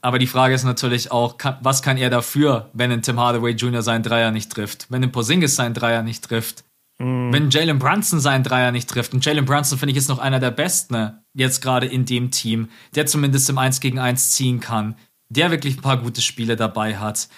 [0.00, 3.52] Aber die Frage ist natürlich auch, kann, was kann er dafür, wenn ein Tim Hardaway
[3.52, 3.82] Jr.
[3.82, 4.86] seinen Dreier nicht trifft?
[4.90, 6.64] Wenn ein Porzingis seinen Dreier nicht trifft?
[6.98, 7.32] Mm.
[7.32, 9.12] Wenn Jalen Brunson seinen Dreier nicht trifft?
[9.12, 11.22] Und Jalen Brunson, finde ich, ist noch einer der Besten ne?
[11.34, 14.94] jetzt gerade in dem Team, der zumindest im 1 gegen 1 ziehen kann,
[15.28, 17.28] der wirklich ein paar gute Spiele dabei hat.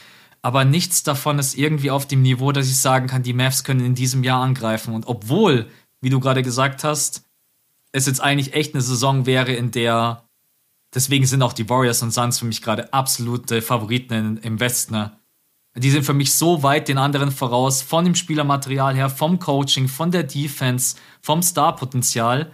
[0.42, 3.84] Aber nichts davon ist irgendwie auf dem Niveau, dass ich sagen kann, die Mavs können
[3.84, 4.94] in diesem Jahr angreifen.
[4.94, 5.66] Und obwohl,
[6.00, 7.24] wie du gerade gesagt hast,
[7.92, 10.22] es jetzt eigentlich echt eine Saison wäre, in der
[10.94, 14.94] Deswegen sind auch die Warriors und Suns für mich gerade absolute Favoriten in, im Westen.
[14.94, 15.12] Ne?
[15.76, 19.86] Die sind für mich so weit den anderen voraus, von dem Spielermaterial her, vom Coaching,
[19.86, 22.50] von der Defense, vom Starpotenzial.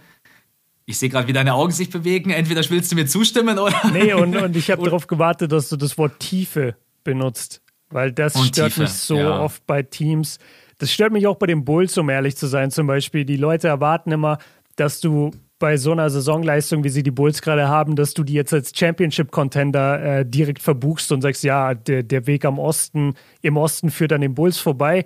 [0.85, 2.29] Ich sehe gerade, wie deine Augen sich bewegen.
[2.29, 3.75] Entweder willst du mir zustimmen oder.
[3.91, 7.61] Nee, und, und ich habe darauf gewartet, dass du das Wort Tiefe benutzt.
[7.89, 9.39] Weil das und stört Tiefe, mich so ja.
[9.39, 10.37] oft bei Teams.
[10.77, 12.69] Das stört mich auch bei den Bulls, um ehrlich zu sein.
[12.69, 14.37] Zum Beispiel, die Leute erwarten immer,
[14.75, 18.33] dass du bei so einer Saisonleistung, wie sie die Bulls gerade haben, dass du die
[18.33, 23.57] jetzt als Championship-Contender äh, direkt verbuchst und sagst, ja, der, der Weg am Osten, im
[23.57, 25.05] Osten führt an den Bulls vorbei.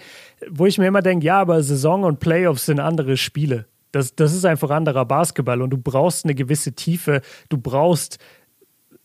[0.49, 3.65] Wo ich mir immer denke, ja, aber Saison und Playoffs sind andere Spiele.
[3.91, 7.21] Das, das ist einfach anderer Basketball und du brauchst eine gewisse Tiefe.
[7.49, 8.19] Du brauchst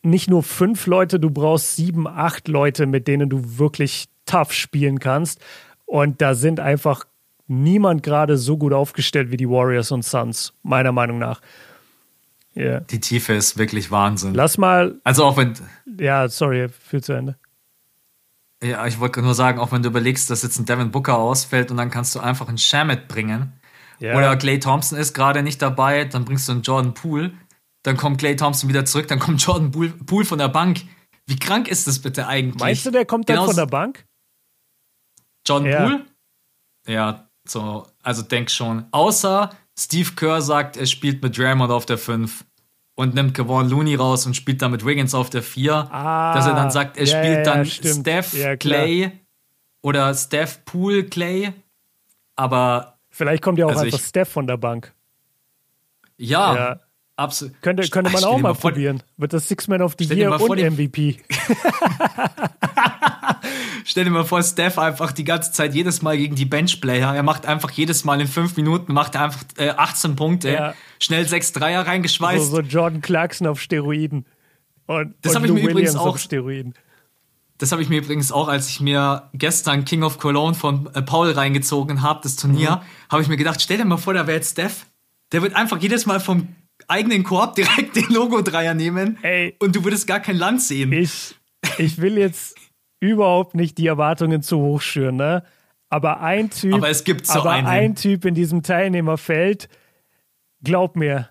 [0.03, 4.99] nicht nur fünf Leute, du brauchst sieben, acht Leute, mit denen du wirklich tough spielen
[4.99, 5.41] kannst.
[5.85, 7.05] Und da sind einfach
[7.47, 11.41] niemand gerade so gut aufgestellt wie die Warriors und Suns, meiner Meinung nach.
[12.57, 12.81] Yeah.
[12.81, 14.35] Die Tiefe ist wirklich Wahnsinn.
[14.35, 14.99] Lass mal.
[15.05, 15.55] Also auch wenn.
[15.99, 17.37] Ja, sorry, viel zu Ende.
[18.63, 21.71] Ja, ich wollte nur sagen, auch wenn du überlegst, dass jetzt ein Devin Booker ausfällt
[21.71, 23.53] und dann kannst du einfach einen Shamit bringen.
[24.01, 24.17] Yeah.
[24.17, 27.33] Oder Clay Thompson ist gerade nicht dabei, dann bringst du einen Jordan Poole.
[27.83, 30.81] Dann kommt Clay Thompson wieder zurück, dann kommt Jordan Poole von der Bank.
[31.27, 32.61] Wie krank ist das bitte eigentlich?
[32.61, 34.07] Meinst du, der kommt dann Genauso von der Bank?
[35.47, 35.83] Jordan ja.
[35.83, 36.07] Poole?
[36.87, 38.87] Ja, so, also denk schon.
[38.91, 42.45] Außer Steve Kerr sagt, er spielt mit Draymond auf der 5
[42.95, 45.75] und nimmt Kevon Looney raus und spielt dann mit Wiggins auf der 4.
[45.75, 48.01] Ah, dass er dann sagt, er ja, spielt ja, dann stimmt.
[48.01, 49.13] Steph ja, Clay
[49.83, 51.53] oder Steph Pool Clay.
[52.35, 52.99] Aber.
[53.11, 54.93] Vielleicht kommt ja auch also einfach ich, Steph von der Bank.
[56.19, 56.81] Ja,
[57.17, 57.61] absolut.
[57.63, 59.03] Könnte, könnte man auch mal, mal probieren.
[59.17, 61.19] Wird das Six-Man of the Year und MVP.
[63.85, 67.15] Stell dir mal vor, Steph einfach die ganze Zeit jedes Mal gegen die Benchplayer.
[67.15, 70.75] Er macht einfach jedes Mal in fünf Minuten macht er einfach äh, 18 Punkte, ja.
[70.99, 72.51] schnell sechs Dreier reingeschweißt.
[72.51, 74.27] So, so Jordan Clarkson auf Steroiden.
[74.87, 76.07] Und, das habe ich mir Williams übrigens auch.
[76.07, 76.75] Auf Steroiden.
[77.59, 81.03] Das habe ich mir übrigens auch, als ich mir gestern King of Cologne von äh,
[81.03, 83.11] Paul reingezogen habe, das Turnier, mhm.
[83.11, 84.87] habe ich mir gedacht, stell dir mal vor, da wäre jetzt Steph.
[85.33, 86.49] Der wird einfach jedes Mal vom
[86.89, 90.93] eigenen Korb direkt den Logo-Dreier nehmen Ey, und du würdest gar kein Land sehen.
[90.93, 91.35] Ich,
[91.79, 92.57] ich will jetzt
[93.11, 95.43] überhaupt nicht die Erwartungen zu hoch schüren, ne?
[95.89, 97.67] Aber ein Typ, aber es gibt so aber einen.
[97.67, 99.69] ein Typ in diesem Teilnehmerfeld,
[100.63, 101.29] glaub mir,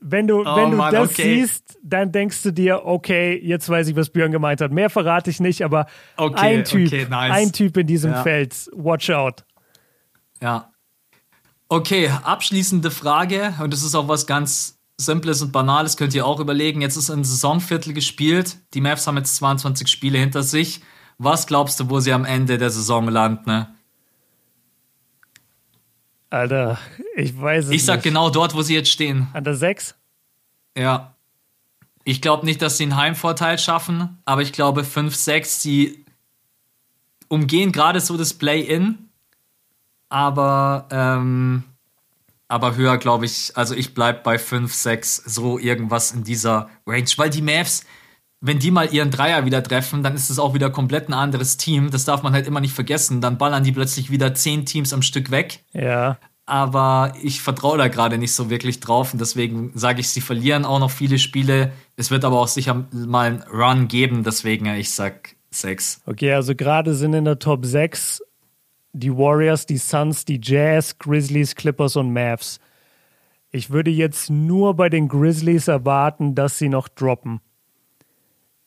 [0.00, 1.40] wenn du, oh, wenn du Mann, das okay.
[1.40, 4.72] siehst, dann denkst du dir, okay, jetzt weiß ich, was Björn gemeint hat.
[4.72, 5.86] Mehr verrate ich nicht, aber
[6.16, 7.32] okay, ein Typ, okay, nice.
[7.32, 8.22] ein Typ in diesem ja.
[8.22, 9.44] Feld, watch out.
[10.40, 10.72] Ja.
[11.68, 16.40] Okay, abschließende Frage, und das ist auch was ganz Simples und Banales, könnt ihr auch
[16.40, 16.82] überlegen.
[16.82, 18.58] Jetzt ist ein Saisonviertel gespielt.
[18.74, 20.80] Die Mavs haben jetzt 22 Spiele hinter sich.
[21.22, 23.42] Was glaubst du, wo sie am Ende der Saison landen?
[23.44, 23.74] Ne?
[26.30, 26.78] Alter,
[27.14, 28.04] ich weiß es Ich sag nicht.
[28.04, 29.28] genau dort, wo sie jetzt stehen.
[29.34, 29.94] An der 6?
[30.78, 31.14] Ja.
[32.04, 36.06] Ich glaube nicht, dass sie einen Heimvorteil schaffen, aber ich glaube 5, 6, sie
[37.28, 39.10] umgehen gerade so das Play-In.
[40.08, 41.64] Aber, ähm,
[42.48, 47.10] aber höher glaube ich, also ich bleibe bei 5, 6, so irgendwas in dieser Range,
[47.18, 47.84] weil die Mavs,
[48.40, 51.58] wenn die mal ihren Dreier wieder treffen, dann ist es auch wieder komplett ein anderes
[51.58, 51.90] Team.
[51.90, 53.20] Das darf man halt immer nicht vergessen.
[53.20, 55.64] Dann ballern die plötzlich wieder zehn Teams am Stück weg.
[55.72, 56.18] Ja.
[56.46, 60.64] Aber ich vertraue da gerade nicht so wirklich drauf und deswegen sage ich, sie verlieren
[60.64, 61.72] auch noch viele Spiele.
[61.96, 66.00] Es wird aber auch sicher mal einen Run geben, deswegen ich sag sechs.
[66.06, 68.22] Okay, also gerade sind in der Top 6
[68.92, 72.58] die Warriors, die Suns, die Jazz, Grizzlies, Clippers und Mavs.
[73.52, 77.40] Ich würde jetzt nur bei den Grizzlies erwarten, dass sie noch droppen.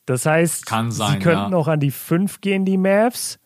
[0.05, 1.57] Das heißt, sein, sie könnten ja.
[1.57, 3.39] auch an die 5 gehen, die Mavs.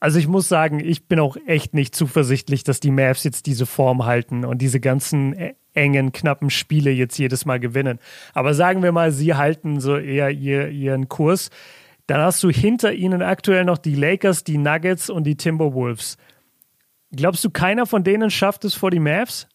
[0.00, 3.66] Also ich muss sagen, ich bin auch echt nicht zuversichtlich, dass die Mavs jetzt diese
[3.66, 7.98] Form halten und diese ganzen e-, engen, knappen Spiele jetzt jedes Mal gewinnen.
[8.32, 11.50] Aber sagen wir mal, sie halten so eher ihr, ihren Kurs.
[12.06, 16.18] Dann hast du hinter ihnen aktuell noch die Lakers, die Nuggets und die Timberwolves.
[17.12, 19.48] Glaubst du, keiner von denen schafft es vor die Mavs?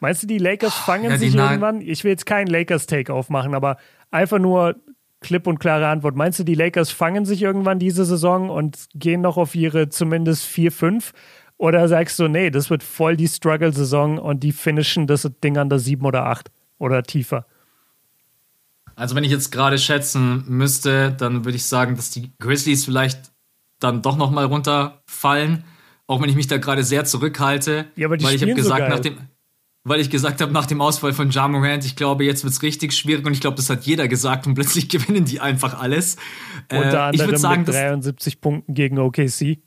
[0.00, 1.82] Meinst du, die Lakers fangen ja, sich irgendwann?
[1.82, 3.76] Ich will jetzt keinen Lakers-Take aufmachen, aber
[4.10, 4.76] einfach nur
[5.20, 6.16] klipp und klare Antwort.
[6.16, 10.44] Meinst du, die Lakers fangen sich irgendwann diese Saison und gehen noch auf ihre zumindest
[10.46, 11.12] 4, 5?
[11.58, 15.68] Oder sagst du, nee, das wird voll die Struggle-Saison und die finishen das Ding an
[15.68, 17.44] der 7 oder 8 oder tiefer?
[18.96, 23.30] Also, wenn ich jetzt gerade schätzen müsste, dann würde ich sagen, dass die Grizzlies vielleicht
[23.78, 25.64] dann doch nochmal runterfallen.
[26.06, 27.86] Auch wenn ich mich da gerade sehr zurückhalte.
[27.94, 29.18] Ja, aber die weil ich habe gesagt, so nach dem
[29.84, 32.62] weil ich gesagt habe, nach dem Ausfall von Ja Morant, ich glaube, jetzt wird es
[32.62, 36.16] richtig schwierig und ich glaube, das hat jeder gesagt und plötzlich gewinnen die einfach alles.
[36.70, 39.58] Unter äh, ich anderem sagen, mit 73 Punkten gegen OKC.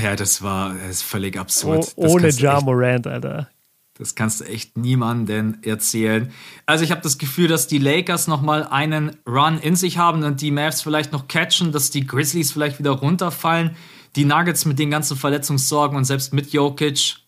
[0.00, 1.92] Ja, das war das ist völlig absurd.
[1.96, 3.48] Oh, ohne Ja Morant, Alter.
[3.96, 6.32] Das kannst du echt niemandem erzählen.
[6.66, 10.24] Also ich habe das Gefühl, dass die Lakers noch mal einen Run in sich haben
[10.24, 13.76] und die Mavs vielleicht noch catchen, dass die Grizzlies vielleicht wieder runterfallen.
[14.16, 17.23] Die Nuggets mit den ganzen Verletzungssorgen und selbst mit Jokic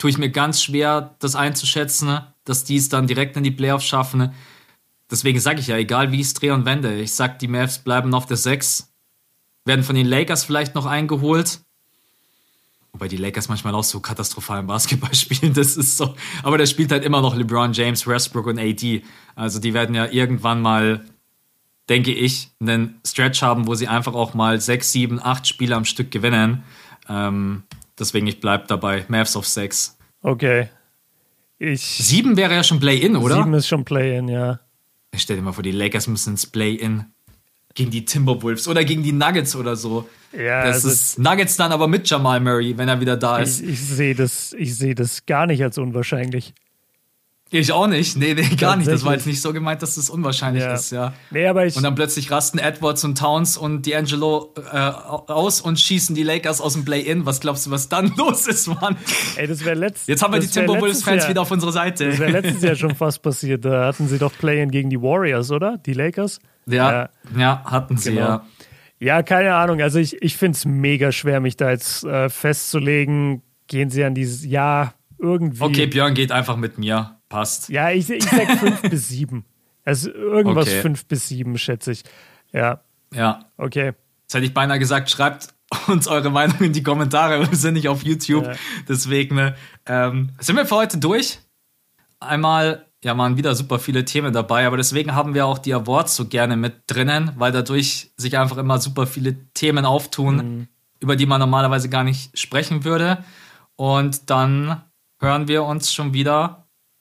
[0.00, 3.84] tue ich mir ganz schwer, das einzuschätzen, dass die es dann direkt in die Playoffs
[3.84, 4.32] schaffen.
[5.10, 7.80] Deswegen sage ich ja, egal wie ich es drehe und wende, ich sag, die Mavs
[7.80, 8.90] bleiben auf der 6,
[9.66, 11.60] werden von den Lakers vielleicht noch eingeholt.
[12.92, 16.14] Wobei die Lakers manchmal auch so katastrophalen Basketball spielen, das ist so.
[16.42, 19.02] Aber da spielt halt immer noch LeBron James, Westbrook und AD.
[19.36, 21.04] Also die werden ja irgendwann mal,
[21.90, 25.84] denke ich, einen Stretch haben, wo sie einfach auch mal sechs, sieben, acht Spiele am
[25.84, 26.64] Stück gewinnen.
[27.06, 27.64] Ähm,
[28.00, 29.04] deswegen, ich bleibe dabei.
[29.08, 29.98] Mavs auf sechs.
[30.22, 30.68] Okay.
[31.58, 33.36] Ich sieben wäre ja schon Play-In, oder?
[33.36, 34.60] Sieben ist schon Play-In, ja.
[35.12, 37.04] Ich stell dir mal vor, die Lakers müssen ins Play-In
[37.74, 40.08] gegen die Timberwolves oder gegen die Nuggets oder so.
[40.32, 43.60] Ja, das also ist Nuggets dann aber mit Jamal Murray, wenn er wieder da ist.
[43.60, 46.54] Ich, ich sehe das, seh das gar nicht als unwahrscheinlich.
[47.52, 48.16] Ich auch nicht.
[48.16, 48.88] Nee, nee, gar nicht.
[48.88, 50.72] Das war jetzt nicht so gemeint, dass das unwahrscheinlich ja.
[50.72, 51.12] ist, ja.
[51.32, 55.80] Nee, aber ich und dann plötzlich rasten Edwards und Towns und D'Angelo äh, aus und
[55.80, 57.26] schießen die Lakers aus dem Play-In.
[57.26, 58.96] Was glaubst du, was dann los ist, Mann?
[59.34, 62.08] Ey, das wäre letztes Jetzt haben wir die Timberwolves-Fans wieder auf unserer Seite.
[62.08, 63.64] Das wäre letztes Jahr schon fast passiert.
[63.64, 65.76] Da hatten sie doch Play-In gegen die Warriors, oder?
[65.78, 66.38] Die Lakers?
[66.66, 68.20] Ja, ja, ja hatten sie, genau.
[68.20, 68.46] ja.
[69.00, 69.80] Ja, keine Ahnung.
[69.80, 73.42] Also ich, ich finde es mega schwer, mich da jetzt äh, festzulegen.
[73.66, 75.62] Gehen sie an dieses Jahr irgendwie.
[75.62, 77.16] Okay, Björn geht einfach mit mir.
[77.30, 77.70] Passt.
[77.70, 79.46] Ja, ich, ich sag fünf bis sieben.
[79.84, 80.82] Also irgendwas okay.
[80.82, 82.02] fünf bis sieben, schätze ich.
[82.52, 82.82] Ja.
[83.14, 83.46] Ja.
[83.56, 83.92] Okay.
[84.22, 85.54] Jetzt hätte ich beinahe gesagt, schreibt
[85.86, 87.48] uns eure Meinung in die Kommentare.
[87.48, 88.44] Wir sind nicht auf YouTube.
[88.44, 88.52] Ja.
[88.88, 89.54] Deswegen ne,
[89.86, 91.38] ähm, sind wir für heute durch.
[92.18, 96.16] Einmal ja, waren wieder super viele Themen dabei, aber deswegen haben wir auch die Awards
[96.16, 100.68] so gerne mit drinnen, weil dadurch sich einfach immer super viele Themen auftun, mhm.
[100.98, 103.24] über die man normalerweise gar nicht sprechen würde.
[103.76, 104.82] Und dann
[105.18, 106.59] hören wir uns schon wieder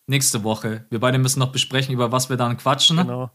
[0.09, 0.85] nächste Woche.
[0.89, 2.97] Wir beide müssen noch besprechen, über was wir dann quatschen.
[2.97, 3.31] Genau.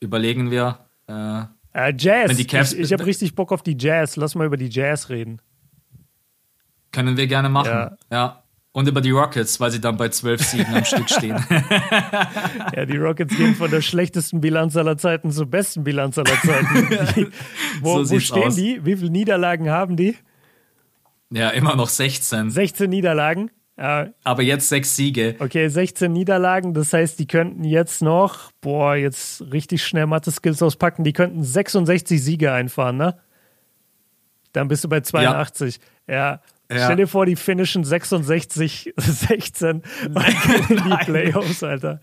[0.00, 0.78] Überlegen wir.
[1.08, 1.42] Äh,
[1.74, 2.38] äh, Jazz.
[2.38, 4.16] ich ich habe richtig Bock auf die Jazz.
[4.16, 5.40] Lass mal über die Jazz reden.
[6.90, 7.70] Können wir gerne machen.
[7.70, 7.96] Ja.
[8.10, 8.42] ja.
[8.74, 11.36] Und über die Rockets, weil sie dann bei zwölf Siegen am Stück stehen.
[12.74, 16.88] ja, die Rockets gehen von der schlechtesten Bilanz aller Zeiten zur besten Bilanz aller Zeiten.
[17.16, 17.28] Die,
[17.82, 18.56] wo, so wo stehen aus.
[18.56, 18.82] die?
[18.84, 20.16] Wie viele Niederlagen haben die?
[21.30, 22.50] Ja, immer noch 16.
[22.50, 23.50] 16 Niederlagen?
[23.82, 24.06] Ja.
[24.22, 25.34] Aber jetzt sechs Siege.
[25.40, 26.72] Okay, 16 Niederlagen.
[26.72, 31.02] Das heißt, die könnten jetzt noch, boah, jetzt richtig schnell Mathe-Skills auspacken.
[31.02, 33.18] Die könnten 66 Siege einfahren, ne?
[34.52, 35.80] Dann bist du bei 82.
[36.06, 36.14] Ja.
[36.14, 36.40] ja.
[36.70, 36.84] Ja.
[36.84, 39.82] Stell dir vor, die finishen 66, 16
[40.68, 42.00] in die Playoffs, Alter.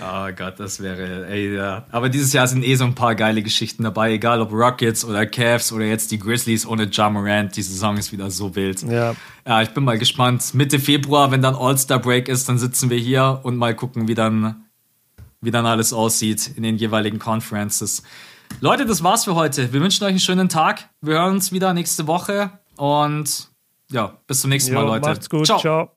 [0.00, 1.86] Oh Gott, das wäre, ey, ja.
[1.90, 5.26] Aber dieses Jahr sind eh so ein paar geile Geschichten dabei, egal ob Rockets oder
[5.26, 7.56] Cavs oder jetzt die Grizzlies ohne Ja Morant.
[7.56, 8.82] Die Saison ist wieder so wild.
[8.82, 9.14] Ja.
[9.46, 10.54] Ja, ich bin mal gespannt.
[10.54, 14.14] Mitte Februar, wenn dann All-Star Break ist, dann sitzen wir hier und mal gucken, wie
[14.14, 14.64] dann,
[15.40, 18.02] wie dann alles aussieht in den jeweiligen Conferences.
[18.60, 19.72] Leute, das war's für heute.
[19.72, 20.88] Wir wünschen euch einen schönen Tag.
[21.00, 23.48] Wir hören uns wieder nächste Woche und
[23.90, 25.08] ja, bis zum nächsten Mal, Leute.
[25.08, 25.46] Macht's gut.
[25.46, 25.60] Ciao.
[25.60, 25.90] Ciao.